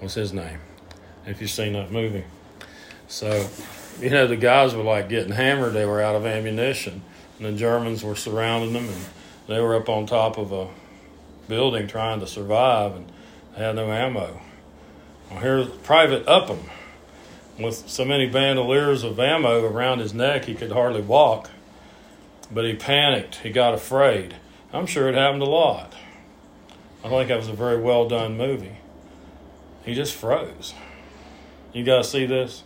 was 0.00 0.14
his 0.14 0.32
name, 0.32 0.58
if 1.26 1.40
you've 1.40 1.50
seen 1.50 1.72
that 1.74 1.90
movie. 1.90 2.24
So, 3.08 3.48
you 4.00 4.10
know, 4.10 4.26
the 4.26 4.36
guys 4.36 4.74
were 4.74 4.82
like 4.82 5.08
getting 5.08 5.32
hammered. 5.32 5.72
They 5.72 5.84
were 5.84 6.00
out 6.02 6.16
of 6.16 6.26
ammunition, 6.26 7.02
and 7.38 7.46
the 7.46 7.52
Germans 7.58 8.04
were 8.04 8.16
surrounding 8.16 8.72
them, 8.72 8.88
and 8.88 9.04
they 9.46 9.60
were 9.60 9.76
up 9.76 9.88
on 9.88 10.06
top 10.06 10.38
of 10.38 10.52
a 10.52 10.68
building 11.48 11.86
trying 11.86 12.20
to 12.20 12.26
survive, 12.26 12.96
and 12.96 13.10
they 13.56 13.64
had 13.64 13.76
no 13.76 13.90
ammo. 13.90 14.40
Well, 15.30 15.40
here's 15.40 15.68
Private 15.68 16.26
Upham 16.28 16.70
with 17.58 17.88
so 17.88 18.04
many 18.04 18.28
bandoliers 18.28 19.02
of 19.02 19.18
ammo 19.18 19.64
around 19.64 20.00
his 20.00 20.12
neck 20.12 20.44
he 20.44 20.54
could 20.54 20.72
hardly 20.72 21.00
walk. 21.00 21.50
But 22.52 22.64
he 22.64 22.74
panicked. 22.74 23.36
He 23.36 23.50
got 23.50 23.74
afraid. 23.74 24.36
I'm 24.72 24.86
sure 24.86 25.08
it 25.08 25.14
happened 25.14 25.42
a 25.42 25.46
lot. 25.46 25.94
I 27.02 27.08
think 27.08 27.28
that 27.28 27.38
was 27.38 27.48
a 27.48 27.52
very 27.52 27.80
well 27.80 28.08
done 28.08 28.36
movie. 28.36 28.76
He 29.86 29.94
just 29.94 30.14
froze. 30.14 30.74
You 31.72 31.84
to 31.84 32.04
see 32.04 32.26
this. 32.26 32.64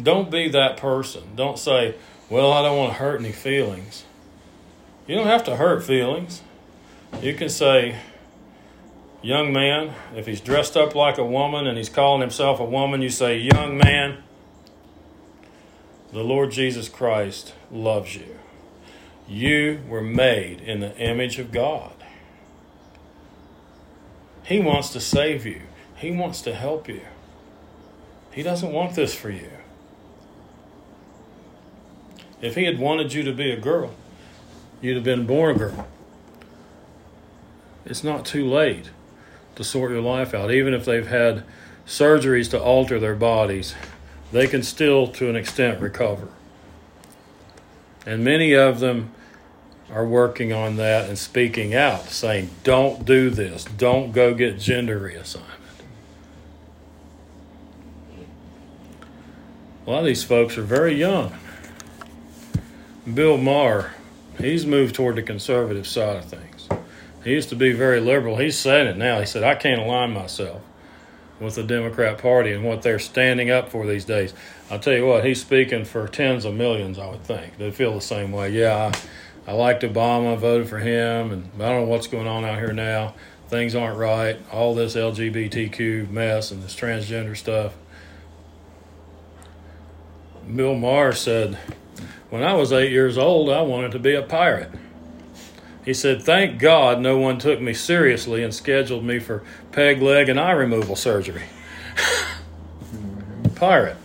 Don't 0.00 0.30
be 0.30 0.48
that 0.50 0.76
person. 0.76 1.22
Don't 1.34 1.58
say, 1.58 1.94
well, 2.28 2.52
I 2.52 2.62
don't 2.62 2.76
want 2.76 2.92
to 2.92 2.98
hurt 2.98 3.18
any 3.18 3.32
feelings. 3.32 4.04
You 5.06 5.16
don't 5.16 5.26
have 5.26 5.44
to 5.44 5.56
hurt 5.56 5.84
feelings. 5.84 6.42
You 7.22 7.32
can 7.34 7.48
say, 7.48 7.98
young 9.22 9.52
man, 9.52 9.94
if 10.14 10.26
he's 10.26 10.40
dressed 10.40 10.76
up 10.76 10.94
like 10.94 11.16
a 11.16 11.24
woman 11.24 11.66
and 11.66 11.78
he's 11.78 11.88
calling 11.88 12.20
himself 12.20 12.60
a 12.60 12.64
woman, 12.64 13.00
you 13.00 13.10
say, 13.10 13.38
young 13.38 13.78
man, 13.78 14.22
the 16.12 16.22
Lord 16.22 16.50
Jesus 16.50 16.88
Christ 16.88 17.54
loves 17.70 18.16
you. 18.16 18.38
You 19.26 19.80
were 19.88 20.02
made 20.02 20.60
in 20.60 20.80
the 20.80 20.94
image 20.98 21.38
of 21.38 21.52
God. 21.52 22.03
He 24.44 24.60
wants 24.60 24.90
to 24.90 25.00
save 25.00 25.46
you, 25.46 25.62
He 25.96 26.10
wants 26.10 26.42
to 26.42 26.54
help 26.54 26.88
you. 26.88 27.02
He 28.30 28.42
doesn't 28.42 28.72
want 28.72 28.94
this 28.94 29.14
for 29.14 29.30
you. 29.30 29.50
If 32.40 32.56
He 32.56 32.64
had 32.64 32.78
wanted 32.78 33.12
you 33.12 33.22
to 33.22 33.32
be 33.32 33.50
a 33.50 33.60
girl, 33.60 33.94
you'd 34.80 34.96
have 34.96 35.04
been 35.04 35.26
born 35.26 35.56
a 35.56 35.58
girl. 35.58 35.88
It's 37.86 38.04
not 38.04 38.24
too 38.24 38.48
late 38.48 38.90
to 39.56 39.64
sort 39.64 39.92
your 39.92 40.00
life 40.00 40.34
out, 40.34 40.50
even 40.50 40.74
if 40.74 40.84
they've 40.84 41.06
had 41.06 41.44
surgeries 41.86 42.50
to 42.50 42.60
alter 42.60 42.98
their 42.98 43.14
bodies 43.14 43.74
they 44.34 44.48
can 44.48 44.64
still, 44.64 45.06
to 45.06 45.30
an 45.30 45.36
extent, 45.36 45.80
recover. 45.80 46.26
And 48.04 48.24
many 48.24 48.52
of 48.52 48.80
them 48.80 49.12
are 49.94 50.04
working 50.04 50.52
on 50.52 50.76
that 50.76 51.08
and 51.08 51.16
speaking 51.16 51.72
out, 51.72 52.06
saying, 52.06 52.50
don't 52.64 53.04
do 53.04 53.30
this, 53.30 53.64
don't 53.64 54.10
go 54.10 54.34
get 54.34 54.58
gender 54.58 54.98
reassignment. 54.98 55.42
A 59.86 59.90
lot 59.90 60.00
of 60.00 60.06
these 60.06 60.24
folks 60.24 60.58
are 60.58 60.62
very 60.62 60.94
young. 60.94 61.34
Bill 63.12 63.36
Maher, 63.36 63.92
he's 64.38 64.66
moved 64.66 64.94
toward 64.94 65.16
the 65.16 65.22
conservative 65.22 65.86
side 65.86 66.16
of 66.16 66.24
things. 66.24 66.68
He 67.22 67.30
used 67.30 67.50
to 67.50 67.56
be 67.56 67.72
very 67.72 68.00
liberal. 68.00 68.38
He's 68.38 68.58
saying 68.58 68.88
it 68.88 68.96
now. 68.96 69.20
He 69.20 69.26
said, 69.26 69.44
I 69.44 69.54
can't 69.54 69.80
align 69.80 70.12
myself 70.12 70.62
with 71.38 71.54
the 71.54 71.62
Democrat 71.62 72.18
Party 72.18 72.52
and 72.52 72.64
what 72.64 72.82
they're 72.82 72.98
standing 72.98 73.50
up 73.50 73.70
for 73.70 73.86
these 73.86 74.04
days. 74.04 74.34
I'll 74.70 74.78
tell 74.78 74.94
you 74.94 75.06
what, 75.06 75.24
he's 75.24 75.40
speaking 75.40 75.84
for 75.84 76.08
tens 76.08 76.44
of 76.44 76.54
millions, 76.54 76.98
I 76.98 77.08
would 77.10 77.22
think. 77.22 77.58
They 77.58 77.70
feel 77.70 77.94
the 77.94 78.00
same 78.00 78.32
way. 78.32 78.50
Yeah, 78.50 78.92
I, 78.92 78.98
I 79.46 79.52
liked 79.52 79.82
Obama, 79.82 80.32
I 80.32 80.36
voted 80.36 80.68
for 80.68 80.78
him, 80.78 81.30
and 81.30 81.50
I 81.56 81.68
don't 81.68 81.82
know 81.82 81.88
what's 81.88 82.06
going 82.06 82.26
on 82.26 82.44
out 82.44 82.58
here 82.58 82.72
now. 82.72 83.14
Things 83.48 83.74
aren't 83.74 83.98
right. 83.98 84.38
All 84.50 84.74
this 84.74 84.96
LGBTQ 84.96 86.08
mess 86.10 86.50
and 86.50 86.62
this 86.62 86.74
transgender 86.74 87.36
stuff. 87.36 87.74
Bill 90.54 90.74
Maher 90.74 91.12
said, 91.12 91.58
When 92.30 92.42
I 92.42 92.54
was 92.54 92.72
eight 92.72 92.90
years 92.90 93.18
old, 93.18 93.50
I 93.50 93.62
wanted 93.62 93.92
to 93.92 93.98
be 93.98 94.14
a 94.14 94.22
pirate. 94.22 94.70
He 95.84 95.92
said, 95.92 96.22
Thank 96.22 96.58
God 96.58 97.00
no 97.00 97.18
one 97.18 97.38
took 97.38 97.60
me 97.60 97.74
seriously 97.74 98.42
and 98.42 98.54
scheduled 98.54 99.04
me 99.04 99.18
for 99.18 99.42
peg 99.72 100.00
leg 100.00 100.28
and 100.28 100.40
eye 100.40 100.52
removal 100.52 100.96
surgery. 100.96 101.44
Pirate. 103.54 103.96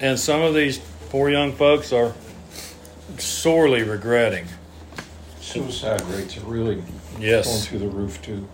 And 0.00 0.18
some 0.18 0.42
of 0.42 0.54
these 0.54 0.78
poor 1.10 1.28
young 1.28 1.52
folks 1.52 1.92
are 1.92 2.14
sorely 3.18 3.82
regretting. 3.82 4.46
Suicide 5.40 6.02
rates 6.02 6.36
are 6.36 6.42
really 6.42 6.82
going 7.20 7.42
through 7.42 7.78
the 7.78 7.88
roof 7.88 8.22
too. 8.22 8.46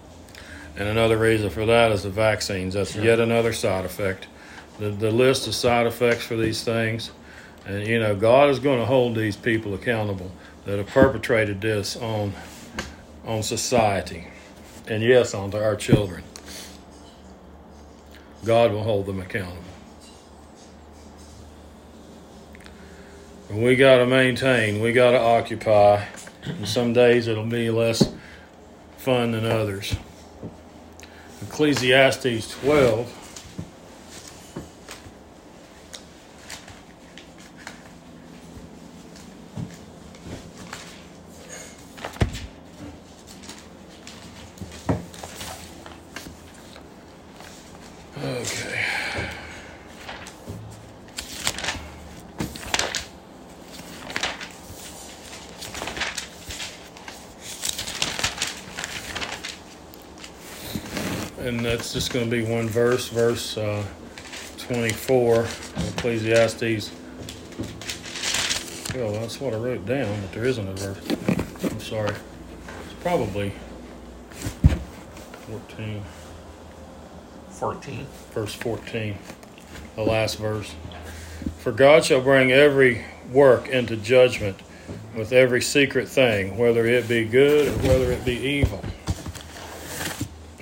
And 0.76 0.88
another 0.88 1.18
reason 1.18 1.50
for 1.50 1.66
that 1.66 1.92
is 1.92 2.02
the 2.02 2.10
vaccines. 2.10 2.74
That's 2.74 2.96
yet 2.96 3.20
another 3.20 3.52
side 3.52 3.84
effect. 3.84 4.26
The, 4.78 4.90
the 4.90 5.10
list 5.10 5.46
of 5.46 5.54
side 5.54 5.86
effects 5.86 6.24
for 6.24 6.36
these 6.36 6.64
things. 6.64 7.12
And, 7.66 7.86
you 7.86 7.98
know, 7.98 8.14
God 8.14 8.50
is 8.50 8.58
going 8.58 8.80
to 8.80 8.86
hold 8.86 9.14
these 9.14 9.36
people 9.36 9.74
accountable 9.74 10.32
that 10.64 10.78
have 10.78 10.88
perpetrated 10.88 11.60
this 11.60 11.96
on, 11.96 12.32
on 13.24 13.42
society. 13.42 14.26
And 14.88 15.02
yes, 15.02 15.34
on 15.34 15.54
our 15.54 15.76
children. 15.76 16.24
God 18.44 18.72
will 18.72 18.82
hold 18.82 19.06
them 19.06 19.20
accountable. 19.20 19.62
And 23.48 23.62
we 23.62 23.76
got 23.76 23.98
to 23.98 24.06
maintain, 24.06 24.80
we 24.80 24.92
got 24.92 25.12
to 25.12 25.20
occupy. 25.20 26.04
And 26.44 26.68
some 26.68 26.92
days 26.92 27.28
it'll 27.28 27.46
be 27.46 27.70
less 27.70 28.12
fun 28.98 29.32
than 29.32 29.44
others. 29.46 29.96
Ecclesiastes 31.42 32.50
12. 32.60 33.20
Okay. 48.16 48.84
And 61.38 61.60
that's 61.64 61.83
just 61.94 62.12
going 62.12 62.28
to 62.28 62.30
be 62.30 62.42
one 62.42 62.68
verse, 62.68 63.08
verse 63.08 63.56
uh, 63.56 63.84
24, 64.58 65.46
Ecclesiastes. 65.90 66.90
Well, 68.96 69.12
that's 69.12 69.40
what 69.40 69.54
I 69.54 69.58
wrote 69.58 69.86
down, 69.86 70.20
but 70.20 70.32
there 70.32 70.44
isn't 70.44 70.66
a 70.66 70.72
verse. 70.72 71.70
I'm 71.70 71.78
sorry. 71.78 72.10
It's 72.10 72.94
probably 73.00 73.52
14, 75.46 76.02
14. 77.50 78.06
verse 78.32 78.54
14, 78.54 79.16
the 79.94 80.02
last 80.02 80.38
verse. 80.38 80.74
For 81.58 81.70
God 81.70 82.04
shall 82.04 82.22
bring 82.22 82.50
every 82.50 83.04
work 83.30 83.68
into 83.68 83.96
judgment 83.96 84.58
with 85.16 85.32
every 85.32 85.62
secret 85.62 86.08
thing, 86.08 86.58
whether 86.58 86.86
it 86.86 87.06
be 87.06 87.24
good 87.24 87.68
or 87.68 87.88
whether 87.88 88.10
it 88.10 88.24
be 88.24 88.34
evil. 88.34 88.82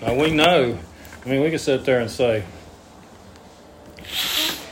Now 0.02 0.14
we 0.14 0.30
know, 0.30 0.78
I 1.24 1.28
mean, 1.28 1.42
we 1.42 1.50
can 1.50 1.58
sit 1.60 1.84
there 1.84 2.00
and 2.00 2.10
say, 2.10 2.44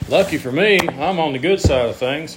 lucky 0.09 0.37
for 0.37 0.51
me, 0.51 0.81
I'm 0.81 1.21
on 1.21 1.33
the 1.33 1.39
good 1.39 1.61
side 1.61 1.89
of 1.89 1.97
things. 1.97 2.37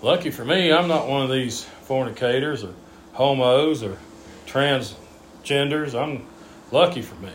Lucky 0.00 0.30
for 0.30 0.46
me, 0.46 0.72
I'm 0.72 0.88
not 0.88 1.08
one 1.08 1.22
of 1.22 1.30
these 1.30 1.64
fornicators 1.82 2.64
or 2.64 2.72
homos 3.12 3.82
or 3.82 3.98
transgenders. 4.46 5.94
I'm 5.94 6.26
lucky 6.72 7.02
for 7.02 7.16
me. 7.16 7.32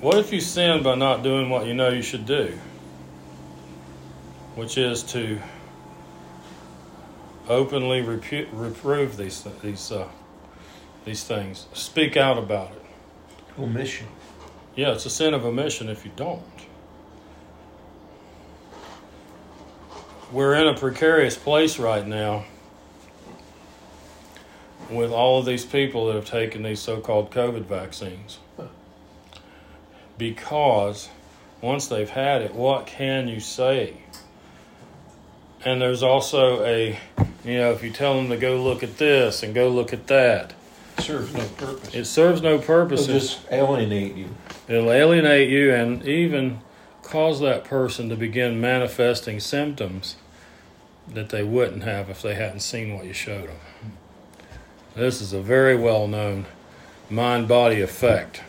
What 0.00 0.18
if 0.18 0.32
you 0.32 0.40
sin 0.40 0.84
by 0.84 0.94
not 0.94 1.24
doing 1.24 1.50
what 1.50 1.66
you 1.66 1.74
know 1.74 1.88
you 1.88 2.02
should 2.02 2.24
do? 2.24 2.56
Which 4.54 4.78
is 4.78 5.02
to 5.04 5.40
openly 7.48 8.02
repu- 8.02 8.48
reprove 8.52 9.16
these 9.16 9.40
th- 9.42 9.60
these 9.62 9.92
uh, 9.92 10.08
these 11.04 11.24
things. 11.24 11.66
Speak 11.72 12.16
out 12.16 12.38
about 12.38 12.72
it. 12.72 12.84
Omission. 13.58 14.08
Yeah, 14.74 14.92
it's 14.92 15.06
a 15.06 15.10
sin 15.10 15.32
of 15.32 15.44
omission 15.44 15.88
if 15.88 16.04
you 16.04 16.10
don't. 16.16 16.42
We're 20.30 20.54
in 20.54 20.66
a 20.66 20.74
precarious 20.74 21.36
place 21.36 21.78
right 21.78 22.06
now 22.06 22.44
with 24.90 25.10
all 25.10 25.38
of 25.38 25.46
these 25.46 25.64
people 25.64 26.06
that 26.06 26.14
have 26.14 26.24
taken 26.24 26.62
these 26.62 26.80
so 26.80 27.00
called 27.00 27.30
COVID 27.30 27.64
vaccines. 27.64 28.38
Because 30.18 31.08
once 31.60 31.86
they've 31.88 32.10
had 32.10 32.42
it, 32.42 32.54
what 32.54 32.86
can 32.86 33.28
you 33.28 33.40
say? 33.40 33.98
And 35.64 35.80
there's 35.80 36.02
also 36.02 36.64
a, 36.64 36.98
you 37.46 37.58
know, 37.58 37.70
if 37.72 37.82
you 37.82 37.90
tell 37.90 38.16
them 38.16 38.28
to 38.28 38.36
go 38.36 38.60
look 38.62 38.82
at 38.82 38.98
this 38.98 39.42
and 39.42 39.54
go 39.54 39.68
look 39.68 39.92
at 39.92 40.06
that, 40.08 40.52
it 40.98 41.02
Serves 41.02 41.32
no 41.34 41.44
purpose. 41.56 41.94
it 41.94 42.04
serves 42.06 42.42
no 42.42 42.58
purpose. 42.58 43.02
It'll 43.02 43.20
just 43.20 43.40
alienate 43.52 44.16
you. 44.16 44.28
It'll 44.68 44.90
alienate 44.90 45.48
you 45.48 45.72
and 45.72 46.04
even 46.04 46.60
cause 47.02 47.40
that 47.40 47.64
person 47.64 48.08
to 48.08 48.16
begin 48.16 48.60
manifesting 48.60 49.38
symptoms 49.38 50.16
that 51.06 51.28
they 51.28 51.44
wouldn't 51.44 51.84
have 51.84 52.10
if 52.10 52.20
they 52.22 52.34
hadn't 52.34 52.60
seen 52.60 52.96
what 52.96 53.04
you 53.04 53.12
showed 53.12 53.48
them. 53.48 53.92
This 54.96 55.20
is 55.20 55.32
a 55.32 55.40
very 55.40 55.76
well 55.76 56.08
known 56.08 56.46
mind 57.08 57.46
body 57.46 57.80
effect. 57.80 58.42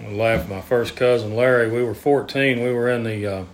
I 0.00 0.08
laughed. 0.10 0.48
My 0.50 0.60
first 0.60 0.96
cousin 0.96 1.34
Larry, 1.36 1.70
we 1.70 1.82
were 1.82 1.94
14. 1.94 2.62
We 2.62 2.72
were 2.72 2.90
in 2.90 3.04
the 3.04 3.26
uh, 3.26 3.44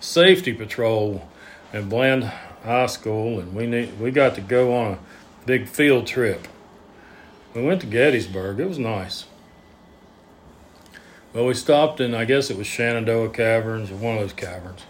safety 0.00 0.52
patrol 0.52 1.28
at 1.72 1.88
Bland 1.88 2.24
High 2.24 2.86
School, 2.86 3.40
and 3.40 3.54
we 3.54 3.66
need, 3.66 3.98
we 4.00 4.10
got 4.10 4.34
to 4.36 4.40
go 4.40 4.74
on 4.74 4.92
a 4.92 4.98
big 5.46 5.68
field 5.68 6.06
trip. 6.06 6.48
We 7.54 7.62
went 7.62 7.80
to 7.80 7.86
Gettysburg. 7.86 8.60
It 8.60 8.68
was 8.68 8.78
nice. 8.78 9.26
Well, 11.32 11.46
we 11.46 11.54
stopped 11.54 12.00
in, 12.00 12.14
I 12.14 12.24
guess 12.24 12.50
it 12.50 12.56
was 12.56 12.66
Shenandoah 12.66 13.30
Caverns 13.30 13.90
or 13.90 13.96
one 13.96 14.14
of 14.14 14.20
those 14.20 14.32
caverns. 14.32 14.82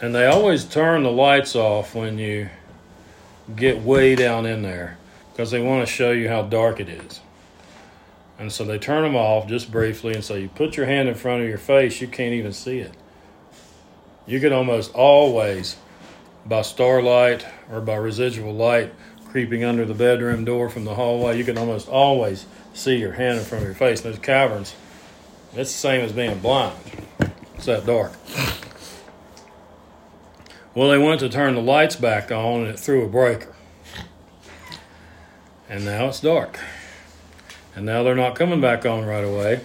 And 0.00 0.14
they 0.14 0.26
always 0.26 0.64
turn 0.64 1.04
the 1.04 1.10
lights 1.10 1.54
off 1.54 1.94
when 1.94 2.18
you 2.18 2.48
get 3.54 3.80
way 3.80 4.14
down 4.14 4.46
in 4.46 4.62
there 4.62 4.98
because 5.32 5.50
they 5.50 5.60
want 5.60 5.86
to 5.86 5.92
show 5.92 6.10
you 6.10 6.28
how 6.28 6.42
dark 6.42 6.80
it 6.80 6.88
is. 6.88 7.20
And 8.38 8.52
so 8.52 8.64
they 8.64 8.78
turn 8.78 9.02
them 9.04 9.16
off 9.16 9.46
just 9.46 9.70
briefly. 9.70 10.14
And 10.14 10.24
so 10.24 10.34
you 10.34 10.48
put 10.48 10.76
your 10.76 10.86
hand 10.86 11.08
in 11.08 11.14
front 11.14 11.42
of 11.42 11.48
your 11.48 11.58
face, 11.58 12.00
you 12.00 12.08
can't 12.08 12.34
even 12.34 12.52
see 12.52 12.78
it. 12.78 12.92
You 14.26 14.40
can 14.40 14.52
almost 14.52 14.94
always, 14.94 15.76
by 16.46 16.62
starlight 16.62 17.44
or 17.70 17.80
by 17.80 17.96
residual 17.96 18.54
light 18.54 18.92
creeping 19.32 19.64
under 19.64 19.84
the 19.86 19.94
bedroom 19.94 20.44
door 20.44 20.68
from 20.68 20.84
the 20.84 20.94
hallway, 20.94 21.38
you 21.38 21.44
can 21.44 21.56
almost 21.56 21.88
always 21.88 22.44
see 22.74 22.96
your 22.96 23.12
hand 23.12 23.38
in 23.38 23.44
front 23.44 23.62
of 23.62 23.68
your 23.68 23.74
face. 23.74 24.04
And 24.04 24.12
those 24.12 24.20
caverns, 24.20 24.74
it's 25.54 25.72
the 25.72 25.78
same 25.78 26.02
as 26.02 26.12
being 26.12 26.38
blind. 26.38 26.76
It's 27.54 27.64
that 27.64 27.86
dark. 27.86 28.12
Well, 30.74 30.90
they 30.90 30.98
went 30.98 31.20
to 31.20 31.28
turn 31.28 31.54
the 31.54 31.62
lights 31.62 31.96
back 31.96 32.30
on 32.30 32.60
and 32.60 32.68
it 32.68 32.78
threw 32.78 33.04
a 33.04 33.08
breaker. 33.08 33.54
And 35.68 35.84
now 35.84 36.08
it's 36.08 36.20
dark. 36.20 36.58
And 37.74 37.86
now 37.86 38.02
they're 38.02 38.14
not 38.14 38.36
coming 38.36 38.60
back 38.60 38.84
on 38.84 39.04
right 39.06 39.24
away. 39.24 39.60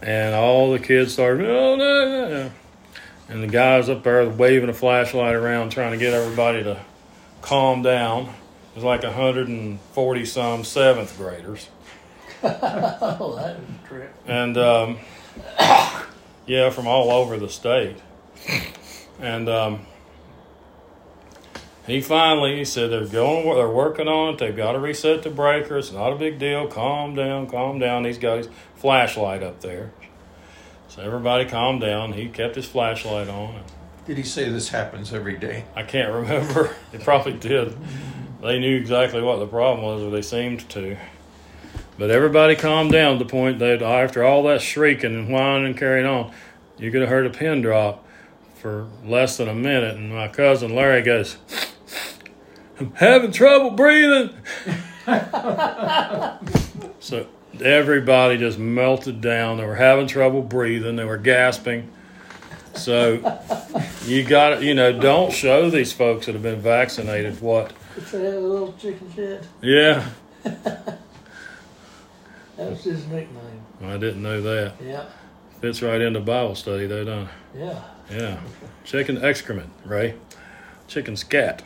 And 0.00 0.34
all 0.34 0.72
the 0.72 0.78
kids 0.78 1.12
started, 1.12 1.46
oh, 1.46 1.76
no, 1.76 2.08
no, 2.08 2.28
no. 2.28 2.50
And 3.28 3.42
the 3.42 3.46
guys 3.46 3.88
up 3.88 4.02
there 4.02 4.28
waving 4.28 4.68
a 4.68 4.74
flashlight 4.74 5.34
around 5.34 5.70
trying 5.70 5.92
to 5.92 5.98
get 5.98 6.12
everybody 6.12 6.62
to 6.62 6.80
calm 7.40 7.82
down. 7.82 8.24
It 8.24 8.76
was 8.76 8.84
like 8.84 9.02
140 9.02 10.24
some 10.26 10.64
seventh 10.64 11.16
graders. 11.16 11.68
Oh, 12.42 13.36
that 13.36 13.58
was 13.58 13.68
a 13.84 13.88
trip. 13.88 14.14
and 14.26 14.56
um, 14.58 14.98
yeah, 16.46 16.68
from 16.70 16.86
all 16.86 17.10
over 17.10 17.38
the 17.38 17.48
state. 17.48 17.96
And 19.18 19.48
um, 19.48 19.86
he 21.86 22.00
finally 22.00 22.56
he 22.56 22.64
said 22.64 22.90
they're 22.90 23.06
going, 23.06 23.56
they're 23.56 23.68
working 23.68 24.08
on 24.08 24.34
it. 24.34 24.38
They've 24.38 24.56
got 24.56 24.72
to 24.72 24.78
reset 24.78 25.22
the 25.22 25.30
breaker. 25.30 25.78
It's 25.78 25.92
not 25.92 26.12
a 26.12 26.16
big 26.16 26.38
deal. 26.38 26.66
Calm 26.68 27.14
down, 27.14 27.46
calm 27.46 27.78
down. 27.78 28.04
He's 28.04 28.18
got 28.18 28.38
his 28.38 28.48
flashlight 28.76 29.42
up 29.42 29.60
there. 29.60 29.92
So 30.94 31.02
everybody 31.02 31.44
calmed 31.44 31.80
down. 31.80 32.12
He 32.12 32.28
kept 32.28 32.54
his 32.54 32.66
flashlight 32.66 33.28
on. 33.28 33.64
Did 34.06 34.16
he 34.16 34.22
say 34.22 34.48
this 34.48 34.68
happens 34.68 35.12
every 35.12 35.36
day? 35.36 35.64
I 35.74 35.82
can't 35.82 36.12
remember. 36.12 36.72
It 36.92 37.02
probably 37.02 37.32
did. 37.32 37.76
They 38.40 38.60
knew 38.60 38.76
exactly 38.76 39.20
what 39.20 39.40
the 39.40 39.46
problem 39.48 39.84
was, 39.84 40.02
or 40.02 40.12
they 40.12 40.22
seemed 40.22 40.68
to. 40.70 40.96
But 41.98 42.12
everybody 42.12 42.54
calmed 42.54 42.92
down 42.92 43.18
to 43.18 43.24
the 43.24 43.28
point 43.28 43.58
that 43.58 43.82
after 43.82 44.22
all 44.22 44.44
that 44.44 44.62
shrieking 44.62 45.16
and 45.16 45.28
whining 45.28 45.66
and 45.66 45.76
carrying 45.76 46.06
on, 46.06 46.32
you 46.78 46.92
could 46.92 47.00
have 47.00 47.10
heard 47.10 47.26
a 47.26 47.30
pin 47.30 47.60
drop 47.60 48.06
for 48.54 48.86
less 49.04 49.36
than 49.36 49.48
a 49.48 49.54
minute. 49.54 49.96
And 49.96 50.14
my 50.14 50.28
cousin 50.28 50.76
Larry 50.76 51.02
goes, 51.02 51.38
I'm 52.78 52.92
having 52.94 53.32
trouble 53.32 53.72
breathing. 53.72 54.30
so 57.00 57.26
everybody 57.62 58.38
just 58.38 58.58
melted 58.58 59.20
down. 59.20 59.58
They 59.58 59.64
were 59.66 59.74
having 59.76 60.06
trouble 60.06 60.42
breathing. 60.42 60.96
They 60.96 61.04
were 61.04 61.18
gasping. 61.18 61.90
So 62.74 63.40
you 64.04 64.24
got 64.24 64.62
you 64.62 64.74
know, 64.74 64.98
don't 64.98 65.32
show 65.32 65.70
these 65.70 65.92
folks 65.92 66.26
that 66.26 66.32
have 66.32 66.42
been 66.42 66.60
vaccinated 66.60 67.40
what. 67.40 67.72
It's 67.96 68.12
a 68.12 68.18
little 68.18 68.72
chicken 68.74 69.12
shit. 69.14 69.46
Yeah, 69.62 70.08
That 70.44 70.98
was 72.70 72.84
his 72.84 73.06
nickname. 73.06 73.62
I 73.82 73.96
didn't 73.96 74.22
know 74.22 74.40
that. 74.40 74.74
Yeah, 74.82 75.04
Fits 75.60 75.82
right 75.82 76.00
into 76.00 76.20
Bible 76.20 76.54
study, 76.54 76.86
though, 76.86 77.04
don't 77.04 77.22
it? 77.22 77.28
yeah. 77.56 77.82
Yeah. 78.10 78.40
Chicken 78.84 79.24
excrement, 79.24 79.70
Ray. 79.84 80.14
Chicken 80.88 81.16
scat. 81.16 81.62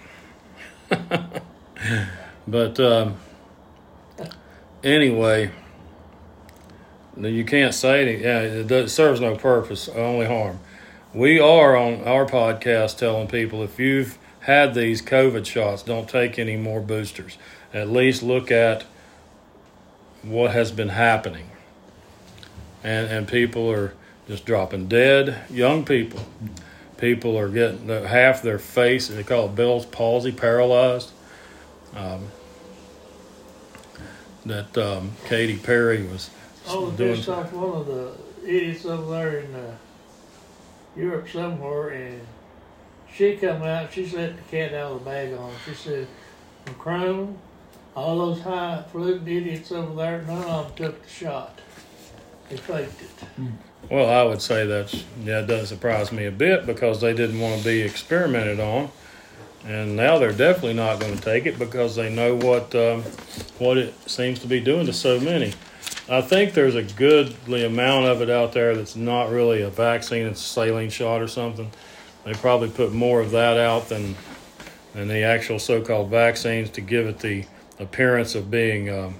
but 2.49 2.78
um, 2.78 3.16
anyway, 4.84 5.51
you 7.27 7.45
can't 7.45 7.75
say. 7.75 8.21
Yeah, 8.21 8.41
it, 8.41 8.66
does, 8.66 8.87
it 8.87 8.95
serves 8.95 9.21
no 9.21 9.37
purpose, 9.37 9.89
only 9.89 10.27
harm. 10.27 10.61
We 11.14 11.41
are 11.41 11.77
on 11.77 12.05
our 12.05 12.27
podcast 12.27 12.99
telling 12.99 13.29
people 13.29 13.62
if 13.62 13.79
you've 13.79 14.19
had 14.41 14.75
these 14.75 15.03
COVID 15.03 15.47
shots, 15.47 15.83
don't 15.83 16.09
take 16.09 16.39
any 16.39 16.57
more 16.57 16.81
boosters. 16.81 17.39
At 17.73 17.89
least 17.89 18.23
look 18.23 18.51
at 18.51 18.85
what 20.23 20.53
has 20.53 20.71
been 20.71 20.91
happening. 20.91 21.51
And, 22.85 23.09
and 23.09 23.29
people 23.29 23.71
are 23.71 23.95
just 24.27 24.45
dropping 24.45 24.89
dead. 24.89 25.43
Young 25.51 25.85
people. 25.85 26.21
People 26.99 27.39
are 27.39 27.49
getting 27.49 27.89
half 27.89 28.43
their 28.43 28.59
face, 28.59 29.09
they 29.09 29.23
call 29.23 29.47
it 29.47 29.55
Bell's 29.55 29.87
palsy, 29.87 30.33
paralyzed. 30.33 31.11
Um, 31.95 32.29
that 34.45 34.77
um, 34.77 35.12
Katy 35.27 35.59
Perry 35.59 36.03
was 36.03 36.31
Oh, 36.71 36.91
doing. 36.91 37.16
just 37.16 37.29
like 37.29 37.53
one 37.53 37.81
of 37.81 37.87
the 37.87 38.12
idiots 38.45 38.85
over 38.85 39.11
there 39.11 39.39
in 39.41 39.55
uh, 39.55 39.77
Europe 40.97 41.29
somewhere, 41.29 41.91
and 41.91 42.21
she 43.12 43.37
come 43.37 43.62
out. 43.62 43.93
She 43.93 44.07
let 44.11 44.37
the 44.37 44.43
cat 44.51 44.75
out 44.75 44.93
of 44.93 45.05
the 45.05 45.11
bag 45.11 45.33
on. 45.35 45.53
She 45.64 45.75
said, 45.75 46.07
"Macron, 46.66 47.39
all 47.95 48.19
those 48.19 48.43
high-fluting 48.43 49.29
idiots 49.29 49.73
over 49.73 49.95
there, 49.95 50.23
none 50.23 50.45
of 50.45 50.77
them 50.77 50.77
took 50.77 51.03
the 51.03 51.09
shot. 51.09 51.61
They 52.49 52.57
faked 52.57 53.03
it." 53.03 53.29
Well, 53.91 54.11
I 54.11 54.23
would 54.29 54.43
say 54.43 54.66
that's 54.66 55.05
yeah, 55.23 55.41
it 55.41 55.47
doesn't 55.47 55.66
surprise 55.66 56.12
me 56.12 56.27
a 56.27 56.33
bit 56.33 56.66
because 56.66 57.01
they 57.01 57.14
didn't 57.14 57.41
want 57.41 57.61
to 57.61 57.64
be 57.64 57.81
experimented 57.83 58.61
on, 58.61 58.91
and 59.64 59.97
now 59.97 60.19
they're 60.19 60.33
definitely 60.33 60.75
not 60.75 61.01
going 61.01 61.16
to 61.16 61.23
take 61.23 61.47
it 61.47 61.59
because 61.59 61.97
they 61.97 62.12
know 62.12 62.35
what 62.35 62.75
um, 62.75 63.03
what 63.59 63.79
it 63.79 63.95
seems 64.09 64.41
to 64.41 64.47
be 64.47 64.61
doing 64.61 64.87
to 64.87 64.93
so 64.93 65.21
many. 65.21 65.55
I 66.11 66.22
think 66.22 66.54
there's 66.54 66.74
a 66.74 66.82
goodly 66.82 67.66
amount 67.66 68.06
of 68.06 68.22
it 68.22 68.30
out 68.30 68.52
there 68.52 68.74
that's 68.74 68.96
not 68.96 69.30
really 69.30 69.61
a 69.62 69.68
vaccine; 69.68 70.26
it's 70.26 70.40
a 70.40 70.48
saline 70.48 70.88
shot 70.90 71.20
or 71.20 71.28
something. 71.28 71.70
They 72.24 72.32
probably 72.32 72.70
put 72.70 72.92
more 72.92 73.20
of 73.20 73.30
that 73.32 73.59
out 73.59 73.88
than 73.88 74.16
than 74.94 75.09
the 75.09 75.22
actual 75.22 75.59
so-called 75.59 76.09
vaccines 76.09 76.70
to 76.70 76.80
give 76.80 77.06
it 77.06 77.18
the 77.18 77.44
appearance 77.78 78.34
of 78.34 78.50
being 78.50 78.88
um, 78.88 79.16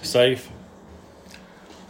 safe. 0.00 0.48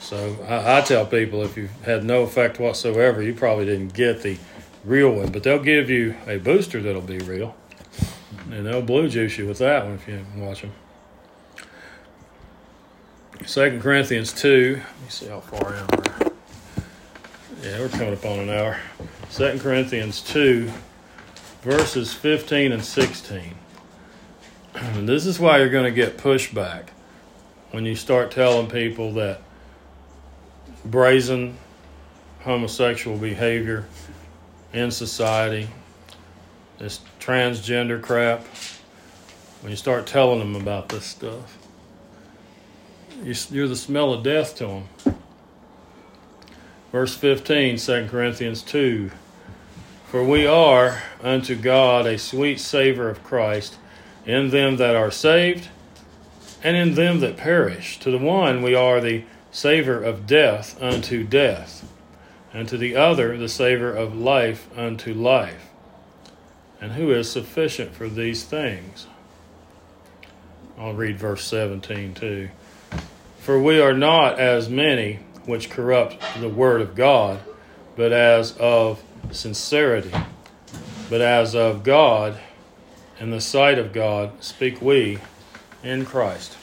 So 0.00 0.36
I, 0.48 0.78
I 0.78 0.80
tell 0.82 1.06
people 1.06 1.42
if 1.42 1.56
you've 1.56 1.70
had 1.82 2.04
no 2.04 2.22
effect 2.22 2.58
whatsoever, 2.58 3.22
you 3.22 3.34
probably 3.34 3.64
didn't 3.66 3.94
get 3.94 4.22
the 4.22 4.36
real 4.84 5.10
one. 5.12 5.30
But 5.30 5.44
they'll 5.44 5.62
give 5.62 5.88
you 5.88 6.16
a 6.26 6.38
booster 6.38 6.82
that'll 6.82 7.00
be 7.02 7.18
real, 7.18 7.54
and 8.50 8.66
they'll 8.66 8.82
blue 8.82 9.08
juice 9.08 9.38
you 9.38 9.46
with 9.46 9.58
that 9.58 9.84
one 9.84 9.94
if 9.94 10.08
you 10.08 10.24
watch 10.36 10.62
them. 10.62 10.72
Second 13.46 13.82
Corinthians 13.82 14.32
two. 14.32 14.76
Let 14.76 15.02
me 15.02 15.08
see 15.10 15.26
how 15.26 15.40
far 15.40 15.74
in 15.74 15.86
we're. 15.88 16.32
Yeah, 17.62 17.80
we're 17.80 17.88
coming 17.90 18.14
up 18.14 18.24
on 18.24 18.38
an 18.38 18.48
hour. 18.48 18.78
Second 19.28 19.60
Corinthians 19.60 20.22
two, 20.22 20.72
verses 21.60 22.14
fifteen 22.14 22.72
and 22.72 22.82
sixteen. 22.82 23.54
And 24.74 25.06
this 25.08 25.26
is 25.26 25.38
why 25.38 25.58
you're 25.58 25.68
going 25.68 25.84
to 25.84 25.90
get 25.90 26.16
pushback 26.16 26.88
when 27.70 27.84
you 27.84 27.94
start 27.96 28.30
telling 28.30 28.70
people 28.70 29.12
that 29.14 29.42
brazen 30.84 31.58
homosexual 32.40 33.18
behavior 33.18 33.84
in 34.72 34.90
society, 34.90 35.68
this 36.78 37.00
transgender 37.20 38.00
crap, 38.00 38.44
when 39.60 39.70
you 39.70 39.76
start 39.76 40.06
telling 40.06 40.38
them 40.38 40.56
about 40.56 40.88
this 40.88 41.04
stuff, 41.04 41.58
you're 43.22 43.68
the 43.68 43.76
smell 43.76 44.12
of 44.12 44.22
death 44.22 44.56
to 44.56 44.66
them. 44.66 45.14
Verse 46.90 47.14
15, 47.16 47.76
2 47.76 48.08
Corinthians 48.08 48.62
2 48.62 49.10
For 50.06 50.24
we 50.24 50.46
are 50.46 51.02
unto 51.22 51.56
God 51.56 52.06
a 52.06 52.18
sweet 52.18 52.60
savor 52.60 53.08
of 53.08 53.24
Christ 53.24 53.76
in 54.26 54.50
them 54.50 54.76
that 54.76 54.94
are 54.94 55.10
saved 55.10 55.68
and 56.62 56.76
in 56.76 56.94
them 56.94 57.20
that 57.20 57.36
perish. 57.36 57.98
To 58.00 58.10
the 58.10 58.18
one 58.18 58.62
we 58.62 58.74
are 58.74 59.00
the 59.00 59.24
savor 59.50 60.02
of 60.02 60.26
death 60.26 60.80
unto 60.82 61.22
death, 61.22 61.88
and 62.52 62.68
to 62.68 62.76
the 62.76 62.96
other 62.96 63.36
the 63.36 63.48
savor 63.48 63.92
of 63.92 64.16
life 64.16 64.68
unto 64.76 65.12
life. 65.12 65.70
And 66.80 66.92
who 66.92 67.12
is 67.12 67.30
sufficient 67.30 67.94
for 67.94 68.08
these 68.08 68.44
things? 68.44 69.06
I'll 70.78 70.94
read 70.94 71.18
verse 71.18 71.44
17 71.44 72.14
too. 72.14 72.50
For 73.44 73.60
we 73.60 73.78
are 73.78 73.92
not 73.92 74.38
as 74.38 74.70
many 74.70 75.18
which 75.44 75.68
corrupt 75.68 76.16
the 76.40 76.48
word 76.48 76.80
of 76.80 76.94
God, 76.94 77.40
but 77.94 78.10
as 78.10 78.56
of 78.56 79.04
sincerity, 79.32 80.10
but 81.10 81.20
as 81.20 81.54
of 81.54 81.84
God, 81.84 82.38
in 83.20 83.30
the 83.30 83.42
sight 83.42 83.78
of 83.78 83.92
God, 83.92 84.42
speak 84.42 84.80
we 84.80 85.18
in 85.82 86.06
Christ. 86.06 86.56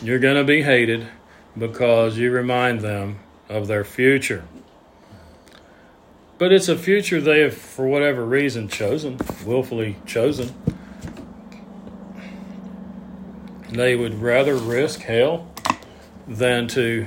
You're 0.00 0.20
going 0.20 0.36
to 0.36 0.44
be 0.44 0.62
hated 0.62 1.08
because 1.58 2.16
you 2.16 2.30
remind 2.30 2.82
them 2.82 3.18
of 3.48 3.66
their 3.66 3.82
future. 3.82 4.44
But 6.38 6.52
it's 6.52 6.68
a 6.68 6.78
future 6.78 7.20
they 7.20 7.40
have, 7.40 7.56
for 7.56 7.88
whatever 7.88 8.24
reason, 8.24 8.68
chosen, 8.68 9.18
willfully 9.44 9.96
chosen. 10.06 10.54
They 13.72 13.96
would 13.96 14.20
rather 14.20 14.56
risk 14.56 15.00
hell 15.00 15.50
than 16.28 16.68
to 16.68 17.06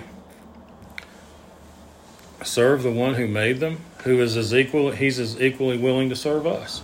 serve 2.44 2.84
the 2.84 2.92
one 2.92 3.16
who 3.16 3.28
made 3.28 3.60
them, 3.60 3.80
who 4.04 4.20
is 4.22 4.36
as 4.36 4.54
equal, 4.54 4.92
he's 4.92 5.20
as 5.20 5.40
equally 5.42 5.78
willing 5.78 6.10
to 6.10 6.16
serve 6.16 6.46
us. 6.46 6.82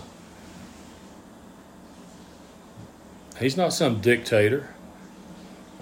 He's 3.38 3.56
not 3.56 3.72
some 3.72 4.00
dictator 4.00 4.72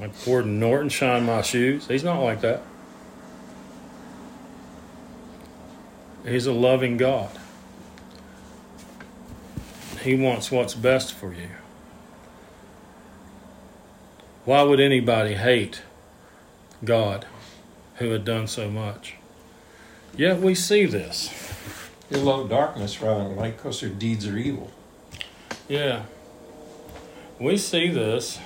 like 0.00 0.24
Gordon 0.24 0.58
Norton, 0.58 0.88
shine 0.88 1.26
my 1.26 1.42
shoes. 1.42 1.86
He's 1.86 2.02
not 2.02 2.20
like 2.20 2.40
that. 2.40 2.62
He's 6.24 6.46
a 6.46 6.52
loving 6.52 6.96
God. 6.96 7.30
He 10.02 10.14
wants 10.14 10.50
what's 10.50 10.74
best 10.74 11.12
for 11.12 11.34
you. 11.34 11.48
Why 14.44 14.62
would 14.62 14.80
anybody 14.80 15.34
hate 15.34 15.82
God 16.84 17.26
who 17.96 18.10
had 18.10 18.24
done 18.24 18.46
so 18.46 18.70
much? 18.70 19.14
Yet 20.16 20.40
we 20.40 20.54
see 20.54 20.86
this. 20.86 21.30
They 22.08 22.18
love 22.18 22.48
darkness 22.48 23.00
rather 23.00 23.24
than 23.24 23.36
light 23.36 23.56
because 23.56 23.80
their 23.80 23.90
deeds 23.90 24.26
are 24.26 24.36
evil. 24.36 24.70
Yeah. 25.68 26.04
We 27.38 27.56
see 27.56 27.88
this 27.88 28.38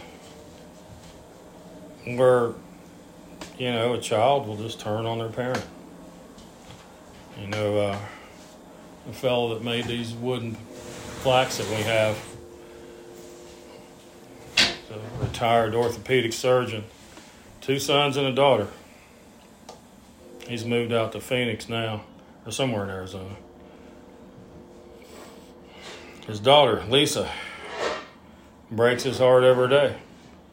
where, 2.05 2.53
you 3.59 3.73
know, 3.73 3.95
a 3.95 4.01
child 4.01 4.47
will 4.47 4.57
just 4.57 4.81
turn 4.81 5.07
on 5.07 5.19
their 5.19 5.31
parent. 5.31 5.65
You 7.41 7.47
know, 7.47 7.79
uh, 7.79 7.99
the 9.07 9.13
fellow 9.13 9.55
that 9.55 9.65
made 9.65 9.87
these 9.87 10.13
wooden 10.13 10.57
plaques 11.23 11.59
that 11.59 11.69
we 11.69 11.83
have, 11.83 12.19
a 14.97 15.25
retired 15.25 15.75
orthopedic 15.75 16.33
surgeon, 16.33 16.85
two 17.61 17.79
sons 17.79 18.17
and 18.17 18.27
a 18.27 18.33
daughter. 18.33 18.69
He's 20.49 20.65
moved 20.65 20.93
out 20.93 21.13
to 21.13 21.21
Phoenix 21.21 21.69
now, 21.69 22.05
or 22.45 22.53
somewhere 22.53 22.85
in 22.85 22.91
Arizona. 22.91 23.37
His 26.27 26.41
daughter, 26.41 26.83
Lisa, 26.89 27.31
breaks 28.71 29.03
his 29.03 29.19
heart 29.19 29.45
every 29.45 29.69
day. 29.69 29.97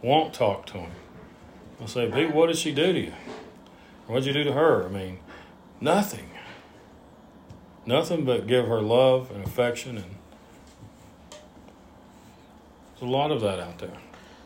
Won't 0.02 0.34
talk 0.34 0.66
to 0.68 0.80
him. 0.80 0.92
I 1.82 1.86
say, 1.86 2.10
Pete, 2.12 2.34
what 2.34 2.48
did 2.48 2.58
she 2.58 2.74
do 2.74 2.94
to 2.94 3.00
you? 3.00 3.14
What'd 4.08 4.26
you 4.26 4.34
do 4.34 4.44
to 4.44 4.54
her? 4.54 4.86
I 4.86 4.90
mean, 4.90 5.20
nothing. 5.80 6.30
Nothing 7.86 8.26
but 8.26 8.48
give 8.48 8.68
her 8.68 8.82
love 8.82 9.32
and 9.32 9.44
affection 9.44 9.98
and 9.98 10.16
There's 12.94 13.10
a 13.10 13.12
lot 13.12 13.32
of 13.32 13.42
that 13.42 13.60
out 13.60 13.80
there. 13.80 13.98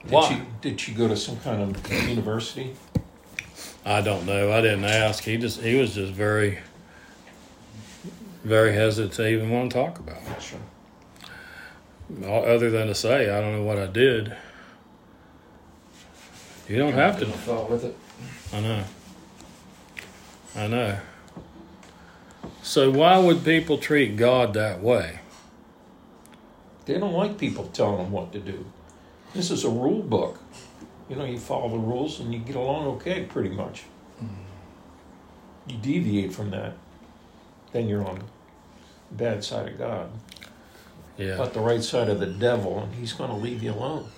Did 0.06 0.12
Why? 0.14 0.30
she 0.30 0.42
did 0.62 0.80
she 0.80 0.94
go 0.94 1.08
to 1.08 1.18
some 1.18 1.38
kind 1.40 1.62
of 1.76 1.92
university? 2.10 2.76
I 3.84 4.02
don't 4.02 4.26
know. 4.26 4.52
I 4.52 4.62
didn't 4.62 4.86
ask. 4.86 5.24
He 5.24 5.38
just 5.38 5.62
he 5.62 5.76
was 5.76 5.96
just 5.96 6.14
very 6.14 6.60
very 8.44 8.74
hesitant 8.74 9.14
to 9.14 9.28
even 9.28 9.50
want 9.50 9.72
to 9.72 9.78
talk 9.78 9.98
about 10.00 10.18
it. 10.18 10.42
Sure. 10.42 10.60
All- 12.30 12.46
Other 12.46 12.70
than 12.70 12.88
to 12.88 12.96
say, 12.96 13.30
I 13.30 13.42
don't 13.42 13.54
know 13.54 13.64
what 13.64 13.80
I 13.80 13.88
did. 13.88 14.36
You 16.70 16.78
don't 16.78 16.94
have 16.94 17.20
to. 17.20 17.26
Didn't 17.26 17.70
with 17.70 17.84
it. 17.84 17.98
I 18.54 18.60
know. 18.62 18.84
I 20.56 20.68
know. 20.68 20.98
So 22.62 22.90
why 22.92 23.18
would 23.18 23.44
people 23.44 23.78
treat 23.78 24.18
God 24.18 24.54
that 24.54 24.82
way? 24.82 25.20
They 26.86 27.00
don't 27.00 27.14
like 27.14 27.38
people 27.38 27.66
telling 27.68 27.98
them 27.98 28.12
what 28.12 28.32
to 28.34 28.40
do. 28.40 28.66
This 29.36 29.52
is 29.52 29.66
a 29.66 29.70
rule 29.70 30.02
book. 30.02 30.40
You 31.10 31.18
know, 31.18 31.26
you 31.26 31.38
follow 31.38 31.70
the 31.70 31.78
rules 31.78 32.20
and 32.22 32.34
you 32.34 32.40
get 32.40 32.56
along 32.56 32.88
okay, 32.96 33.26
pretty 33.26 33.50
much. 33.50 33.82
Hmm. 34.20 34.28
You 35.68 35.78
deviate 35.78 36.34
from 36.34 36.50
that, 36.52 36.74
then 37.74 37.88
you're 37.90 38.08
on 38.08 38.20
the 38.20 39.16
bad 39.16 39.44
side 39.44 39.68
of 39.68 39.78
God. 39.78 40.10
Yeah. 41.18 41.36
But 41.38 41.54
the 41.54 41.60
right 41.60 41.84
side 41.84 42.10
of 42.10 42.20
the 42.20 42.26
devil, 42.26 42.80
and 42.80 42.94
he's 42.96 43.14
going 43.14 43.30
to 43.30 43.36
leave 43.36 43.62
you 43.62 43.72
alone. 43.72 44.10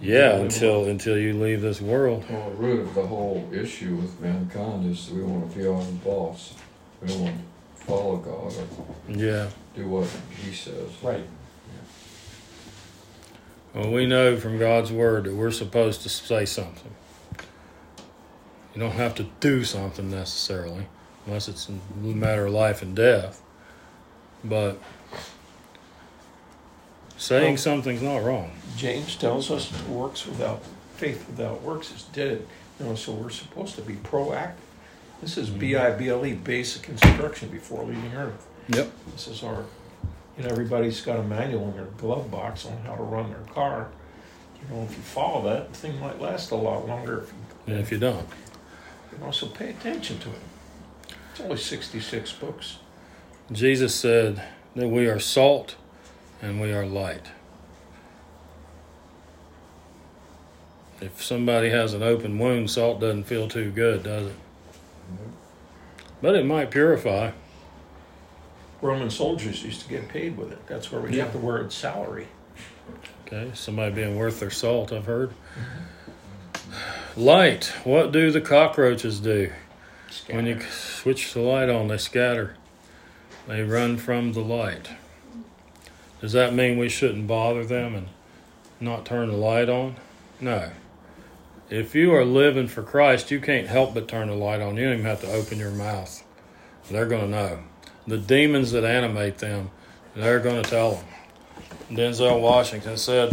Yeah, 0.00 0.32
until 0.36 0.86
until 0.86 1.16
you 1.16 1.34
leave 1.34 1.60
this 1.60 1.80
world. 1.80 2.24
Well, 2.28 2.50
the 2.50 2.56
root 2.56 2.80
of 2.80 2.94
the 2.94 3.06
whole 3.06 3.48
issue 3.52 3.94
with 3.94 4.20
mankind 4.20 4.90
is 4.90 5.08
we 5.10 5.22
want 5.22 5.50
to 5.50 5.56
be 5.58 5.66
our 5.66 5.72
own 5.74 5.96
boss. 5.98 6.54
We 7.00 7.08
don't 7.08 7.20
want 7.22 7.36
to 7.36 7.84
follow 7.84 8.16
God 8.16 8.52
or 8.52 9.14
Yeah. 9.16 9.48
do 9.76 9.88
what 9.88 10.08
He 10.44 10.52
says. 10.52 10.90
Right. 11.02 11.24
Well, 13.74 13.90
we 13.90 14.06
know 14.06 14.36
from 14.36 14.58
God's 14.58 14.92
word 14.92 15.24
that 15.24 15.34
we're 15.34 15.50
supposed 15.50 16.02
to 16.02 16.08
say 16.08 16.44
something. 16.44 16.92
You 18.74 18.80
don't 18.80 18.92
have 18.92 19.14
to 19.16 19.24
do 19.40 19.64
something 19.64 20.10
necessarily, 20.10 20.86
unless 21.26 21.48
it's 21.48 21.68
a 21.68 21.72
matter 22.00 22.46
of 22.46 22.52
life 22.52 22.82
and 22.82 22.94
death. 22.94 23.42
But 24.44 24.78
saying 27.16 27.54
Well- 27.54 27.56
something's 27.56 28.02
not 28.02 28.18
wrong. 28.22 28.52
James 28.76 29.16
tells 29.16 29.50
us 29.50 29.72
works 29.88 30.26
without 30.26 30.62
faith 30.96 31.26
without 31.26 31.62
works 31.62 31.92
is 31.92 32.04
dead. 32.04 32.46
You 32.78 32.86
know, 32.86 32.94
so 32.94 33.12
we're 33.12 33.30
supposed 33.30 33.74
to 33.76 33.82
be 33.82 33.94
proactive. 33.94 34.54
This 35.20 35.36
is 35.36 35.48
mm-hmm. 35.48 35.58
B 35.58 35.76
I 35.76 35.90
B 35.92 36.08
L 36.08 36.24
E 36.26 36.34
basic 36.34 36.88
instruction 36.88 37.48
before 37.48 37.84
leaving 37.84 38.12
Earth. 38.14 38.46
Yep. 38.68 38.90
This 39.12 39.28
is 39.28 39.42
our, 39.42 39.64
you 40.36 40.44
know, 40.44 40.50
everybody's 40.50 41.00
got 41.00 41.18
a 41.18 41.22
manual 41.22 41.68
in 41.68 41.76
their 41.76 41.84
glove 41.84 42.30
box 42.30 42.66
on 42.66 42.76
how 42.78 42.96
to 42.96 43.02
run 43.02 43.30
their 43.30 43.54
car. 43.54 43.88
You 44.60 44.74
know, 44.74 44.82
if 44.82 44.90
you 44.96 45.02
follow 45.02 45.42
that, 45.50 45.72
the 45.72 45.78
thing 45.78 46.00
might 46.00 46.20
last 46.20 46.50
a 46.50 46.56
lot 46.56 46.88
longer 46.88 47.22
if 47.22 47.28
you, 47.28 47.72
And 47.74 47.80
if 47.80 47.92
you 47.92 47.98
don't, 47.98 48.26
you 49.12 49.18
know, 49.18 49.30
so 49.30 49.46
pay 49.46 49.70
attention 49.70 50.18
to 50.20 50.30
it. 50.30 51.14
It's 51.32 51.40
only 51.40 51.56
66 51.56 52.32
books. 52.32 52.78
Jesus 53.52 53.94
said 53.94 54.42
that 54.74 54.88
we 54.88 55.06
are 55.06 55.20
salt 55.20 55.76
and 56.40 56.60
we 56.60 56.72
are 56.72 56.86
light. 56.86 57.26
If 61.00 61.22
somebody 61.22 61.70
has 61.70 61.92
an 61.92 62.02
open 62.02 62.38
wound, 62.38 62.70
salt 62.70 63.00
doesn't 63.00 63.24
feel 63.24 63.48
too 63.48 63.70
good, 63.70 64.04
does 64.04 64.28
it? 64.28 64.36
But 66.22 66.34
it 66.34 66.46
might 66.46 66.70
purify. 66.70 67.32
Roman 68.84 69.08
soldiers 69.08 69.64
used 69.64 69.80
to 69.80 69.88
get 69.88 70.10
paid 70.10 70.36
with 70.36 70.52
it. 70.52 70.58
That's 70.66 70.92
where 70.92 71.00
we 71.00 71.08
Yeah. 71.16 71.24
get 71.24 71.32
the 71.32 71.38
word 71.38 71.72
salary. 71.72 72.26
Okay, 73.26 73.50
somebody 73.54 73.94
being 73.94 74.18
worth 74.18 74.40
their 74.40 74.50
salt, 74.50 74.92
I've 74.92 75.06
heard. 75.06 75.30
Light. 77.16 77.72
What 77.84 78.12
do 78.12 78.30
the 78.30 78.42
cockroaches 78.42 79.20
do? 79.20 79.50
When 80.28 80.44
you 80.44 80.60
switch 80.60 81.32
the 81.32 81.40
light 81.40 81.70
on, 81.70 81.88
they 81.88 81.96
scatter. 81.96 82.56
They 83.48 83.62
run 83.62 83.96
from 83.96 84.34
the 84.34 84.42
light. 84.42 84.90
Does 86.20 86.32
that 86.32 86.52
mean 86.52 86.76
we 86.76 86.90
shouldn't 86.90 87.26
bother 87.26 87.64
them 87.64 87.94
and 87.94 88.08
not 88.80 89.06
turn 89.06 89.30
the 89.30 89.36
light 89.36 89.70
on? 89.70 89.96
No. 90.40 90.72
If 91.70 91.94
you 91.94 92.14
are 92.14 92.24
living 92.24 92.68
for 92.68 92.82
Christ, 92.82 93.30
you 93.30 93.40
can't 93.40 93.66
help 93.66 93.94
but 93.94 94.08
turn 94.08 94.28
the 94.28 94.34
light 94.34 94.60
on. 94.60 94.76
You 94.76 94.84
don't 94.84 94.92
even 94.94 95.06
have 95.06 95.22
to 95.22 95.32
open 95.32 95.58
your 95.58 95.70
mouth. 95.70 96.22
They're 96.90 97.06
going 97.06 97.22
to 97.22 97.28
know. 97.28 97.58
The 98.06 98.18
demons 98.18 98.72
that 98.72 98.84
animate 98.84 99.38
them, 99.38 99.70
they're 100.14 100.40
going 100.40 100.62
to 100.62 100.68
tell 100.68 100.92
them. 100.92 101.04
Denzel 101.90 102.40
Washington 102.40 102.96
said, 102.96 103.32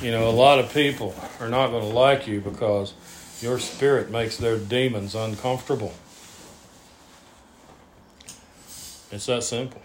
you 0.00 0.10
know, 0.10 0.28
a 0.28 0.32
lot 0.32 0.58
of 0.58 0.72
people 0.72 1.14
are 1.40 1.48
not 1.48 1.68
going 1.68 1.82
to 1.82 1.94
like 1.94 2.26
you 2.26 2.40
because 2.40 2.94
your 3.40 3.58
spirit 3.58 4.10
makes 4.10 4.36
their 4.36 4.58
demons 4.58 5.14
uncomfortable. 5.14 5.92
It's 9.10 9.26
that 9.26 9.42
simple. 9.42 9.82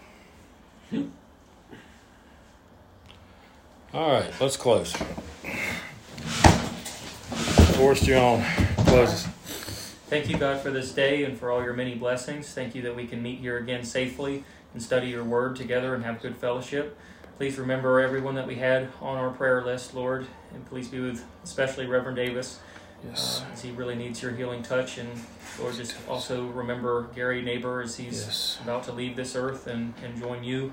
All 3.92 4.10
right, 4.10 4.30
let's 4.40 4.56
close. 4.56 4.94
Forced 7.76 8.06
you 8.06 8.16
on. 8.16 8.44
Closes. 8.86 9.28
Thank 10.08 10.30
you, 10.30 10.38
God, 10.38 10.60
for 10.60 10.70
this 10.70 10.92
day 10.92 11.24
and 11.24 11.38
for 11.38 11.50
all 11.50 11.62
your 11.62 11.74
many 11.74 11.94
blessings. 11.94 12.48
Thank 12.52 12.74
you 12.74 12.80
that 12.82 12.96
we 12.96 13.06
can 13.06 13.22
meet 13.22 13.40
here 13.40 13.58
again 13.58 13.84
safely 13.84 14.42
and 14.72 14.82
study 14.82 15.08
your 15.08 15.22
word 15.24 15.54
together 15.56 15.94
and 15.94 16.02
have 16.04 16.22
good 16.22 16.36
fellowship. 16.36 16.96
Please 17.36 17.58
remember 17.58 18.00
everyone 18.00 18.34
that 18.36 18.46
we 18.46 18.54
had 18.56 18.88
on 19.02 19.18
our 19.18 19.30
prayer 19.30 19.62
list, 19.62 19.94
Lord, 19.94 20.26
and 20.54 20.64
please 20.66 20.88
be 20.88 20.98
with 21.00 21.24
especially 21.44 21.86
Reverend 21.86 22.16
Davis 22.16 22.58
Yes. 23.06 23.42
uh, 23.46 23.52
as 23.52 23.62
he 23.62 23.70
really 23.70 23.94
needs 23.94 24.20
your 24.22 24.32
healing 24.32 24.62
touch. 24.62 24.98
And 24.98 25.08
Lord, 25.60 25.74
just 25.76 25.94
also 26.08 26.46
remember 26.46 27.08
Gary 27.14 27.42
Neighbor 27.42 27.80
as 27.82 27.96
he's 27.96 28.24
Yes. 28.24 28.58
about 28.64 28.84
to 28.84 28.92
leave 28.92 29.14
this 29.14 29.36
earth 29.36 29.66
and, 29.68 29.92
and 30.02 30.18
join 30.18 30.42
you. 30.42 30.72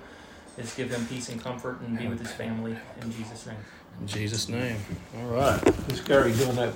Just 0.58 0.76
give 0.78 0.90
him 0.92 1.06
peace 1.08 1.28
and 1.30 1.44
comfort 1.44 1.82
and 1.82 2.00
be 2.00 2.08
with 2.08 2.20
his 2.20 2.32
family 2.32 2.76
in 3.02 3.12
Jesus' 3.12 3.46
name. 3.46 3.58
In 4.02 4.08
Jesus' 4.08 4.50
name. 4.50 4.78
All 5.18 5.28
right. 5.28 5.62
Is 5.90 6.00
Gary 6.02 6.32
doing 6.34 6.56
that 6.56 6.74